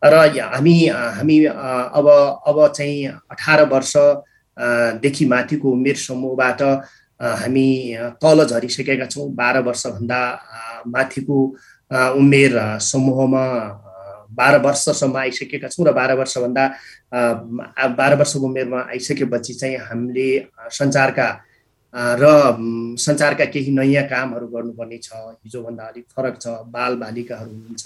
र 0.03 0.15
हामी 0.53 0.77
हामी 0.89 1.45
अब 1.45 2.07
अब 2.49 2.57
चाहिँ 2.77 3.07
अठार 3.31 3.63
वर्षदेखि 3.73 5.25
माथिको 5.27 5.71
उमेर 5.71 5.97
समूहबाट 5.97 6.63
हामी 7.21 7.69
तल 8.23 8.45
झरिसकेका 8.47 9.07
छौँ। 9.07 9.29
बाह्र 9.31 9.59
वर्षभन्दा 9.63 10.21
माथिको 10.87 11.39
उमेर 12.19 12.59
समूहमा 12.81 13.45
बाह्र 14.39 14.59
वर्षसम्म 14.67 15.17
आइसकेका 15.17 15.69
छौँ 15.69 15.87
र 15.87 15.93
बाह्र 15.93 16.13
वर्षभन्दा 16.21 16.65
बाह्र 17.99 18.15
वर्षको 18.19 18.47
उमेरमा 18.47 18.81
आइसकेपछि 18.91 19.55
चाहिँ 19.55 19.77
हामीले 19.89 20.29
सञ्चारका 20.79 21.29
र 22.21 22.25
सञ्चारका 22.99 23.45
केही 23.53 23.71
नयाँ 23.73 24.05
कामहरू 24.09 24.47
गर्नुपर्ने 24.49 24.99
छ। 24.99 25.13
हिजोभन्दा 25.13 25.85
अलिक 25.85 26.07
फरक 26.17 26.39
छ। 26.41 26.47
बाल 26.73 26.97
बालिकाहरू 26.97 27.51
हुनुहुन्छ 27.51 27.85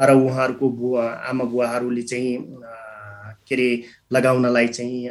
र 0.00 0.10
उहाँहरूको 0.14 0.68
बुवा 0.70 1.04
आमा 1.30 1.44
बुवाहरूले 1.50 2.02
चाहिँ 2.02 2.36
के 3.42 3.54
अरे 3.54 3.68
लगाउनलाई 4.12 4.68
चाहिँ 4.68 5.08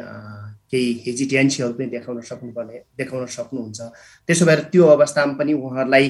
केही 0.72 0.92
हेजिटेन्सीहरू 1.06 1.74
पनि 1.76 1.88
देखाउन 1.92 2.22
सक्नुपर्ने 2.24 2.78
देखाउन 2.98 3.26
सक्नुहुन्छ। 3.28 3.80
त्यसो 4.28 4.46
भएर 4.46 4.60
त्यो 4.72 4.84
अवस्थामा 4.96 5.34
पनि 5.36 5.54
उहाँहरूलाई 5.54 6.08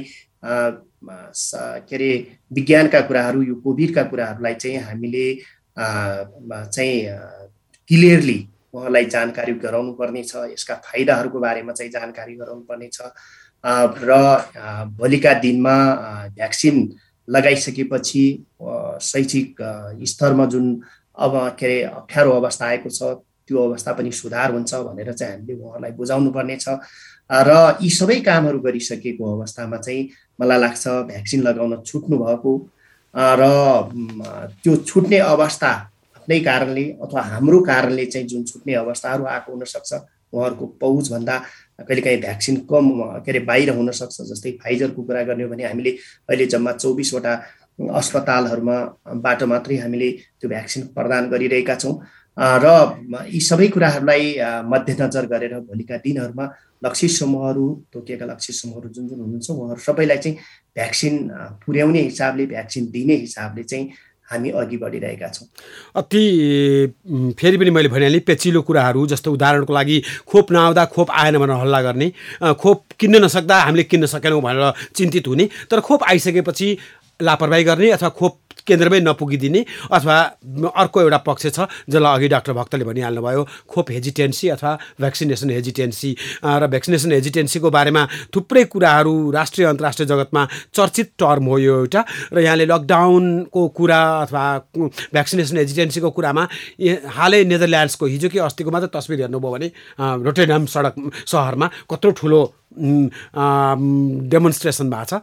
के 1.04 1.96
अरे 1.96 2.12
विज्ञानका 2.52 3.02
कुराहरू 3.02 3.42
यो 3.42 3.56
कोभिडका 3.56 4.04
कुराहरूलाई 4.04 4.54
चाहिँ 4.56 4.78
हामीले 4.80 5.28
चाहिँ 5.78 7.06
क्लियरली 7.90 8.40
उहाँलाई 8.74 9.06
जानकारी 9.06 9.54
गराउनु 9.60 9.94
पर्ने 9.94 10.24
छ 10.24 10.48
यसका 10.52 10.76
फाइदाहरूको 10.86 11.40
बारेमा 11.40 11.74
चाहिँ 11.74 11.92
जानकारी 11.92 12.36
गराउनु 12.36 12.62
पर्ने 12.64 12.90
छ 12.94 13.12
र 14.04 14.20
भोलिका 14.98 15.34
दिनमा 15.40 15.76
भ्याक्सिन 16.36 16.78
लगाइसकेपछि 17.28 18.24
शैक्षिक 19.02 19.62
स्तरमा 20.08 20.46
जुन 20.46 20.80
अब 21.18 21.34
के 21.60 21.66
अरे 21.66 21.84
अप्ठ्यारो 21.84 22.32
अवस्था 22.32 22.66
आएको 22.66 22.90
छ 22.90 23.14
त्यो 23.48 23.64
अवस्था 23.64 23.94
पनि 23.94 24.12
सुधार 24.12 24.52
हुन्छ 24.52 24.74
भनेर 24.74 25.14
चाहिँ 25.14 25.34
हामीले 25.34 25.54
उहाँलाई 25.54 25.92
बुझाउनु 25.92 26.32
पर्ने 26.32 26.58
छ 26.58 26.80
र 27.32 27.78
यी 27.82 27.90
सबै 27.90 28.20
कामहरू 28.28 28.60
गरिसकेको 28.60 29.24
अवस्थामा 29.38 29.78
चाहिँ 29.78 30.10
मलाई 30.40 30.60
लाग्छ 30.60 30.88
भ्याक्सिन 31.12 31.42
लगाउन 31.42 31.82
छुट्नु 31.86 32.18
भएको। 32.18 32.52
र 33.16 33.42
त्यो 34.64 34.76
छुट्ने 34.88 35.18
अवस्था 35.18 35.72
आफ्नै 36.18 36.40
कारणले 36.40 36.86
अथवा 37.04 37.22
हाम्रो 37.22 37.60
कारणले 37.64 38.06
चाहिँ 38.06 38.28
जुन 38.28 38.44
छुट्ने 38.44 38.74
अवस्थाहरू 38.84 39.26
आएको 39.26 39.52
हुनसक्छ 39.52 39.94
उहाँहरूको 40.34 40.66
पहुँचभन्दा 40.82 41.38
कहिलेकाहीँ 41.88 42.20
भ्याक्सिन 42.22 42.56
कम 42.72 42.86
के 43.26 43.32
अरे 43.32 43.40
बाहिर 43.48 43.70
हुनसक्छ 43.76 44.22
जस्तै 44.32 44.52
फाइजरको 44.64 45.04
कुरा 45.04 45.24
गर्ने 45.28 45.44
हो 45.44 45.50
भने 45.50 45.64
हामीले 45.64 45.92
अहिले 46.30 46.46
जम्मा 46.54 46.72
चौबिसवटा 46.72 47.34
अस्पतालहरूमा 48.00 48.78
बाटो 49.26 49.46
मात्रै 49.48 49.78
हामीले 49.78 50.10
त्यो 50.40 50.50
भ्याक्सिन 50.50 50.82
प्रदान 50.96 51.30
गरिरहेका 51.30 51.76
छौँ। 51.76 51.94
र 52.38 52.68
यी 53.28 53.40
सबै 53.40 53.68
कुराहरूलाई 53.68 54.36
मध्यनजर 54.66 55.26
गरेर 55.28 55.54
भोलिका 55.62 55.98
दिनहरूमा 55.98 56.46
लक्षित 56.86 57.12
समूहहरू 57.12 57.66
तोकिएका 57.94 58.26
लक्षित 58.26 58.56
समूहहरू 58.56 58.90
जुन 58.90 59.08
जुन 59.08 59.20
हुनुहुन्छ 59.20 59.50
उहाँहरू 59.50 59.82
सबैलाई 59.82 60.18
चाहिँ 60.18 60.38
भ्याक्सिन 60.76 61.14
पुर्याउने 61.66 62.02
हिसाबले 62.02 62.46
भ्याक्सिन 62.46 62.86
दिने 62.92 63.16
हिसाबले 63.16 63.64
चाहिँ 63.64 63.90
हामी 64.32 64.50
अघि 64.50 64.78
बढिरहेका 64.78 65.28
छौँ। 65.28 65.48
अति 66.00 66.24
फेरि 67.36 67.58
पनि 67.58 67.70
मैले 67.70 67.90
भनिहालेँ 67.92 68.20
पेचिलो 68.24 68.62
कुराहरू 68.64 69.06
जस्तो 69.12 69.32
उदाहरणको 69.34 69.74
लागि 69.74 69.98
खोप 70.24 70.52
नआउँदा 70.52 70.86
खोप 70.88 71.12
आएन 71.12 71.38
भनेर 71.38 71.60
हल्ला 71.60 71.82
गर्ने 71.82 72.08
खोप 72.56 72.96
किन्न 73.00 73.24
नसक्दा 73.26 73.60
हामीले 73.60 73.84
किन्न 73.84 74.06
सकेनौँ 74.08 74.42
भनेर 74.42 74.72
चिन्तित 74.96 75.28
हुने 75.28 75.50
तर 75.68 75.80
खोप 75.84 76.04
आइसकेपछि 76.08 76.78
लापरवाही 77.22 77.64
गर्ने 77.64 77.90
अथवा 77.92 78.10
खोप 78.10 78.34
केन्द्रमै 78.68 79.00
नपुगिदिने 79.02 79.62
अथवा 79.92 80.16
अर्को 80.82 81.02
एउटा 81.02 81.18
पक्ष 81.26 81.46
छ 81.48 81.66
जसलाई 81.90 82.16
अघि 82.16 82.28
डाक्टर 82.28 82.54
भक्तले 82.54 82.86
भनिहाल्नुभयो 82.86 83.44
खोप 83.70 83.92
हेजिटेन्सी 83.92 84.50
अथवा 84.56 84.72
भ्याक्सिनेसन 85.02 85.50
हेजिटेन्सी। 85.50 86.12
र 86.46 86.68
भ्याक्सिनेसन 86.68 87.12
हेजिटेन्सीको 87.12 87.70
बारेमा 87.72 88.04
थुप्रै 88.36 88.64
कुराहरू 88.70 89.14
राष्ट्रिय 89.32 89.68
अन्तर्राष्ट्रिय 89.68 90.08
जगतमा 90.08 90.48
चर्चित 90.76 91.12
टर्म 91.20 91.46
हो 91.46 91.58
यो 91.58 91.78
एउटा। 91.80 92.06
र 92.34 92.40
यहाँले 92.40 92.66
लकडाउनको 92.66 93.68
कुरा 93.78 94.02
अथवा 94.22 94.46
भ्याक्सिनेसन 94.78 95.58
हेजिटेन्सीको 95.58 96.10
कुरामा 96.12 96.48
हालै 97.18 97.44
नेदरल्यान्ड्सको 97.50 98.06
हिजो 98.06 98.30
कि 98.30 98.40
अस्तिको 98.46 98.72
मात्र 98.72 98.94
तस्विर 98.94 99.20
हेर्नुभयो 99.22 99.52
भने 99.52 99.68
रोटेडाम 99.98 100.66
सडक 100.70 100.96
सहरमा 101.26 101.68
कत्रो 101.90 102.12
ठुलो 102.20 102.42
डेमोन्स्ट्रेसन 104.32 104.90
भएको 104.90 105.06
छ। 105.06 105.14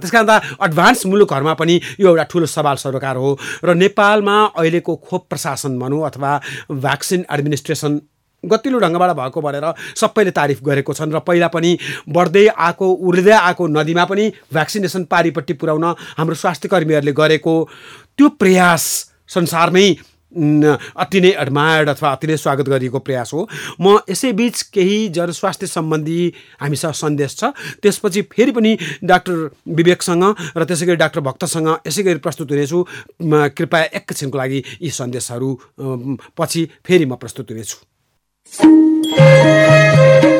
त्यस 0.00 0.10
कारण 0.10 0.26
त 0.28 0.32
एडभान्स 0.62 1.06
मुलुकहरूमा 1.06 1.54
पनि 1.54 1.74
यो 2.00 2.08
एउटा 2.08 2.24
ठुलो 2.30 2.46
सवाल 2.46 2.76
सरोकार 2.76 3.16
हो 3.16 3.38
र 3.64 3.74
नेपालमा 3.74 4.36
अहिलेको 4.56 4.92
खोप 5.08 5.22
प्रशासन 5.28 5.78
भनौँ 5.78 6.06
अथवा 6.06 6.30
भ्याक्सिन 6.70 7.24
एडमिनिस्ट्रेसन 7.30 8.00
गतिलो 8.44 8.78
ढङ्गबाट 8.82 9.10
भएको 9.16 9.40
भनेर 9.40 9.66
सबैले 9.94 10.30
तारिफ 10.34 10.62
गरेको 10.64 10.92
छन् 10.92 11.12
र 11.14 11.18
पहिला 11.22 11.48
पनि 11.54 11.70
बढ्दै 12.08 12.46
आएको 12.50 12.86
उर्दै 13.08 13.36
आएको 13.38 13.66
नदीमा 13.68 14.04
पनि 14.04 14.24
भ्याक्सिनेसन 14.52 15.04
पारिपट्टि 15.06 15.54
पुर्याउन 15.54 15.84
हाम्रो 16.18 16.34
स्वास्थ्य 16.34 16.68
कर्मीहरूले 16.68 17.12
गरेको 17.12 17.54
त्यो 18.18 18.28
प्रयास 18.42 18.82
संसारमै 19.28 19.86
अति 20.32 21.20
नै 21.20 21.30
एडमायर्ड 21.40 21.88
अथवा 21.88 22.10
अति 22.12 22.26
नै 22.26 22.36
स्वागत 22.36 22.68
गरिएको 22.68 22.98
प्रयास 22.98 23.30
हो। 23.34 23.48
म 23.80 23.98
यसैबिच 24.10 24.62
केही 24.72 25.08
जनस्वास्थ्य 25.08 25.66
सम्बन्धी 25.66 26.32
हामीसँग 26.60 26.92
सन्देश 26.92 27.36
छ। 27.36 27.52
त्यसपछि 27.82 28.22
फेरि 28.32 28.52
पनि 28.52 28.76
डाक्टर 29.04 29.50
विवेकसँग 29.68 30.24
र 30.56 30.64
त्यसै 30.64 30.86
गरी 30.86 30.96
डाक्टर 30.96 31.20
भक्तसँग 31.20 31.68
यसै 31.86 32.02
गरी 32.02 32.18
प्रस्तुत 32.24 32.50
हुनेछु। 32.50 32.78
कृपया 33.52 33.82
एकछिनको 33.92 34.38
लागि 34.38 34.62
यी 34.82 34.90
सन्देशहरू 34.90 35.50
पछि 36.36 36.68
फेरि 36.86 37.04
म 37.04 37.16
प्रस्तुत 37.16 37.50
हुनेछु। 37.50 37.76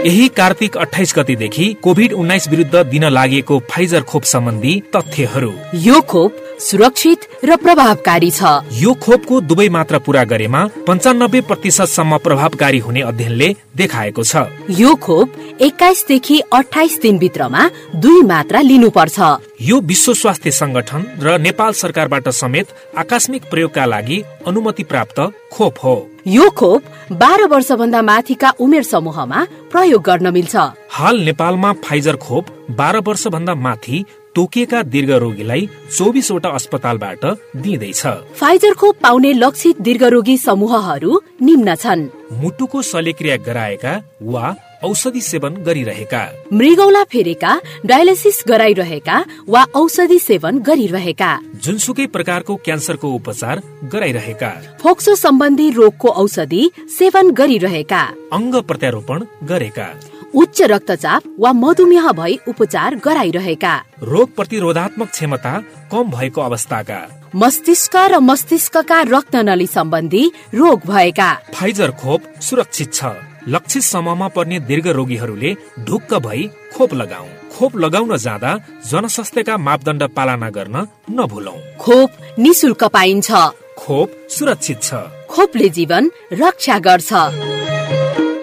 यही 0.03 0.29
कार्तिक 0.29 0.77
अठाइस 0.77 1.13
गतिदेखि 1.17 1.67
कोभिड 1.83 2.13
उन्नाइस 2.13 2.49
विरुद्ध 2.49 2.77
दिन 2.91 3.05
लागेको 3.13 3.59
फाइजर 3.71 4.03
खोप 4.03 4.23
सम्बन्धी 4.25 4.75
तथ्यहरू। 4.97 5.53
यो 5.79 6.01
खोप 6.03 6.52
सुरक्षित 6.63 7.21
र 7.45 7.57
प्रभावकारी 7.57 8.31
छ। 8.31 8.43
यो 8.73 8.93
खोपको 8.95 9.41
दुवै 9.43 9.69
मात्रा 9.69 9.99
पूरा 9.99 10.23
गरेमा 10.25 10.61
पञ्चानब्बे 10.87 11.41
प्रतिशतसम्म 11.49 12.19
प्रभावकारी 12.19 12.79
हुने 12.79 13.01
अध्ययनले 13.03 13.49
देखाएको 13.77 14.23
छ। 14.23 14.47
यो 14.71 14.95
खोप 14.97 15.29
एक्काइसदेखि 15.61 16.39
अठाइस 16.53 16.99
दिनभित्रमा 17.03 17.69
दुई 17.97 18.23
मात्रा 18.23 18.61
लिनुपर्छ। 18.61 19.19
यो 19.61 19.81
विश्व 19.83 20.15
स्वास्थ्य 20.15 20.51
संगठन 20.53 21.03
र 21.23 21.39
नेपाल 21.39 21.73
सरकारबाट 21.73 22.29
समेत 22.31 22.67
आकस्मिक 22.99 23.43
प्रयोगका 23.51 23.85
लागि 23.87 24.23
अनुमति 24.47 24.85
प्राप्त 24.85 25.21
खोप 25.53 25.75
हो। 25.85 25.97
यो 26.27 26.49
खोप 26.51 26.83
बाह्र 27.13 27.47
वर्षभन्दा 27.49 28.03
माथिका 28.03 28.51
उमेर 28.61 28.83
समूहमा 28.83 29.47
प्रयोग 29.73 30.03
गर्न 30.03 30.33
मिल्छ। 30.33 30.57
हाल 30.91 31.21
नेपालमा 31.21 31.73
फाइजर 31.85 32.17
खोप 32.17 32.47
बाह्र 32.71 32.99
वर्षभन्दा 33.07 33.55
माथि 33.57 34.05
तोकिएका 34.35 34.83
दीर्घ 34.83 35.11
रोगीलाई 35.11 35.69
चौबिसवटा 35.97 36.49
अस्पतालबाट 36.49 37.25
दिइँदैछ। 37.57 38.03
फाइजर 38.37 38.75
खोप 38.75 38.97
पाउने 39.03 39.33
लक्षित 39.33 39.81
दीर्घरोगी 39.81 40.37
समूहहरू 40.39 41.21
निम्न 41.43 41.75
छन्। 41.75 42.09
मुटुको 42.33 42.83
शल्यक्रिया 42.83 43.37
गराएका 43.37 44.01
वा 44.23 44.55
औषधि 44.85 45.21
सेवन 45.21 45.55
गरिरहेका। 45.63 46.23
मृगौला 46.53 47.03
फेरेका 47.05 47.61
डायलिसिस 47.87 48.43
गराइरहेका 48.49 49.25
वा 49.49 49.63
औषधि 49.75 50.19
सेवन 50.19 50.59
गरिरहेका। 50.59 51.31
जुनसुकै 51.65 52.07
प्रकारको 52.07 52.57
क्यान्सरको 52.57 53.09
उपचार 53.09 53.63
गराइरहेका। 53.85 54.51
फोक्सो 54.81 55.15
सम्बन्धी 55.15 55.71
रोगको 55.71 56.09
औषधि 56.09 56.71
सेवन 56.99 57.31
गरिरहेका। 57.31 58.03
अङ्ग 58.33 58.63
प्रत्यारोपण 58.63 59.25
गरेका। 59.45 59.87
उच्च 60.35 60.63
रक्तचाप 60.63 61.23
वा 61.41 61.53
मधुमेह 61.53 62.11
भई 62.13 62.39
उपचार 62.49 62.95
गराइरहेका। 62.97 63.75
रोग 64.03 64.35
प्रतिरोधात्मक 64.37 65.09
क्षमता 65.09 65.59
कम 65.93 66.11
भएको 66.11 66.41
अवस्थाका। 66.41 67.01
मस्तिष्क 67.35 67.97
र 67.97 68.19
मस्तिष्कका 68.21 69.01
रक्त 69.09 69.37
नली 69.39 69.67
सम्बन्धी 69.67 70.25
रोग 70.55 70.81
भएका। 70.87 71.33
फाइजर 71.55 71.91
खोप 71.93 72.23
सुरक्षित 72.41 72.95
छ। 72.95 73.05
लक्षित 73.49 73.83
समूहमा 73.83 74.29
पर्ने 74.29 74.59
दीर्घ 74.61 74.87
रोगीहरूले 74.89 75.55
ढुक्क 75.85 76.15
भई 76.15 76.49
खोप 76.77 76.95
लगाऊ 76.95 77.27
खोप 77.53 77.77
लगाउन 77.77 78.17
जाँदा 78.17 78.53
जनस्वास्थ्यका 78.91 79.57
मापदण्ड 79.59 80.03
पालना 80.17 80.51
गर्न 80.51 80.87
नभुलौ। 81.11 81.57
खोप 81.81 82.11
निशुल्क 82.39 82.85
पाइन्छ। 82.85 83.31
खोप 83.79 84.09
सुरक्षित 84.31 84.83
छ। 84.83 84.95
खोपले 85.29 85.69
जीवन 85.69 86.11
रक्षा 86.33 86.79
गर्छ। 86.79 87.13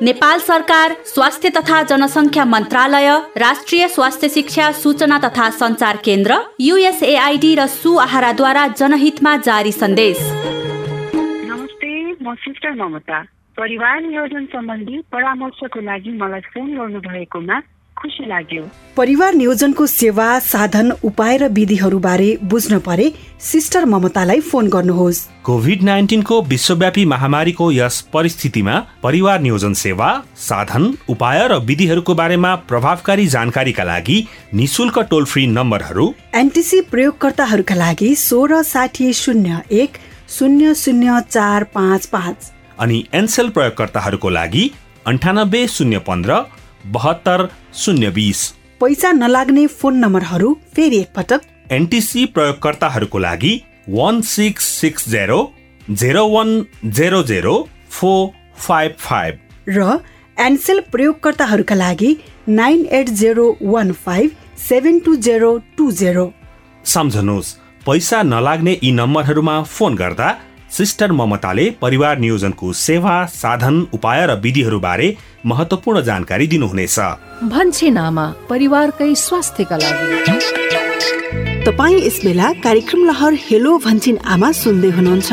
नेपाल 0.01 0.39
सरकार 0.39 0.95
स्वास्थ्य 1.05 1.49
तथा 1.49 1.81
जनसङ्ख्या 1.83 2.43
मन्त्रालय 2.45 3.07
राष्ट्रिय 3.37 3.87
स्वास्थ्य 3.87 4.27
शिक्षा 4.29 4.71
सूचना 4.71 5.17
तथा 5.19 5.49
सञ्चार 5.51 5.97
केन्द्र 6.05 6.37
युएसएआइडी 6.59 7.53
र 7.55 7.65
सुआहाराद्वारा 7.67 8.65
जनहितमा 8.79 9.35
जारी 9.47 9.71
सन्देश। 9.71 10.19
नमस्ते 11.51 11.91
म 12.23 12.35
सिस्टर 12.35 12.71
ममता। 12.75 13.19
परिवार 13.57 14.01
नियोजन 14.01 14.45
सम्बन्धी 14.55 15.01
परामर्शको 15.11 15.81
लागि 15.81 16.11
मलाई 16.21 16.41
फोन 16.47 16.67
गर्नु 16.77 16.99
भएकोमा 17.09 17.59
खुसी 18.01 18.25
लाग्यो। 18.25 18.63
परिवार 18.97 19.33
नियोजनको 19.33 19.85
सेवा 19.87 20.27
साधन 20.41 20.91
उपाय 21.03 21.37
र 21.37 21.47
विधिहरूबारे 21.49 22.29
बुझ्न 22.43 22.79
परे 22.79 23.11
सिस्टर 23.41 23.85
ममतालाई 23.85 24.39
फोन 24.41 24.69
गर्नुहोस्। 24.69 25.19
कोभिड 25.45 25.83
नाइन्टिनको 25.83 26.41
विश्वव्यापी 26.43 27.05
महामारीको 27.05 27.71
यस 27.71 27.99
परिस्थितिमा 28.13 28.75
परिवार 29.03 29.39
नियोजन 29.41 29.73
सेवा 29.73 30.09
साधन 30.37 30.93
उपाय 31.09 31.47
र 31.47 31.59
विधिहरूको 31.65 32.15
बारेमा 32.15 32.55
प्रभावकारी 32.69 33.27
जानकारीका 33.27 33.83
लागि 33.83 34.17
निशुल्क 34.53 34.99
टोल 35.09 35.25
फ्री 35.25 35.47
नम्बरहरू 35.49 36.13
एनटिसी 36.35 36.81
प्रयोगकर्ताहरूका 36.91 37.75
लागि 37.75 38.13
सोह्र 38.17 38.61
साठी 38.65 39.11
शून्य 39.13 39.61
एक 39.73 39.97
शून्य 40.29 40.73
शून्य 40.75 41.21
चार 41.31 41.63
पाँच 41.73 42.05
पाँच। 42.05 42.51
अनि 42.79 43.03
एनसेल 43.13 43.49
प्रयोगकर्ताहरूको 43.49 44.29
लागि 44.29 44.69
अन्ठानब्बे 45.07 45.67
शून्य 45.67 45.99
पन्ध्र 46.07 46.41
बहत्तर 46.87 47.47
शून्य 47.75 48.09
बिस। 48.09 48.47
पैसा 48.81 49.11
नलाग्ने 49.11 49.65
फोन 49.69 49.97
नम्बरहरू 49.97 50.53
फेरि 50.75 50.97
एकपटक। 50.97 51.41
एनटिसी 51.71 52.25
प्रयोगकर्ताहरूको 52.25 53.19
लागि 53.19 53.53
one 53.89 54.21
six 54.21 54.65
six 54.81 55.09
zero 55.09 55.39
zero 55.87 56.27
one 56.29 56.65
zero 56.85 57.21
zero 57.23 57.55
four 57.89 58.27
five 58.57 58.95
five. 58.99 59.39
र 59.69 59.99
एनसेल 60.37 60.79
प्रयोगकर्ताहरूका 60.91 61.75
लागि 61.75 62.15
nine 62.49 62.85
eight 62.91 63.09
zero 63.21 63.45
one 63.61 63.91
five 64.05 64.31
seven 64.57 64.99
two 64.99 65.15
zero 65.17 65.57
two 65.77 65.91
zero. 65.91 66.31
सम्झनुहोस् 66.85 67.55
पैसा 67.85 68.21
नलाग्ने 68.23 68.79
यी 68.83 68.91
नम्बरहरूमा 68.91 69.61
फोन 69.63 69.95
गर्दा 69.95 70.29
सिस्टर 70.71 71.11
ममताले 71.11 71.69
परिवार 71.81 72.17
नियोजनको 72.19 72.73
सेवा 72.73 73.13
साधन 73.25 73.75
उपाय 73.93 74.25
र 74.27 74.35
विधिहरूबारे 74.39 75.07
महत्वपूर्ण 75.45 76.01
जानकारी 76.01 76.47
दिनुहुनेछ। 76.47 76.97
भन्छे 77.49 77.89
नामा 77.89 78.25
परिवारकै 78.49 79.13
स्वास्थ्यका 79.15 79.77
लागि। 79.77 80.07
तपाईँ 81.65 81.99
यस 82.05 82.19
बेला 82.25 82.51
कार्यक्रम 82.63 83.05
लहर 83.05 83.33
हेलो 83.41 83.77
भन्छिन 83.85 84.17
आमा 84.25 84.51
सुन्दै 84.51 84.89
हुनुहुन्छ। 84.89 85.29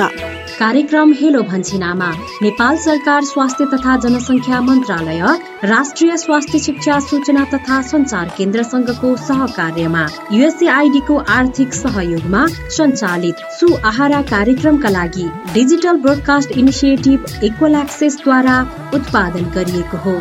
कार्यक्रम 0.58 1.12
हेलो 1.12 1.40
भन्छिनामा 1.42 2.08
नेपाल 2.42 2.76
सरकार 2.76 3.24
स्वास्थ्य 3.24 3.64
तथा 3.72 3.96
जनसङ्ख्या 3.96 4.60
मन्त्रालय 4.60 5.20
राष्ट्रिय 5.64 6.16
स्वास्थ्य 6.16 6.58
शिक्षा 6.58 6.98
सूचना 7.00 7.44
तथा 7.44 7.80
सञ्चार 7.82 8.30
केन्द्रसँगको 8.36 9.14
सहकार्यमा 9.16 10.06
युएसएआइडीको 10.32 11.16
आर्थिक 11.34 11.74
सहयोगमा 11.74 12.46
सञ्चालित 12.76 13.44
सुआहारा 13.60 14.22
कार्यक्रमका 14.30 14.88
लागि 14.88 15.28
डिजिटल 15.54 15.96
ब्रोडकास्ट 15.98 16.56
इनिसिएटिभ 16.58 17.44
इक्वल 17.44 17.74
एक्सेसद्वारा 17.74 18.60
उत्पादन 18.94 19.50
गरिएको 19.54 19.96
हो। 20.06 20.16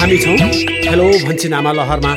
हामी 0.00 0.16
छौँ। 0.16 0.36
हेलो 0.88 1.06
भन्छिनामा 1.24 1.72
लहरमा। 1.72 2.12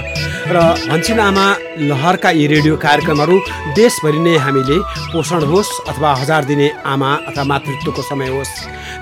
र 0.47 0.57
भन्छिनामा 0.87 1.45
लहरका 1.83 2.29
यी 2.31 2.45
रेडियो 2.47 2.75
कार्यक्रमहरू 2.79 3.35
देशभरि 3.75 4.19
नै 4.19 4.35
हामीले 4.39 4.77
पोषण 5.11 5.43
होस् 5.43 5.71
अथवा 5.91 6.13
हजार 6.15 6.45
दिने 6.45 6.69
आमा 6.87 7.11
अथवा 7.27 7.43
मातृत्वको 7.43 8.01
समय 8.01 8.29
होस्। 8.31 8.53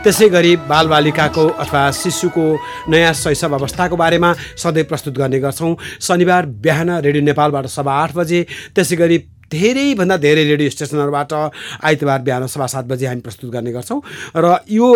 त्यसै 0.02 0.30
गरी 0.30 0.56
बालबालिकाको 0.66 1.46
अथवा 1.62 1.82
शिशुको 1.94 2.46
नयाँ 2.90 3.14
शैशव 3.14 3.54
अवस्थाको 3.54 3.96
बारेमा 4.02 4.34
सधैँ 4.58 4.90
प्रस्तुत 4.90 5.14
गर्ने 5.14 5.40
गर्छौँ। 5.40 5.76
शनिबार 6.02 6.46
बिहान 6.66 6.90
रेडियो 7.06 7.24
नेपालबाट 7.24 7.66
सभा 7.70 7.94
आठ 8.02 8.16
बजे। 8.18 8.46
त्यसै 8.74 8.96
गरी 8.98 9.18
धेरैभन्दा 9.52 10.18
धेरै 10.18 10.44
रेडियो 10.46 10.70
स्टेसनहरूबाट 10.70 11.34
आइतबार 11.84 12.20
बिहान 12.22 12.48
सभा 12.48 12.68
सात 12.74 12.86
बजी 12.88 13.06
हामी 13.06 13.22
प्रस्तुत 13.22 13.50
गर्ने 13.52 13.72
गर्छौँ। 13.72 14.00
र 14.36 14.46
यो 14.70 14.90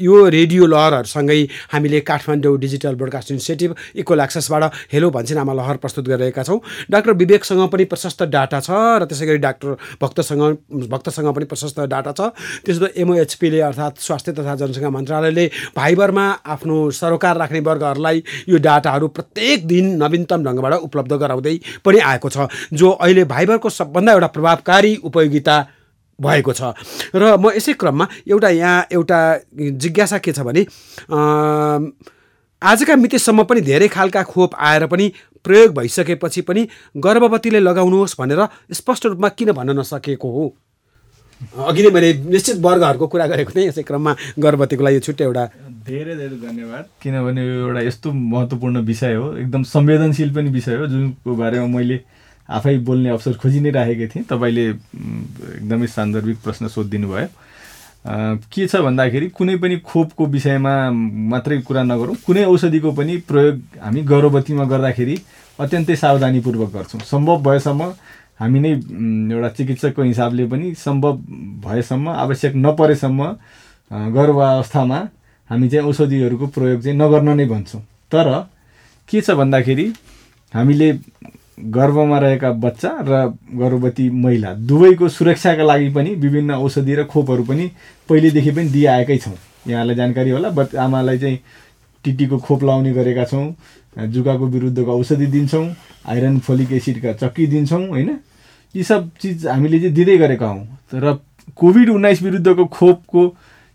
यो 0.00 0.14
रेडियो 0.28 0.66
लहरहरूसँगै 0.66 1.40
हामीले 1.72 2.00
Kathmandu 2.00 2.56
digital 2.58 2.94
broadcast 2.96 3.30
initiative 3.30 3.74
equal 4.00 4.20
एक्सेसबाट 4.20 4.64
hello 4.92 5.10
भन्छिनामा 5.10 5.52
लहर 5.52 5.76
प्रस्तुत 5.84 6.08
गरिरहेका 6.08 6.42
छौँ। 6.42 6.60
डाक्टर 6.90 7.12
विवेकसँग 7.12 7.68
पनि 7.68 7.84
प्रशस्त 7.84 8.22
डाटा 8.32 8.60
छ 8.60 8.70
र 8.72 9.04
त्यसै 9.04 9.26
गरी 9.26 9.38
डाक्टर 9.44 9.76
भक्तसँग 10.00 10.42
भक्तसँग 10.88 11.28
पनि 11.34 11.44
प्रशस्त 11.44 11.80
डाटा 11.84 12.12
छ। 12.12 12.32
त्यसो 12.64 12.88
एमओएचपीले 12.96 13.60
अर्थात् 13.68 14.00
स्वास्थ्य 14.00 14.32
तथा 14.32 14.54
जनसङ्ख्या 14.64 14.90
मन्त्रालयले 14.96 15.46
भाइबरमा 15.76 16.26
आफ्नो 16.40 16.76
सरोकार 16.90 17.36
राख्ने 17.36 17.60
वर्गहरूलाई 17.60 18.22
यो 18.48 18.56
डाटाहरू 18.64 19.08
प्रत्येक 19.12 19.66
दिन 19.66 19.84
नवीनतम 20.02 20.40
ढङ्गबाट 20.44 20.72
उपलब्ध 20.88 21.12
गराउँदै 21.12 21.56
पनि 21.84 21.98
आएको 22.00 22.28
छ। 22.28 22.48
जो 22.72 22.90
अहिले 22.90 23.24
भाइबरको 23.28 23.68
सबभन्दा 23.74 24.12
एउटा 24.12 24.28
प्रभावकारी 24.36 24.92
उपयोगिता 25.04 25.56
भएको 26.18 26.52
छ। 26.52 26.62
र 27.14 27.36
म 27.36 27.50
यसै 27.50 27.72
क्रममा 27.74 28.06
एउटा 28.30 28.48
यहाँ 28.54 28.86
एउटा 28.92 29.20
जिज्ञासा 29.82 30.18
के 30.18 30.32
छ 30.32 30.40
भने 30.46 30.62
आजका 32.62 32.94
मितिसम्म 32.96 33.42
पनि 33.44 33.60
धेरै 33.60 33.88
खालका 33.92 34.22
खोप 34.24 34.54
आएर 34.56 34.86
पनि 34.86 35.12
प्रयोग 35.44 35.74
भइसकेपछि 35.76 36.40
पनि 36.48 36.62
गर्भवतीले 36.96 37.60
लगाउनुहोस् 37.60 38.16
भनेर 38.20 38.40
स्पष्ट 38.72 39.06
रूपमा 39.06 39.28
किन 39.36 39.52
भन्न 39.52 39.78
नसकेको 39.78 40.30
हो? 40.32 40.44
अघि 41.60 41.82
नै 41.82 41.90
मैले 41.90 42.12
निश्चित 42.30 42.56
वर्गहरूको 42.64 43.06
कुरा 43.10 43.26
गरेको 43.26 43.52
थिएँ 43.52 43.66
यसै 43.68 43.82
क्रममा 43.82 44.12
गर्भवतीको 44.38 44.82
लागि 44.84 45.00
छुट्टै 45.04 45.24
एउटा 45.24 45.44
धेरै 45.84 46.14
धेरै 46.16 46.36
धन्यवाद। 46.40 46.84
किनभने 47.02 47.42
यो 47.44 47.54
एउटा 47.68 47.80
यस्तो 47.90 48.12
महत्त्वपूर्ण 48.12 48.76
विषय 48.88 49.14
हो 49.14 49.26
एकदम 49.36 49.62
संवेदनशील 49.68 50.30
पनि 50.34 50.48
विषय 50.56 50.76
हो 50.78 50.86
जुनको 50.86 51.34
बारेमा 51.36 51.66
मैले 51.68 51.96
आफै 52.48 52.76
बोल्ने 52.86 53.08
अवसर 53.10 53.32
खोजि 53.42 53.60
नै 53.60 53.70
राखेको 53.70 54.06
थिएँ 54.14 54.24
तपाईँले 54.28 54.64
एकदमै 54.68 55.86
सान्दर्भिक 55.86 56.38
प्रश्न 56.44 56.68
सोधिदिनु 56.68 57.08
भयो 57.08 57.28
के 58.52 58.66
छ 58.68 58.76
भन्दाखेरि 58.84 59.28
कुनै 59.32 59.56
पनि 59.56 59.76
खोपको 59.80 60.26
विषयमा 60.28 60.72
मात्रै 61.32 61.58
कुरा 61.64 61.82
नगरौँ। 61.88 62.16
कुनै 62.26 62.44
औषधिको 62.44 62.92
पनि 62.92 63.16
प्रयोग 63.24 63.56
हामी 63.80 64.00
गर्भवतीमा 64.04 64.64
गर्दाखेरि 64.68 65.16
अत्यन्तै 65.58 65.96
सावधानीपूर्वक 65.96 66.70
गर्छौँ। 66.74 67.00
सम्भव 67.00 67.36
भएसम्म 67.48 67.82
हामी 68.40 68.60
नै 68.60 68.72
एउटा 69.32 69.48
चिकित्सकको 69.56 70.02
हिसाबले 70.02 70.44
पनि 70.52 70.74
सम्भव 70.76 71.16
भएसम्म 71.64 72.08
आवश्यक 72.08 72.52
नपरेसम्म 72.56 73.20
गर्भावस्थामा 74.16 74.98
हामी 75.50 75.68
चाहिँ 75.68 75.88
औषधिहरूको 75.88 76.46
प्रयोग 76.52 76.80
चाहिँ 76.82 76.98
नगर्न 76.98 77.36
नै 77.40 77.46
भन्छौँ। 77.48 77.80
तर 78.12 78.28
के 79.08 79.20
छ 79.20 79.30
भन्दाखेरि 79.40 79.86
हामीले 80.52 80.92
गर्भमा 81.58 82.18
रहेका 82.18 82.50
बच्चा 82.52 82.90
र 83.00 83.26
गर्भवती 83.54 84.08
महिला 84.10 84.52
दुवैको 84.66 85.08
सुरक्षाका 85.08 85.64
लागि 85.64 85.88
पनि 85.90 86.14
विभिन्न 86.14 86.54
औषधि 86.54 86.94
र 86.94 87.04
खोपहरू 87.04 87.44
पनि 87.44 87.70
पहिलेदेखि 88.08 88.50
पनि 88.50 88.68
दिइआएकै 88.68 89.18
छौँ। 89.18 89.34
यहाँलाई 89.68 89.96
जानकारी 89.96 90.30
होला 90.30 90.48
बट 90.50 90.74
आमालाई 90.76 91.18
चाहिँ 91.18 91.38
टिटीको 92.04 92.38
खोप 92.38 92.64
लाउने 92.64 92.92
गरेका 92.92 93.24
छौँ 93.24 93.46
जुकाको 94.10 94.46
विरुद्धको 94.46 94.98
औषधि 94.98 95.26
दिन्छौँ 95.26 95.66
आइरन 96.06 96.38
फोलिक 96.38 96.72
एसिडका 96.72 97.12
चक्की 97.22 97.46
दिन्छौँ 97.46 97.86
होइन? 97.88 98.10
यी 98.74 98.82
सब 98.82 99.10
चिज 99.20 99.46
हामीले 99.46 99.78
चाहिँ 99.80 99.94
दिँदै 99.94 100.16
गरेका 100.18 100.46
हौँ। 100.46 100.66
र 100.94 101.18
कोभिड 101.56 101.90
उन्नाइस 101.90 102.22
विरुद्धको 102.22 102.64
खोपको 102.66 103.22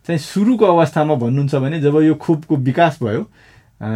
चाहिँ 0.08 0.20
सुरुको 0.20 0.66
अवस्थामा 0.66 1.16
भन्नुहुन्छ 1.16 1.56
भने 1.56 1.80
जब 1.82 1.96
यो 2.02 2.16
खोपको 2.16 2.56
विकास 2.56 3.00
भयो 3.04 3.24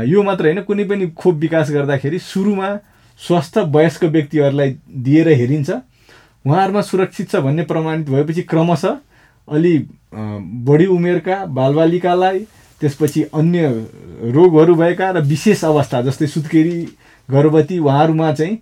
यो 0.07 0.23
मात्र 0.23 0.45
होइन 0.45 0.61
कुनै 0.63 0.83
पनि 0.83 1.07
खोप 1.11 1.35
विकास 1.35 1.71
गर्दाखेरि 1.71 2.19
सुरुमा 2.19 2.69
स्वस्थ 3.19 3.57
वयस्क 3.75 4.03
व्यक्तिहरूलाई 4.05 4.69
दिएर 5.05 5.27
हेरिन्छ। 5.29 5.69
उहाँहरूमा 6.45 6.81
सुरक्षित 6.81 7.29
छ 7.31 7.35
भन्ने 7.45 7.63
प्रमाणित 7.63 8.09
भएपछि 8.09 8.41
क्रमशः 8.51 8.97
अलि 9.47 9.77
बढी 10.67 10.85
उमेरका 10.85 11.45
बालबालिकालाई 11.45 12.39
त्यसपछि 12.81 13.21
अन्य 13.33 13.67
रोगहरू 14.35 14.75
भएका 14.75 15.09
र 15.11 15.21
विशेष 15.23 15.63
अवस्था 15.65 16.01
जस्तै 16.01 16.27
सुत्केरी 16.27 16.79
गर्भवती 17.29 17.79
उहाँहरूमा 17.79 18.31
चाहिँ 18.33 18.57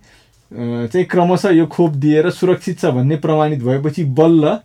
चाहिँ 0.88 1.04
क्रमशः 1.06 1.50
यो 1.50 1.66
खोप 1.66 1.92
दिएर 1.96 2.30
सुरक्षित 2.30 2.78
छ 2.80 2.92
भन्ने 2.94 3.16
प्रमाणित 3.18 3.62
भएपछि 3.62 4.04
बल्ल 4.14 4.58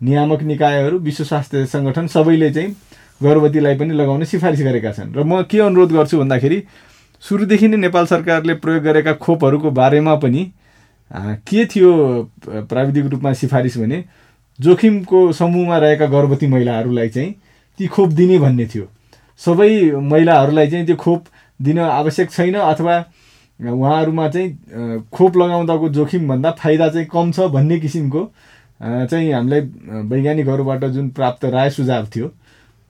नियामक 0.00 0.42
निकायहरू 0.42 0.98
विश्व 0.98 1.24
स्वास्थ्य 1.24 1.66
सङ्गठन 1.66 2.06
सबैले 2.06 2.50
चाहिँ 2.50 2.74
गर्भवतीलाई 3.22 3.74
पनि 3.78 3.94
लगाउने 3.94 4.24
सिफारिस 4.24 4.60
गरेका 4.62 4.92
छन्। 4.92 5.12
र 5.14 5.22
म 5.22 5.42
के 5.42 5.58
अनुरोध 5.60 5.92
गर्छु 5.92 6.18
भन्दाखेरि 6.18 6.58
सुरुदेखि 7.28 7.68
नै 7.68 7.76
नेपाल 7.76 8.06
सरकारले 8.06 8.54
प्रयोग 8.54 8.82
गरेका 8.82 9.12
खोपहरूको 9.14 9.70
बारेमा 9.70 10.14
पनि 10.14 10.42
के 11.48 11.64
थियो 11.66 11.90
प्राविधिक 12.48 13.06
रूपमा 13.06 13.32
सिफारिस 13.32 13.78
भने 13.78 14.04
जोखिमको 14.58 15.20
समूहमा 15.32 15.78
रहेका 15.78 16.06
गर्भवती 16.06 16.46
महिलाहरूलाई 16.46 17.08
चाहिँ 17.08 17.34
ती 17.78 17.86
खोप 17.86 18.10
दिने 18.10 18.38
भन्ने 18.38 18.66
थियो। 18.66 18.84
सबै 19.38 19.70
महिलाहरूलाई 19.90 20.70
चाहिँ 20.70 20.86
त्यो 20.86 20.96
खोप 20.96 21.24
दिन 21.60 21.78
आवश्यक 21.78 22.30
छैन 22.30 22.54
अथवा 22.54 22.98
उहाँहरूमा 23.60 24.28
चाहिँ 24.28 25.00
खोप 25.12 25.36
लगाउँदाको 25.36 25.88
जोखिमभन्दा 25.88 26.50
फाइदा 26.60 26.88
चाहिँ 26.88 27.06
कम 27.12 27.32
छ 27.32 27.48
भन्ने 27.56 27.78
किसिमको 27.80 28.30
चाहिँ 28.82 29.32
हामीलाई 29.32 29.60
वैज्ञानिकहरूबाट 30.12 30.84
जुन 30.84 31.08
प्राप्त 31.08 31.44
राय 31.44 31.70
सुझाव 31.70 32.06
थियो 32.16 32.28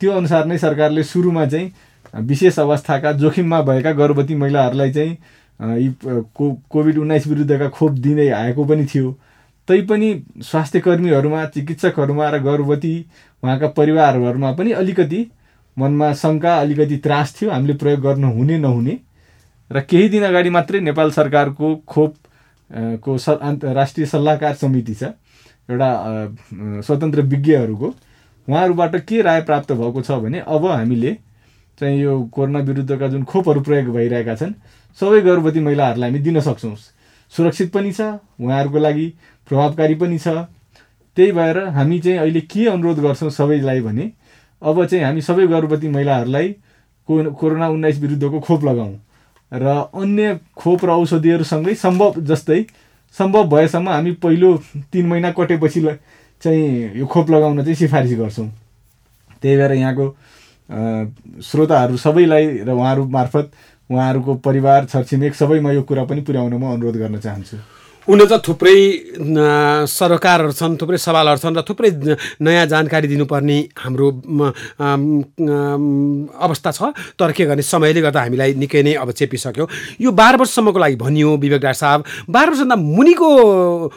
त्यो 0.00 0.12
अनुसार 0.12 0.46
नै 0.46 0.58
सरकारले 0.58 1.02
सुरुमा 1.02 1.46
चाहिँ 1.46 1.72
विशेष 2.14 2.58
अवस्थाका 2.58 3.12
जोखिममा 3.12 3.60
भएका 3.62 3.92
गर्भवती 3.92 4.34
महिलाहरूलाई 4.34 4.92
चाहिँ 4.92 5.16
यी 5.78 5.94
को 6.02 6.52
कोभिड 6.70 6.98
उन्नाइस 6.98 7.26
विरुद्धका 7.26 7.68
खोप 7.68 7.92
दिँदै 7.92 8.28
आएको 8.30 8.64
पनि 8.64 8.84
थियो। 8.84 9.12
तैपनि 9.68 10.10
स्वास्थ्य 10.42 10.80
कर्मीहरूमा 10.80 11.44
चिकित्सकहरूमा 11.46 12.28
र 12.30 12.38
गर्भवती 12.42 12.94
उहाँका 13.42 13.68
परिवारहरूमा 13.76 14.52
पनि 14.52 14.72
अलिकति 14.72 15.26
मनमा 15.76 16.12
शङ्का 16.14 16.58
अलिकति 16.60 16.96
त्रास 16.96 17.34
थियो। 17.40 17.50
हामीले 17.50 17.74
प्रयोग 17.74 18.00
गर्नु 18.00 18.32
हुने 18.32 18.58
नहुने। 18.58 18.98
र 19.70 19.80
केही 19.80 20.08
दिन 20.08 20.24
अगाडि 20.24 20.50
मात्रै 20.50 20.80
नेपाल 20.80 21.10
सरकारको 21.10 21.74
खोप 21.88 22.14
को 23.02 23.16
स 23.18 23.38
राष्ट्रिय 23.64 24.06
सल्लाहकार 24.06 24.54
समिति 24.54 24.94
छ 24.94 25.02
एउटा 25.68 25.90
स्वतन्त्र 26.86 27.20
विज्ञहरूको 27.22 27.94
उहाँहरूबाट 28.48 28.96
के 29.08 29.22
राय 29.22 29.40
प्राप्त 29.42 29.72
भएको 29.72 30.02
छ 30.02 30.10
भने 30.22 30.40
अब 30.46 30.66
हामीले 30.66 31.16
चाहिँ 31.80 32.00
यो 32.00 32.22
कोरोना 32.32 32.58
विरुद्धका 32.60 33.08
जुन 33.08 33.22
खोपहरू 33.24 33.60
प्रयोग 33.60 33.94
भइरहेका 33.94 34.34
छन् 34.34 34.52
सबै 34.98 35.20
गर्भवती 35.20 35.60
महिलाहरूलाई 35.60 36.10
हामी 36.10 36.20
दिन 36.22 36.40
सक्छौँ। 36.40 36.76
सुरक्षित 37.32 37.72
पनि 37.72 37.92
छ 37.92 38.00
उहाँहरूको 38.40 38.78
लागि 38.78 39.06
प्रभावकारी 39.48 39.94
पनि 39.94 40.18
छ। 40.18 40.28
त्यही 41.16 41.32
भएर 41.32 41.58
हामी 41.74 41.98
चाहिँ 42.00 42.18
अहिले 42.18 42.40
के 42.40 42.66
अनुरोध 42.68 42.98
गर्छौँ 42.98 43.30
सबैलाई 43.30 43.80
भने 43.80 44.10
अब 44.62 44.84
चाहिँ 44.86 45.04
हामी 45.04 45.20
सबै 45.22 45.46
गर्भवती 45.46 45.88
महिलाहरूलाई 45.88 46.48
को 47.08 47.32
कोरोना 47.32 47.68
उन्नाइस 47.68 47.98
विरुद्धको 48.00 48.40
खोप 48.40 48.64
लगाउँ। 48.64 48.94
र 49.52 49.66
अन्य 49.94 50.38
खोप 50.56 50.84
र 50.84 50.90
औषधिहरूसँगै 50.90 51.74
सम्भव 51.74 52.20
जस्तै 52.22 52.64
सम्भव 53.16 53.48
भएसम्म 53.48 53.88
हामी 53.88 54.12
पहिलो 54.22 54.56
तिन 54.92 55.06
महिना 55.06 55.30
कटेपछि 55.30 55.80
चाहिँ 56.42 56.98
यो 56.98 57.06
खोप 57.06 57.30
लगाउन 57.30 57.62
चाहिँ 57.62 57.74
सिफारिस 57.74 58.18
गर्छौँ। 58.18 58.48
त्यही 59.42 59.56
भएर 59.56 59.72
यहाँको 59.72 60.06
श्रोताहरू 60.68 61.96
सबैलाई 61.96 62.46
र 62.64 62.70
उहाँहरू 62.70 63.04
मार्फत 63.08 63.50
उहाँहरूको 63.90 64.34
परिवार 64.40 64.84
छरछिमेक 64.88 65.34
सबैमा 65.34 65.72
यो 65.72 65.82
कुरा 65.84 66.04
पनि 66.08 66.20
पुर्याउन 66.24 66.54
म 66.54 66.72
अनुरोध 66.72 66.96
गर्न 66.96 67.18
चाहन्छु। 67.20 67.56
हुन 68.08 68.20
त 68.28 68.36
थुप्रै 68.44 68.76
सरकारहरू 69.88 70.52
छन् 70.52 70.76
थुप्रै 70.76 70.98
सवालहरू 71.00 71.40
छन् 71.40 71.56
र 71.56 71.62
थुप्रै 71.64 71.90
नयाँ 72.40 72.66
जानकारी 72.68 73.08
दिनुपर्ने 73.08 73.58
हाम्रो 73.80 74.08
अवस्था 76.36 76.70
छ। 76.72 76.92
तर 77.16 77.32
के 77.32 77.44
गर्ने 77.48 77.64
समयले 77.64 78.00
गर्दा 78.04 78.20
हामीलाई 78.28 78.60
निकै 78.60 78.82
नै 78.84 78.92
अब 79.00 79.10
चेपिसक्यो। 79.16 79.64
यो 80.00 80.10
बाह्र 80.12 80.36
वर्षसम्मको 80.36 80.78
लागि 80.84 80.96
भनियो 81.00 81.36
विवेक 81.40 81.60
डाक्टर 81.64 81.80
साहब 81.80 82.04
बाह्र 82.28 82.48
वर्षभन्दा 82.52 82.76
मुनिको 82.76 83.28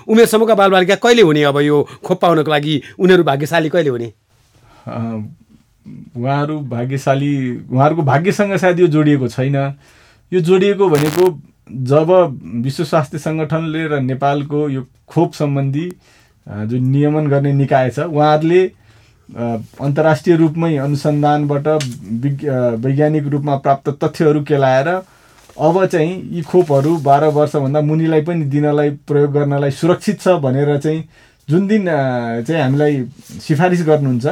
उमेरसम्मका 0.08 0.56
बालबालिका 0.56 0.96
कहिले 1.04 1.22
हुने? 1.28 1.44
अब 1.44 1.60
यो 1.68 1.84
खोप 2.00 2.18
पाउनको 2.22 2.52
लागि 2.52 2.82
उनीहरू 3.00 3.24
भाग्यशाली 3.28 3.70
कहिले 3.76 3.92
हुने? 3.92 4.08
उहाँहरू 6.16 6.60
भाग्यशाली 6.70 7.34
उहाँहरूको 7.70 8.02
भाग्यसँग 8.04 8.56
सायद 8.58 8.80
यो 8.80 8.88
जोडिएको 8.88 9.28
छैन। 9.28 9.56
यो 10.32 10.40
जोडिएको 10.42 10.90
भनेको 10.90 11.30
जब 11.88 12.12
विश्व 12.64 12.84
स्वास्थ्य 12.84 13.18
सङ्गठनले 13.20 13.88
र 13.88 14.00
नेपालको 14.02 14.68
यो 14.70 14.86
खोप 15.08 15.34
सम्बन्धी 15.34 15.90
जुन 16.48 16.84
नियमन 16.88 17.28
गर्ने 17.28 17.54
निकाय 17.54 17.90
छ 17.90 18.00
उहाँहरूले 18.00 18.64
अन्तर्राष्ट्रिय 19.30 20.36
रूपमै 20.36 20.76
अनुसन्धानबाट 20.78 21.68
वैज्ञानिक 22.84 23.28
रूपमा 23.28 23.56
प्राप्त 23.58 23.90
तथ्यहरू 24.04 24.44
केलाएर 24.44 24.88
अब 24.88 25.86
चाहिँ 25.86 26.14
यी 26.32 26.42
खोपहरू 26.42 26.96
बाह्र 26.98 27.26
वर्षभन्दा 27.36 27.82
मुनिलाई 27.82 28.22
पनि 28.22 28.46
दिनलाई 28.46 28.90
प्रयोग 29.08 29.32
गर्नलाई 29.34 29.72
सुरक्षित 29.74 30.22
छ 30.22 30.36
भनेर 30.40 30.78
चाहिँ 30.78 31.04
जुन 31.50 31.68
दिन 31.68 31.86
चाहिँ 32.48 32.62
हामीलाई 32.62 33.04
सिफारिस 33.42 33.86
गर्नुहुन्छ 33.88 34.26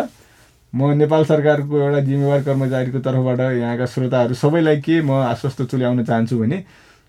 म 0.76 0.92
नेपाल 0.98 1.24
सरकारको 1.26 1.80
एउटा 1.80 2.00
जिम्मेवार 2.04 2.42
कर्मचारीको 2.44 3.00
तर्फबाट 3.00 3.40
यहाँका 3.40 3.86
श्रोताहरू 3.86 4.34
सबैलाई 4.36 4.78
के 4.84 5.02
म 5.02 5.12
आश्वस्त 5.24 5.62
तुल्याउन 5.72 6.04
चाहन्छु 6.04 6.38
भने 6.38 6.58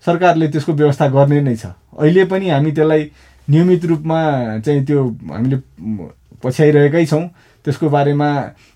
सरकारले 0.05 0.47
त्यसको 0.47 0.73
व्यवस्था 0.73 1.07
गर्ने 1.11 1.41
नै 1.41 1.55
छ। 1.55 1.75
अहिले 1.99 2.23
पनि 2.31 2.49
हामी 2.49 2.71
त्यसलाई 2.71 3.03
नियमित 3.47 3.85
रूपमा 3.85 4.19
चाहिँ 4.63 4.85
त्यो 4.87 5.03
हामीले 5.03 5.57
पछ्याइरहेकै 6.43 7.05
छौँ। 7.05 7.23
त्यसको 7.65 7.89
बारेमा 7.89 8.29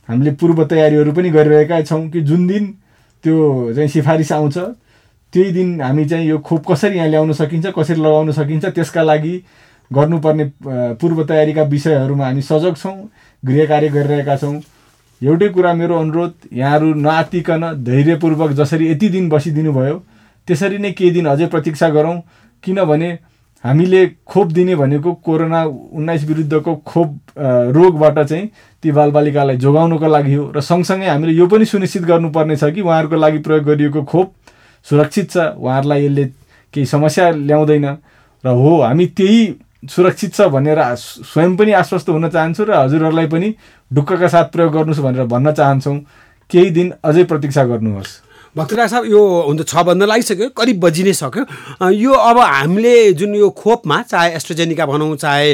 हामीले 0.09 0.31
पूर्व 0.35 0.63
तयारीहरू 0.67 1.11
पनि 1.15 1.29
गरिरहेका 1.31 1.81
छौँ 1.87 2.09
कि 2.11 2.21
जुन 2.27 2.47
दिन 2.47 2.65
त्यो 3.23 3.37
चाहिँ 3.75 3.87
सिफारिस 3.87 4.31
आउँछ 4.31 4.57
त्यही 5.33 5.51
दिन 5.53 5.81
हामी 5.81 6.05
चाहिँ 6.05 6.27
यो 6.27 6.37
खोप 6.43 6.67
कसरी 6.67 6.97
यहाँ 6.97 7.07
ल्याउन 7.07 7.31
सकिन्छ 7.39 7.71
कसरी 7.77 8.01
लगाउन 8.01 8.31
सकिन्छ 8.35 8.65
त्यसका 8.75 9.03
लागि 9.03 9.35
गर्नुपर्ने 9.91 10.45
पूर्व 10.99 11.23
तयारीका 11.23 11.63
विषयहरूमा 11.71 12.25
हामी 12.25 12.41
सजग 12.41 12.75
छौँ 12.75 12.97
गृह 13.43 13.65
कार्य 13.71 13.89
गरिरहेका 13.89 14.35
छौँ। 14.37 14.59
एउटै 15.21 15.47
कुरा 15.49 15.73
मेरो 15.73 15.97
अनुरोध 15.99 16.33
यहाँहरू 16.53 16.93
नआत्तिकन 16.97 17.63
धैर्यपूर्वक 17.85 18.51
जसरी 18.59 18.91
यति 18.91 19.09
दिन 19.09 19.29
बसिदिनु 19.29 19.73
भयो 19.73 19.97
त्यसरी 20.47 20.77
नै 20.77 20.91
केही 20.91 21.11
दिन 21.11 21.25
अझै 21.29 21.45
प्रतीक्षा 21.47 21.89
गरौँ 21.89 22.17
किनभने 22.63 23.09
हामीले 23.63 24.05
खोप 24.25 24.47
दिने 24.51 24.75
भनेको 24.75 25.13
कोरोना 25.21 25.63
उन्नाइस 25.93 26.23
विरुद्धको 26.27 26.75
खोप 26.85 27.37
रोगबाट 27.77 28.19
चाहिँ 28.19 28.49
ती 28.83 28.91
बालबालिकालाई 28.91 29.57
जोगाउनुको 29.57 30.07
लागि 30.07 30.33
हो। 30.33 30.45
र 30.55 30.61
सँगसँगै 30.61 31.07
हामीले 31.07 31.33
यो 31.37 31.47
पनि 31.47 31.65
सुनिश्चित 31.65 32.03
गर्नुपर्ने 32.03 32.55
छ 32.57 32.73
कि 32.73 32.81
उहाँहरूको 32.81 33.15
लागि 33.15 33.37
प्रयोग 33.45 33.63
गरिएको 33.65 34.03
खोप 34.03 34.33
सुरक्षित 34.85 35.29
छ 35.31 35.37
उहाँहरूलाई 35.61 36.05
यसले 36.05 36.25
केही 36.73 36.85
समस्या 36.85 37.29
ल्याउँदैन। 37.29 37.85
र 38.43 38.47
हो 38.49 38.81
हामी 38.81 39.05
त्यही 39.05 39.41
सुरक्षित 39.83 40.33
छ 40.35 40.41
भनेर 40.53 40.79
स्वयं 40.95 41.55
पनि 41.57 41.71
आश्वस्त 41.73 42.09
हुन 42.09 42.29
चाहन्छु 42.29 42.63
र 42.63 42.71
हजुरहरूलाई 42.73 43.27
पनि 43.27 43.53
ढुक्कका 43.91 44.27
साथ 44.27 44.45
प्रयोग 44.53 44.73
गर्नुहोस् 44.73 45.01
भनेर 45.01 45.25
भन्न 45.25 45.51
चाहन्छौँ। 45.51 45.97
केही 46.49 46.69
दिन 46.69 46.93
अझै 47.03 47.23
प्रतीक्षा 47.23 47.63
गर्नुहोस्। 47.65 48.11
भक्तराज 48.55 48.89
साहब 48.91 49.05
यो 49.05 49.21
हुन्छ 49.47 49.61
छ 49.63 49.73
बज्न 49.81 50.05
लागिसक्यो 50.05 50.49
करिब 50.53 50.79
बजी 50.79 51.03
नै 51.03 51.13
सक्यो। 51.15 51.43
यो 51.89 52.13
अब 52.13 52.37
हामीले 52.37 52.95
जुन 53.17 53.35
यो 53.35 53.49
खोपमा 53.49 54.01
चाहे 54.05 54.35
एस्ट्रोजेनिका 54.35 54.85
भनौँ 54.85 55.15
चाहे 55.17 55.47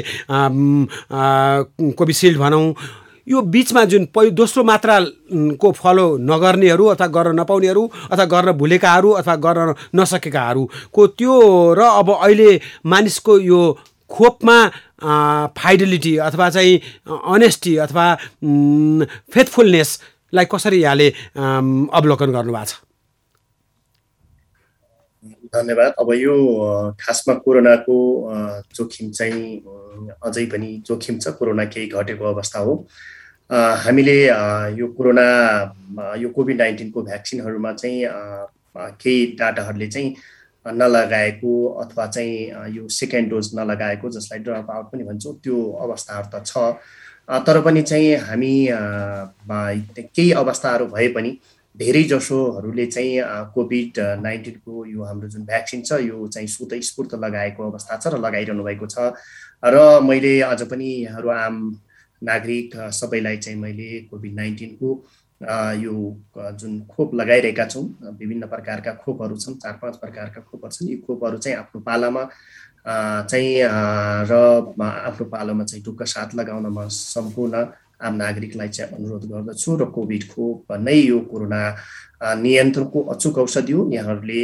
कोभिसिल्ड 1.95 2.37
भनौँ 2.37 2.65
यो 3.27 3.41
बिचमा 3.53 3.83
जुन 3.85 4.05
पहि 4.15 4.31
दोस्रो 4.31 4.63
मात्राको 4.63 5.71
फलो 5.71 6.05
नगर्नेहरू 6.19 6.85
अथवा 6.95 7.07
गर्न 7.07 7.39
नपाउनेहरू 7.39 7.83
अथवा 8.11 8.25
गर्न 8.25 8.51
भुलेकाहरू 8.57 9.09
अथवा 9.19 9.35
गर्न 9.45 9.73
नसकेकाहरूको 9.95 11.07
त्यो 11.15 11.33
र 11.77 11.81
अब 12.01 12.09
अहिले 12.11 12.49
मानिसको 12.85 13.39
यो 13.39 13.61
खोपमा 14.09 14.57
फाइडेलिटी 15.57 16.17
अथवा 16.17 16.49
चाहिँ 16.49 16.81
अनेस्टी 17.33 17.75
अथवा 17.85 18.05
फेथफुलनेसलाई 19.33 20.45
कसरी 20.51 20.81
यहाँले 20.81 21.09
अवलोकन 21.37 22.31
गर्नुभएको 22.31 22.65
छ? 22.65 22.73
धन्यवाद। 25.47 25.91
अब 25.99 26.09
यो 26.13 26.35
खासमा 26.99 27.33
कोरोनाको 27.43 27.97
जोखिम 28.75 29.11
चाहिँ 29.11 29.43
अझै 30.23 30.45
पनि 30.51 30.69
जोखिम 30.87 31.19
छ। 31.19 31.27
कोरोना 31.39 31.65
केही 31.65 31.87
घटेको 31.87 32.25
अवस्था 32.25 32.59
हो। 32.59 32.73
हामीले 33.83 34.17
यो 34.77 34.87
कोरोना 34.97 35.27
यो 36.19 36.29
कोभिड 36.35 36.57
नाइन्टिनको 36.57 37.01
भ्याक्सिनहरूमा 37.03 37.71
चाहिँ 37.73 37.99
केही 39.01 39.25
डाटाहरूले 39.39 39.87
चाहिँ 39.87 40.09
नलगाएको 40.73 41.53
अथवा 41.83 42.05
चाहिँ 42.07 42.71
यो 42.75 42.87
सेकेन्ड 42.91 43.29
डोज 43.29 43.51
नलगाएको 43.55 44.09
जसलाई 44.09 44.39
ड्रप 44.43 44.71
आउट 44.71 44.85
पनि 44.91 45.03
भन्छौँ 45.03 45.35
त्यो 45.43 45.57
अवस्थाहरू 45.81 46.27
त 46.33 46.43
छ। 46.45 46.57
तर 47.47 47.61
पनि 47.61 47.81
चाहिँ 47.81 48.15
हामी 48.27 48.55
केही 49.99 50.31
अवस्थाहरू 50.31 50.85
भए 50.87 51.07
पनि 51.15 51.37
धेरै 51.77 52.03
जसोहरूले 52.03 52.85
चाहिँ 52.85 53.19
कोभिड 53.53 53.99
नाइन्टिनको 54.21 54.85
यो 54.85 55.03
हाम्रो 55.03 55.27
जुन 55.29 55.43
भ्याक्सिन 55.45 55.81
छ 55.81 55.99
यो 56.01 56.27
चाहिँ 56.27 56.47
सुत 56.47 56.73
स्फूर्त 56.83 57.15
लगाएको 57.15 57.69
अवस्था 57.71 57.97
छ 57.97 58.13
र 58.13 58.17
लगाइरहनु 58.17 58.63
भएको 58.63 58.87
छ। 58.87 59.13
र 59.65 59.99
मैले 60.03 60.39
अझ 60.41 60.61
पनि 60.71 60.89
यहाँहरू 61.03 61.29
आम 61.29 61.55
नागरिक 62.21 62.75
सबैलाई 62.93 63.37
चाहिँ 63.37 63.59
मैले 63.59 63.89
कोभिड 64.09 64.33
नाइन्टिनको 64.35 64.89
यो 65.41 65.93
जुन 66.53 66.79
खोप 66.89 67.13
लगाइरहेका 67.15 67.65
छौँ 67.65 67.83
विभिन्न 68.11 68.47
प्रकारका 68.47 68.93
खोपहरू 68.95 69.37
छन् 69.37 69.55
चार 69.55 69.73
पाँच 69.81 69.95
प्रकारका 69.95 70.41
खोपहरू 70.41 70.71
छन् 70.71 70.89
यी 70.89 70.97
खोपहरू 70.97 71.37
चाहिँ 71.37 71.57
आफ्नो 71.57 71.81
पालामा 71.81 72.23
चाहिँ 73.23 73.53
र 74.25 74.33
आफ्नो 74.81 75.25
पालोमा 75.27 75.63
चाहिँ 75.63 75.83
ढुक्क 75.83 76.03
साथ 76.05 76.35
लगाउन 76.35 76.65
म 76.69 76.87
सम्पूर्ण 76.89 77.65
आम 78.01 78.15
नागरिकलाई 78.15 78.69
चाहिँ 78.69 78.91
अनुरोध 78.93 79.25
गर्दछु 79.25 79.75
र 79.75 79.85
कोभिड 79.91 80.23
खोप 80.31 80.73
नै 80.79 80.95
यो 80.95 81.19
कोरोना 81.21 81.61
नियन्त्रणको 82.21 82.99
अचुक 83.13 83.37
औषधि 83.37 83.73
हो। 83.73 83.89
यहाँहरूले 83.93 84.41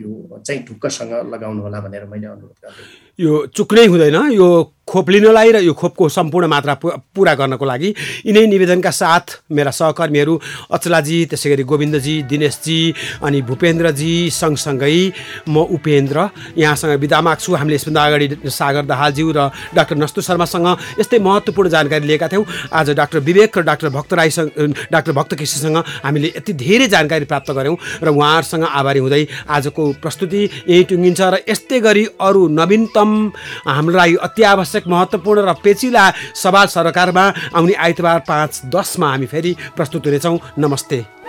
यो 0.00 0.10
चाहिँ 0.46 0.62
ढुक्कसँग 0.68 1.12
लगाउनु 1.34 1.62
होला 1.62 1.80
भनेर 1.80 2.04
मैले 2.06 2.26
अनुरोध 2.26 2.56
गर्छु 2.64 3.24
यो 3.24 3.46
चुक्नै 3.56 3.86
हुँदैन। 3.86 4.16
यो 4.32 4.48
खोप 4.90 5.10
लिनलाई 5.10 5.50
र 5.52 5.56
यो 5.62 5.72
खोपको 5.74 6.08
सम्पूर्ण 6.08 6.46
मात्रा 6.50 6.74
पुरा 7.14 7.34
गर्नको 7.34 7.64
लागि 7.64 7.88
यिनै 8.26 8.46
निवेदनका 8.46 8.90
साथ 8.90 9.26
मेरा 9.54 9.70
सहकर्मीहरू 9.70 10.34
अचलाजी 10.74 11.18
त्यसै 11.30 11.50
गरी 11.50 11.62
गोविन्दजी 11.62 12.14
दिनेशजी 12.26 12.78
अनि 13.22 13.42
भूपेन्द्रजी 13.46 14.14
सँगसँगै 14.30 15.12
म 15.46 15.62
उपेन्द्र 15.78 16.18
यहाँसँग 16.58 16.98
बिदा 16.98 17.20
माग्छु। 17.20 17.54
हामीले 17.54 17.76
यसभन्दा 17.76 18.02
अगाडि 18.02 18.26
सागर 18.50 18.84
दाहालज्यू 18.90 19.26
र 19.30 19.50
डाक्टर 19.74 19.96
नस्तु 19.96 20.20
शर्मासँग 20.26 20.66
यस्तै 20.98 21.18
महत्त्वपूर्ण 21.18 21.68
जानकारी 21.70 22.06
लिएका 22.06 22.28
थियौँ। 22.28 22.44
आज 22.72 22.90
डाक्टर 22.98 23.18
विवेक 23.20 23.58
र 23.58 23.62
डाक्टर 23.62 23.88
भक्त 23.94 24.12
राईसँग 24.14 24.74
डाक्टर 24.90 25.12
भक्त 25.12 25.34
केसीसँग 25.38 25.76
हामीले 26.02 26.32
यति 26.34 26.52
धेरै 26.60 26.86
जानकारी 26.88 27.24
प्राप्त 27.24 27.50
गऱ्यौँ 27.50 27.76
र 28.02 28.08
उहाँहरूसँग 28.08 28.64
आभारी 28.70 29.00
हुँदै 29.00 29.22
आजको 29.48 29.82
प्रस्तुति 30.02 30.42
यहीँ 30.68 30.84
टुङ्गिन्छ 30.90 31.20
र 31.20 31.36
यस्तै 31.48 31.80
गरी 31.80 32.04
अरू 32.20 32.42
नवीनतम 32.58 33.10
हाम्रो 33.68 33.96
लागि 33.96 34.16
अति 34.26 34.42
आवश्यक 34.52 34.88
महत्त्वपूर्ण 34.88 35.48
र 35.48 35.52
पेचिला 35.64 36.04
सवाल 36.36 36.66
सरकारमा 36.68 37.24
आउने 37.54 37.74
आइतबार 37.86 38.18
पाँच 38.28 38.52
दसमा 38.74 39.08
हामी 39.10 39.26
फेरि 39.26 39.56
प्रस्तुत 39.76 40.06
हुनेछौँ। 40.06 40.38
नमस्ते। 40.58 41.19